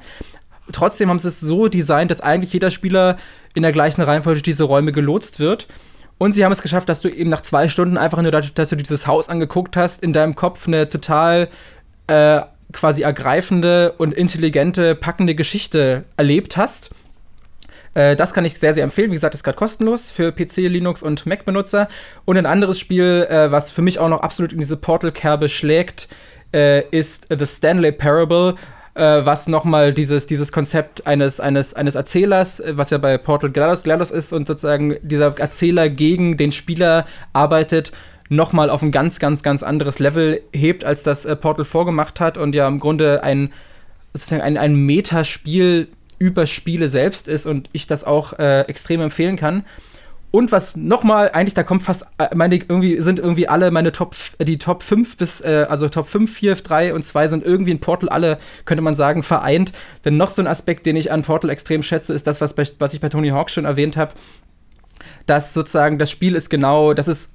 [0.73, 3.15] Trotzdem haben sie es so designt, dass eigentlich jeder Spieler
[3.53, 5.67] in der gleichen Reihenfolge durch diese Räume gelotst wird.
[6.19, 8.75] Und sie haben es geschafft, dass du eben nach zwei Stunden einfach nur, dass du
[8.75, 11.47] dieses Haus angeguckt hast, in deinem Kopf eine total
[12.07, 12.41] äh,
[12.73, 16.91] quasi ergreifende und intelligente, packende Geschichte erlebt hast.
[17.93, 19.11] Äh, das kann ich sehr, sehr empfehlen.
[19.11, 21.87] Wie gesagt, ist gerade kostenlos für PC, Linux und Mac-Benutzer.
[22.25, 26.09] Und ein anderes Spiel, äh, was für mich auch noch absolut in diese Portal-Kerbe schlägt,
[26.53, 28.55] äh, ist The Stanley Parable
[28.99, 33.49] äh, was nochmal dieses, dieses Konzept eines, eines, eines Erzählers, äh, was ja bei Portal
[33.49, 37.93] GLaDOS, GLaDOS ist und sozusagen dieser Erzähler gegen den Spieler arbeitet,
[38.27, 42.37] nochmal auf ein ganz, ganz, ganz anderes Level hebt, als das äh, Portal vorgemacht hat
[42.37, 43.51] und ja im Grunde ein,
[44.13, 45.87] sozusagen ein, ein Metaspiel
[46.19, 49.63] über Spiele selbst ist und ich das auch äh, extrem empfehlen kann.
[50.31, 54.15] Und was nochmal, eigentlich, da kommt fast, äh, meine, irgendwie sind irgendwie alle meine Top,
[54.39, 57.79] die Top 5 bis, äh, also Top 5, 4, 3 und 2 sind irgendwie in
[57.79, 59.73] Portal alle, könnte man sagen, vereint.
[60.05, 62.63] Denn noch so ein Aspekt, den ich an Portal extrem schätze, ist das, was, bei,
[62.77, 64.13] was ich bei Tony Hawk schon erwähnt habe,
[65.25, 67.31] dass sozusagen das Spiel ist genau, das ist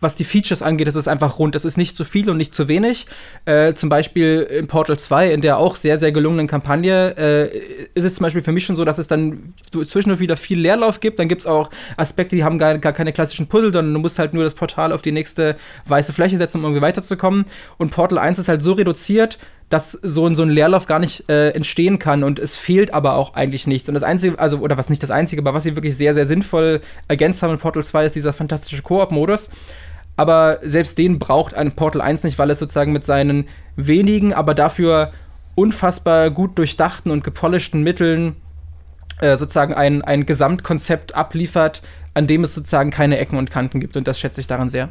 [0.00, 1.54] was die Features angeht, ist es einfach rund.
[1.54, 3.06] Es ist nicht zu viel und nicht zu wenig.
[3.44, 8.04] Äh, zum Beispiel in Portal 2, in der auch sehr, sehr gelungenen Kampagne, äh, ist
[8.04, 11.18] es zum Beispiel für mich schon so, dass es dann zwischendurch wieder viel Leerlauf gibt.
[11.18, 14.18] Dann gibt es auch Aspekte, die haben gar, gar keine klassischen Puzzle, sondern du musst
[14.18, 17.46] halt nur das Portal auf die nächste weiße Fläche setzen, um irgendwie weiterzukommen.
[17.78, 19.38] Und Portal 1 ist halt so reduziert,
[19.74, 23.16] dass so ein, so ein Leerlauf gar nicht äh, entstehen kann und es fehlt aber
[23.16, 23.88] auch eigentlich nichts.
[23.88, 26.26] Und das Einzige, also, oder was nicht das Einzige, aber was sie wirklich sehr, sehr
[26.26, 29.50] sinnvoll ergänzt haben in Portal 2 ist dieser fantastische Koop-Modus
[30.16, 34.54] aber selbst den braucht ein Portal 1 nicht, weil es sozusagen mit seinen wenigen, aber
[34.54, 35.12] dafür
[35.54, 38.36] unfassbar gut durchdachten und gepolischten Mitteln
[39.20, 41.82] äh, sozusagen ein, ein Gesamtkonzept abliefert,
[42.14, 43.96] an dem es sozusagen keine Ecken und Kanten gibt.
[43.96, 44.88] Und das schätze ich daran sehr.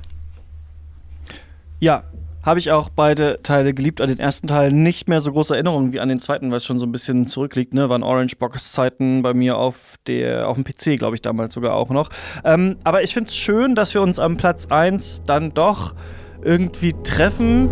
[1.79, 2.03] Ja,
[2.43, 4.01] habe ich auch beide Teile geliebt.
[4.01, 6.65] An den ersten Teil nicht mehr so große Erinnerungen wie an den zweiten, weil es
[6.65, 7.73] schon so ein bisschen zurückliegt.
[7.73, 7.89] Ne?
[7.89, 11.73] Waren Orange Box Zeiten bei mir auf, der, auf dem PC, glaube ich, damals sogar
[11.75, 12.09] auch noch.
[12.43, 15.95] Ähm, aber ich finde es schön, dass wir uns am Platz 1 dann doch
[16.43, 17.69] irgendwie treffen.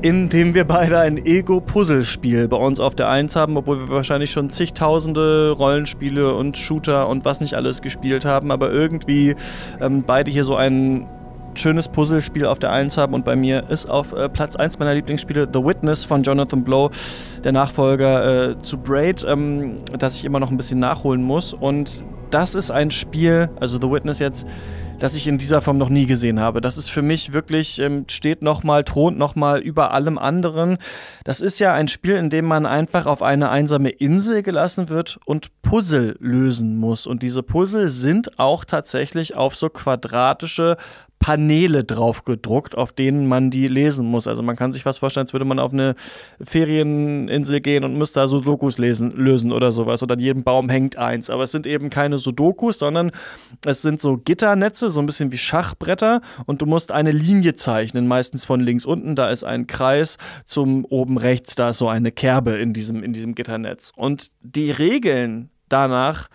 [0.00, 4.30] In dem wir beide ein Ego-Puzzle-Spiel bei uns auf der 1 haben, obwohl wir wahrscheinlich
[4.30, 9.34] schon zigtausende Rollenspiele und Shooter und was nicht alles gespielt haben, aber irgendwie
[9.80, 11.08] ähm, beide hier so ein
[11.54, 13.14] schönes Puzzlespiel auf der 1 haben.
[13.14, 16.90] Und bei mir ist auf äh, Platz 1 meiner Lieblingsspiele The Witness von Jonathan Blow,
[17.42, 21.52] der Nachfolger äh, zu Braid, ähm, das ich immer noch ein bisschen nachholen muss.
[21.52, 24.46] Und das ist ein Spiel, also The Witness jetzt,
[24.98, 26.60] das ich in dieser Form noch nie gesehen habe.
[26.60, 30.78] Das ist für mich wirklich, ähm, steht nochmal, thront nochmal über allem anderen.
[31.24, 35.18] Das ist ja ein Spiel, in dem man einfach auf eine einsame Insel gelassen wird
[35.24, 37.06] und Puzzle lösen muss.
[37.06, 40.76] Und diese Puzzle sind auch tatsächlich auf so quadratische
[41.18, 44.26] Paneele drauf gedruckt, auf denen man die lesen muss.
[44.26, 45.94] Also man kann sich was vorstellen, als würde man auf eine
[46.40, 50.02] Ferieninsel gehen und müsste da Sudokus lesen, lösen oder sowas.
[50.02, 51.28] Und an jedem Baum hängt eins.
[51.30, 53.10] Aber es sind eben keine Sudokus, sondern
[53.64, 56.20] es sind so Gitternetze, so ein bisschen wie Schachbretter.
[56.46, 59.16] Und du musst eine Linie zeichnen, meistens von links unten.
[59.16, 63.12] Da ist ein Kreis, zum oben rechts, da ist so eine Kerbe in diesem, in
[63.12, 63.92] diesem Gitternetz.
[63.96, 66.28] Und die Regeln danach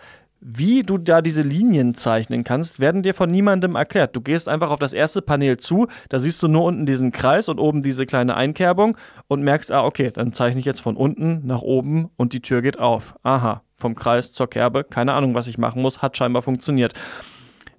[0.46, 4.14] wie du da diese Linien zeichnen kannst, werden dir von niemandem erklärt.
[4.14, 7.48] Du gehst einfach auf das erste Panel zu, da siehst du nur unten diesen Kreis
[7.48, 11.46] und oben diese kleine Einkerbung und merkst, ah, okay, dann zeichne ich jetzt von unten
[11.46, 13.14] nach oben und die Tür geht auf.
[13.22, 16.92] Aha, vom Kreis zur Kerbe, keine Ahnung, was ich machen muss, hat scheinbar funktioniert.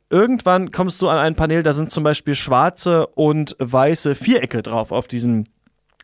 [0.09, 4.91] Irgendwann kommst du an ein Panel, da sind zum Beispiel schwarze und weiße Vierecke drauf
[4.91, 5.43] auf diesem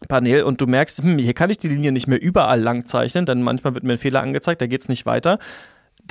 [0.08, 3.26] Panel und du merkst, hm, hier kann ich die Linie nicht mehr überall lang zeichnen,
[3.26, 5.40] denn manchmal wird mir ein Fehler angezeigt, da geht es nicht weiter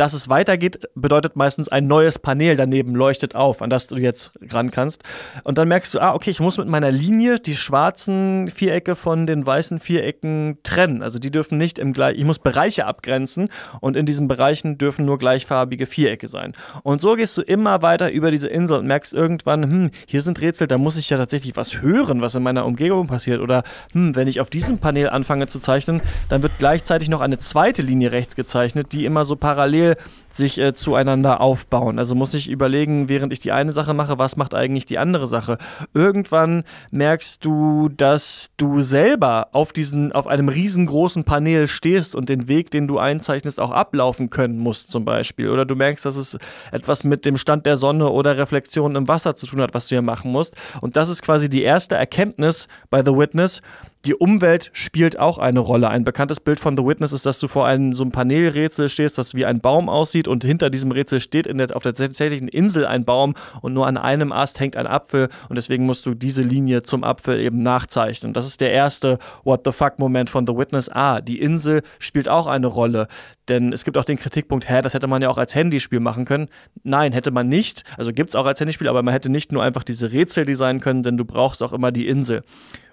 [0.01, 4.33] dass es weitergeht, bedeutet meistens ein neues Panel daneben leuchtet auf, an das du jetzt
[4.49, 5.03] ran kannst.
[5.45, 9.27] Und dann merkst du, ah, okay, ich muss mit meiner Linie die schwarzen Vierecke von
[9.27, 11.03] den weißen Vierecken trennen.
[11.03, 15.05] Also die dürfen nicht im gleichen, ich muss Bereiche abgrenzen und in diesen Bereichen dürfen
[15.05, 16.55] nur gleichfarbige Vierecke sein.
[16.83, 20.41] Und so gehst du immer weiter über diese Insel und merkst irgendwann, hm, hier sind
[20.41, 23.43] Rätsel, da muss ich ja tatsächlich was hören, was in meiner Umgebung passiert.
[23.43, 27.37] Oder, hm, wenn ich auf diesem Panel anfange zu zeichnen, dann wird gleichzeitig noch eine
[27.37, 29.90] zweite Linie rechts gezeichnet, die immer so parallel
[30.29, 31.99] sich äh, zueinander aufbauen.
[31.99, 35.27] Also muss ich überlegen, während ich die eine Sache mache, was macht eigentlich die andere
[35.27, 35.59] Sache.
[35.95, 42.49] Irgendwann merkst du, dass du selber auf diesen, auf einem riesengroßen Panel stehst und den
[42.49, 45.51] Weg, den du einzeichnest, auch ablaufen können musst, zum Beispiel.
[45.51, 46.39] Oder du merkst, dass es
[46.73, 49.97] etwas mit dem Stand der Sonne oder Reflexionen im Wasser zu tun hat, was du
[49.97, 50.57] hier machen musst.
[50.81, 53.63] Und das ist quasi die erste Erkenntnis bei The Witness,
[54.07, 55.91] die Umwelt spielt auch eine Rolle.
[55.91, 59.19] Ein bekanntes Bild von The Witness ist, dass du vor einem so einem Panelrätsel stehst,
[59.19, 62.87] das wie ein Baum aussieht und hinter diesem Rätsel steht der, auf der tatsächlichen Insel
[62.87, 66.43] ein Baum und nur an einem Ast hängt ein Apfel und deswegen musst du diese
[66.43, 68.33] Linie zum Apfel eben nachzeichnen.
[68.33, 70.89] Das ist der erste What the fuck Moment von The Witness.
[70.89, 73.07] Ah, die Insel spielt auch eine Rolle.
[73.49, 76.25] Denn es gibt auch den Kritikpunkt, hä, das hätte man ja auch als Handyspiel machen
[76.25, 76.49] können.
[76.85, 77.83] Nein, hätte man nicht.
[77.99, 80.81] Also gibt es auch als Handyspiel, aber man hätte nicht nur einfach diese Rätsel designen
[80.81, 82.43] können, denn du brauchst auch immer die Insel.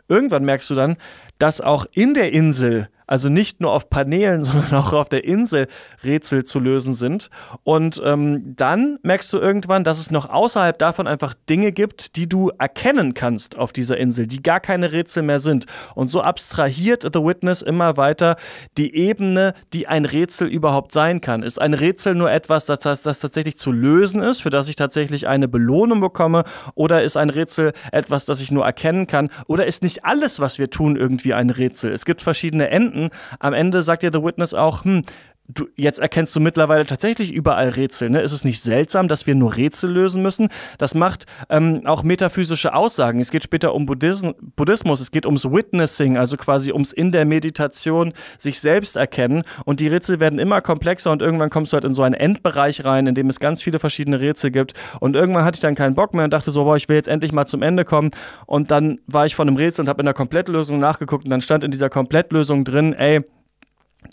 [0.07, 0.97] Irgendwann merkst du dann,
[1.39, 5.67] dass auch in der Insel also nicht nur auf Paneelen, sondern auch auf der Insel
[6.03, 7.29] Rätsel zu lösen sind.
[7.63, 12.27] Und ähm, dann merkst du irgendwann, dass es noch außerhalb davon einfach Dinge gibt, die
[12.27, 15.65] du erkennen kannst auf dieser Insel, die gar keine Rätsel mehr sind.
[15.95, 18.35] Und so abstrahiert The Witness immer weiter
[18.77, 21.43] die Ebene, die ein Rätsel überhaupt sein kann.
[21.43, 24.75] Ist ein Rätsel nur etwas, das, das, das tatsächlich zu lösen ist, für das ich
[24.75, 26.43] tatsächlich eine Belohnung bekomme?
[26.75, 29.29] Oder ist ein Rätsel etwas, das ich nur erkennen kann?
[29.47, 31.91] Oder ist nicht alles, was wir tun, irgendwie ein Rätsel?
[31.91, 33.09] Es gibt verschiedene Enden finden.
[33.39, 35.03] Am Ende sagt ja The Witness auch, hm,
[35.47, 38.09] du, jetzt erkennst du mittlerweile tatsächlich überall Rätsel.
[38.09, 38.21] Ne?
[38.21, 40.49] Ist es nicht seltsam, dass wir nur Rätsel lösen müssen?
[40.77, 43.19] Das macht ähm, auch metaphysische Aussagen.
[43.19, 47.25] Es geht später um Buddhism, Buddhismus, es geht ums Witnessing, also quasi ums in der
[47.25, 49.43] Meditation sich selbst erkennen.
[49.65, 52.83] Und die Rätsel werden immer komplexer und irgendwann kommst du halt in so einen Endbereich
[52.83, 54.73] rein, in dem es ganz viele verschiedene Rätsel gibt.
[54.99, 57.07] Und irgendwann hatte ich dann keinen Bock mehr und dachte so, boah, ich will jetzt
[57.07, 58.11] endlich mal zum Ende kommen.
[58.45, 61.41] Und dann war ich von einem Rätsel und habe in der Komplettlösung nachgeguckt und dann
[61.41, 63.23] stand in dieser Komplettlösung drin, ey,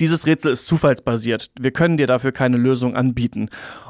[0.01, 1.51] dieses Rätsel ist zufallsbasiert.
[1.59, 3.49] Wir können dir dafür keine Lösung anbieten.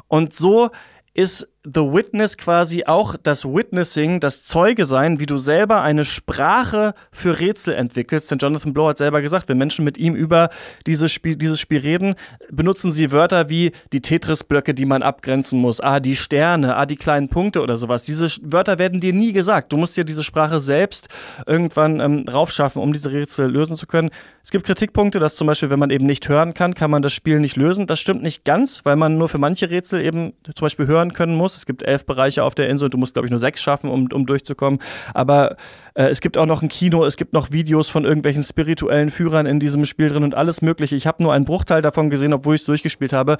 [0.08, 0.70] Und so
[1.14, 6.92] ist The Witness quasi auch das Witnessing, das Zeuge sein, wie du selber eine Sprache
[7.10, 8.30] für Rätsel entwickelst.
[8.30, 10.50] Denn Jonathan Blow hat selber gesagt, wenn Menschen mit ihm über
[10.86, 12.16] dieses Spiel, dieses Spiel reden,
[12.50, 16.96] benutzen sie Wörter wie die Tetris-Blöcke, die man abgrenzen muss, ah, die Sterne, ah, die
[16.96, 18.04] kleinen Punkte oder sowas.
[18.04, 19.72] Diese Wörter werden dir nie gesagt.
[19.72, 21.08] Du musst dir diese Sprache selbst
[21.46, 24.10] irgendwann ähm, raufschaffen, um diese Rätsel lösen zu können.
[24.42, 27.14] Es gibt Kritikpunkte, dass zum Beispiel, wenn man eben nicht hören kann, kann man das
[27.14, 27.86] Spiel nicht lösen.
[27.86, 31.34] Das stimmt nicht ganz, weil man nur für manche Rätsel eben zum Beispiel hören können
[31.34, 31.53] muss.
[31.56, 33.90] Es gibt elf Bereiche auf der Insel und du musst, glaube ich, nur sechs schaffen,
[33.90, 34.80] um, um durchzukommen.
[35.12, 35.56] Aber
[35.94, 39.46] äh, es gibt auch noch ein Kino, es gibt noch Videos von irgendwelchen spirituellen Führern
[39.46, 40.96] in diesem Spiel drin und alles Mögliche.
[40.96, 43.36] Ich habe nur einen Bruchteil davon gesehen, obwohl ich es durchgespielt habe.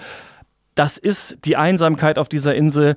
[0.74, 2.96] Das ist die Einsamkeit auf dieser Insel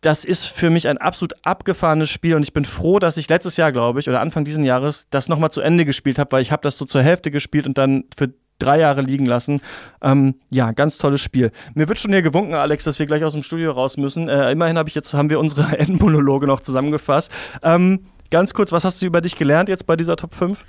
[0.00, 3.56] das ist für mich ein absolut abgefahrenes Spiel und ich bin froh, dass ich letztes
[3.56, 6.52] Jahr, glaube ich, oder Anfang dieses Jahres das nochmal zu Ende gespielt habe, weil ich
[6.52, 9.60] habe das so zur Hälfte gespielt und dann für drei Jahre liegen lassen.
[10.02, 11.50] Ähm, ja, ganz tolles Spiel.
[11.74, 14.28] Mir wird schon hier gewunken, Alex, dass wir gleich aus dem Studio raus müssen.
[14.28, 17.30] Äh, immerhin habe ich jetzt haben wir unsere Endmonologe noch zusammengefasst.
[17.62, 20.64] Ähm, ganz kurz, was hast du über dich gelernt jetzt bei dieser Top 5?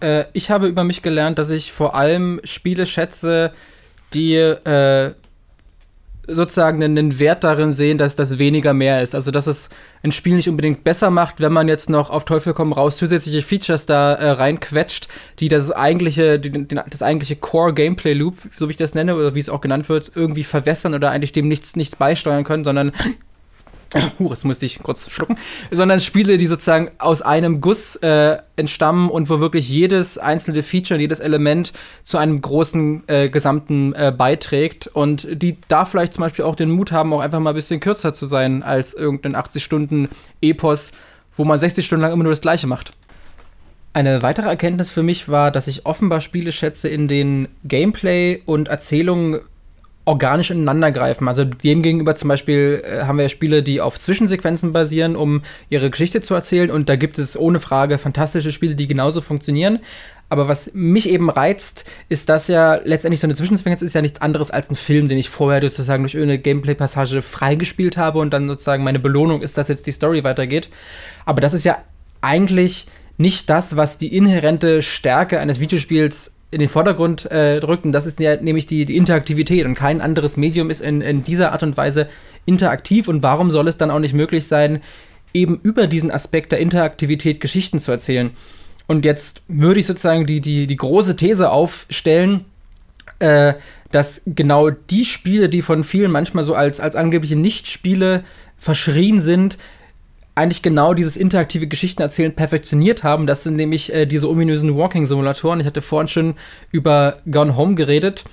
[0.00, 3.52] Äh, ich habe über mich gelernt, dass ich vor allem Spiele schätze,
[4.12, 5.14] die äh,
[6.26, 9.14] sozusagen einen Wert darin sehen, dass das weniger mehr ist.
[9.14, 9.70] Also, dass es
[10.02, 13.42] ein Spiel nicht unbedingt besser macht, wenn man jetzt noch auf Teufel komm raus zusätzliche
[13.42, 15.08] Features da äh, reinquetscht,
[15.40, 19.48] die das eigentliche, die, das eigentliche Core-Gameplay-Loop, so wie ich das nenne, oder wie es
[19.48, 22.92] auch genannt wird, irgendwie verwässern oder eigentlich dem nichts, nichts beisteuern können, sondern
[24.18, 25.36] Huch, jetzt musste ich kurz schlucken,
[25.70, 31.00] sondern Spiele, die sozusagen aus einem Guss äh, entstammen und wo wirklich jedes einzelne Feature,
[31.00, 31.72] jedes Element
[32.02, 36.70] zu einem großen äh, Gesamten äh, beiträgt und die da vielleicht zum Beispiel auch den
[36.70, 40.92] Mut haben, auch einfach mal ein bisschen kürzer zu sein als irgendein 80-Stunden-Epos,
[41.36, 42.92] wo man 60 Stunden lang immer nur das Gleiche macht.
[43.92, 48.66] Eine weitere Erkenntnis für mich war, dass ich offenbar Spiele schätze, in denen Gameplay und
[48.66, 49.38] Erzählung
[50.06, 51.28] organisch ineinander greifen.
[51.28, 56.20] Also demgegenüber zum Beispiel äh, haben wir Spiele, die auf Zwischensequenzen basieren, um ihre Geschichte
[56.20, 56.70] zu erzählen.
[56.70, 59.78] Und da gibt es ohne Frage fantastische Spiele, die genauso funktionieren.
[60.28, 64.20] Aber was mich eben reizt, ist, dass ja letztendlich so eine Zwischensequenz ist ja nichts
[64.20, 68.48] anderes als ein Film, den ich vorher sozusagen durch irgendeine Gameplay-Passage freigespielt habe und dann
[68.48, 70.70] sozusagen meine Belohnung ist, dass jetzt die Story weitergeht.
[71.24, 71.78] Aber das ist ja
[72.20, 72.86] eigentlich
[73.16, 77.84] nicht das, was die inhärente Stärke eines Videospiels in den Vordergrund äh, drückt.
[77.84, 79.66] Und das ist ja nämlich die, die, Interaktivität.
[79.66, 82.08] Und kein anderes Medium ist in, in dieser Art und Weise
[82.46, 83.08] interaktiv.
[83.08, 84.80] Und warum soll es dann auch nicht möglich sein,
[85.34, 88.30] eben über diesen Aspekt der Interaktivität Geschichten zu erzählen?
[88.86, 92.44] Und jetzt würde ich sozusagen die, die, die große These aufstellen,
[93.18, 93.54] äh,
[93.90, 98.22] dass genau die Spiele, die von vielen manchmal so als, als angebliche Nicht-Spiele
[98.58, 99.58] verschrien sind,
[100.34, 103.26] eigentlich genau dieses interaktive Geschichtenerzählen perfektioniert haben.
[103.26, 105.60] Das sind nämlich äh, diese ominösen Walking-Simulatoren.
[105.60, 106.34] Ich hatte vorhin schon
[106.72, 108.24] über Gone Home geredet.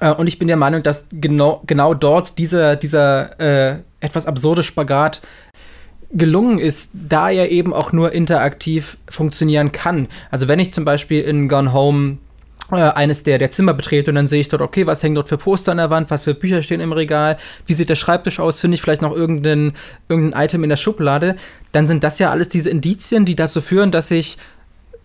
[0.00, 4.62] Äh, und ich bin der Meinung, dass genau, genau dort dieser, dieser äh, etwas absurde
[4.62, 5.20] Spagat
[6.10, 10.08] gelungen ist, da er eben auch nur interaktiv funktionieren kann.
[10.30, 12.18] Also wenn ich zum Beispiel in Gone Home
[12.70, 15.38] eines der, der Zimmer betrete und dann sehe ich dort, okay, was hängt dort für
[15.38, 18.60] Poster an der Wand, was für Bücher stehen im Regal, wie sieht der Schreibtisch aus,
[18.60, 19.72] finde ich vielleicht noch irgendein,
[20.08, 21.36] irgendein Item in der Schublade,
[21.72, 24.38] dann sind das ja alles diese Indizien, die dazu führen, dass ich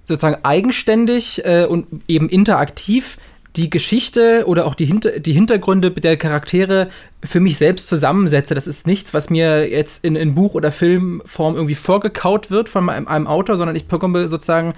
[0.05, 3.17] sozusagen eigenständig äh, und eben interaktiv
[3.55, 6.89] die Geschichte oder auch die, Hinter die Hintergründe der Charaktere
[7.23, 8.53] für mich selbst zusammensetze.
[8.53, 12.89] Das ist nichts, was mir jetzt in, in Buch- oder Filmform irgendwie vorgekaut wird von
[12.89, 14.73] einem, einem Autor, sondern ich bekomme sozusagen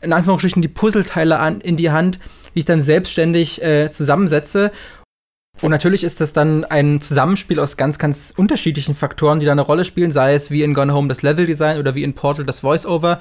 [0.00, 2.18] in Anführungsstrichen die Puzzleteile an, in die Hand,
[2.54, 4.72] die ich dann selbstständig äh, zusammensetze.
[5.60, 9.60] Und natürlich ist das dann ein Zusammenspiel aus ganz, ganz unterschiedlichen Faktoren, die da eine
[9.62, 12.62] Rolle spielen, sei es wie in Gone Home das Leveldesign oder wie in Portal das
[12.62, 13.20] Voiceover.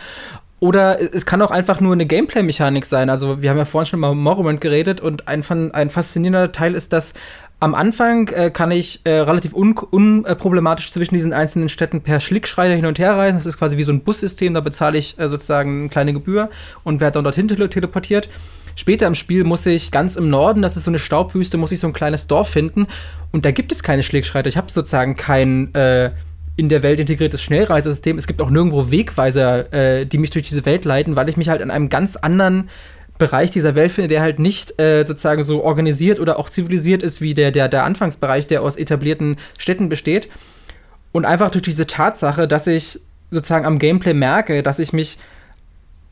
[0.62, 3.10] Oder es kann auch einfach nur eine Gameplay-Mechanik sein.
[3.10, 5.44] Also, wir haben ja vorhin schon mal Morrowind geredet und ein,
[5.74, 7.16] ein faszinierender Teil ist, dass
[7.60, 12.20] am Anfang äh, kann ich äh, relativ unproblematisch un, äh, zwischen diesen einzelnen Städten per
[12.20, 13.38] Schlickschreiter hin und her reisen.
[13.38, 16.52] Das ist quasi wie so ein Bussystem, da bezahle ich äh, sozusagen eine kleine Gebühr
[16.84, 18.30] und werde dann dorthin tele teleportiert.
[18.76, 21.80] Später im Spiel muss ich ganz im Norden, das ist so eine Staubwüste, muss ich
[21.80, 22.86] so ein kleines Dorf finden
[23.32, 24.48] und da gibt es keine Schlickschreiter.
[24.48, 26.12] Ich habe sozusagen kein äh,
[26.62, 28.20] in der Welt integriertes Schnellreisesystem.
[28.20, 31.50] Es gibt auch nirgendwo Wegweiser, äh, die mich durch diese Welt leiten, weil ich mich
[31.50, 32.70] halt in einem ganz anderen
[33.18, 37.20] Bereich dieser Welt finde, der halt nicht äh, sozusagen so organisiert oder auch zivilisiert ist
[37.20, 40.30] wie der, der, der Anfangsbereich, der aus etablierten Städten besteht.
[41.12, 43.00] Und einfach durch diese Tatsache, dass ich
[43.32, 45.18] sozusagen am Gameplay merke, dass ich mich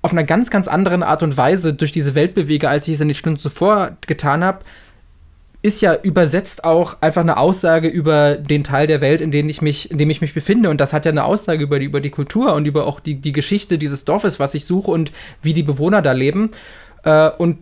[0.02, 3.02] auf einer ganz, ganz anderen Art und Weise durch diese Welt bewege, als ich es
[3.02, 4.66] in den Stunden zuvor getan habe,
[5.62, 9.62] ist ja übersetzt auch einfach eine Aussage über den Teil der Welt, in dem ich
[9.62, 10.70] mich, in dem ich mich befinde.
[10.70, 13.16] Und das hat ja eine Aussage über die, über die Kultur und über auch die,
[13.16, 15.12] die Geschichte dieses Dorfes, was ich suche und
[15.42, 16.52] wie die Bewohner da leben.
[17.04, 17.58] Äh, und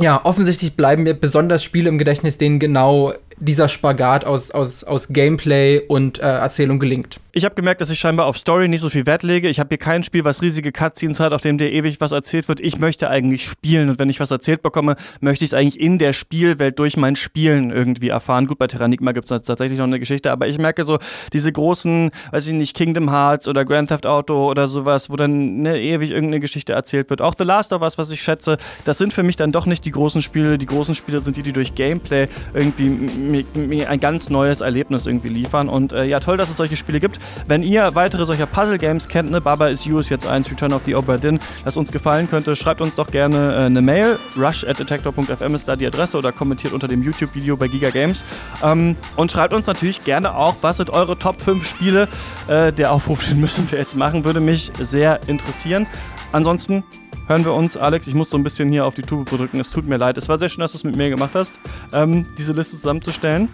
[0.00, 5.08] ja, offensichtlich bleiben mir besonders Spiele im Gedächtnis, denen genau dieser Spagat aus, aus, aus
[5.08, 7.20] Gameplay und äh, Erzählung gelingt.
[7.32, 9.50] Ich habe gemerkt, dass ich scheinbar auf Story nicht so viel Wert lege.
[9.50, 12.48] Ich habe hier kein Spiel, was riesige Cutscenes hat, auf dem dir ewig was erzählt
[12.48, 12.60] wird.
[12.60, 15.98] Ich möchte eigentlich spielen und wenn ich was erzählt bekomme, möchte ich es eigentlich in
[15.98, 18.46] der Spielwelt durch mein Spielen irgendwie erfahren.
[18.46, 20.98] Gut, bei Terranigma gibt es tatsächlich noch eine Geschichte, aber ich merke so,
[21.34, 25.60] diese großen, weiß ich nicht, Kingdom Hearts oder Grand Theft Auto oder sowas, wo dann
[25.60, 27.20] ne, ewig irgendeine Geschichte erzählt wird.
[27.20, 28.56] Auch The Last of Us, was ich schätze,
[28.86, 30.56] das sind für mich dann doch nicht die großen Spiele.
[30.56, 32.88] Die großen Spiele sind die, die durch Gameplay irgendwie
[33.30, 35.68] mir, mir ein ganz neues Erlebnis irgendwie liefern.
[35.68, 37.18] Und äh, ja, toll, dass es solche Spiele gibt.
[37.46, 40.82] Wenn ihr weitere solcher Puzzle-Games kennt, ne, Baba is You ist jetzt eins, Return of
[40.86, 41.16] the Obra
[41.64, 44.18] das uns gefallen könnte, schreibt uns doch gerne äh, eine Mail.
[44.36, 48.24] rush at detector.fm ist da die Adresse oder kommentiert unter dem YouTube-Video bei Giga Games.
[48.62, 52.08] Ähm, und schreibt uns natürlich gerne auch, was sind eure Top 5 Spiele.
[52.48, 55.86] Äh, der Aufruf, den müssen wir jetzt machen, würde mich sehr interessieren.
[56.32, 56.84] Ansonsten
[57.26, 57.76] hören wir uns.
[57.76, 59.60] Alex, ich muss so ein bisschen hier auf die Tube drücken.
[59.60, 60.18] Es tut mir leid.
[60.18, 61.58] Es war sehr schön, dass du es mit mir gemacht hast,
[61.92, 63.48] ähm, diese Liste zusammenzustellen.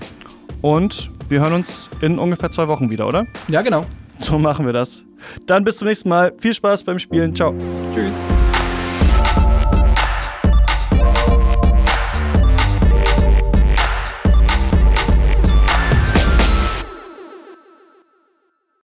[0.61, 3.27] Und wir hören uns in ungefähr zwei Wochen wieder, oder?
[3.49, 3.85] Ja, genau.
[4.19, 5.05] So machen wir das.
[5.47, 6.32] Dann bis zum nächsten Mal.
[6.39, 7.35] Viel Spaß beim Spielen.
[7.35, 7.55] Ciao.
[7.94, 8.23] Tschüss.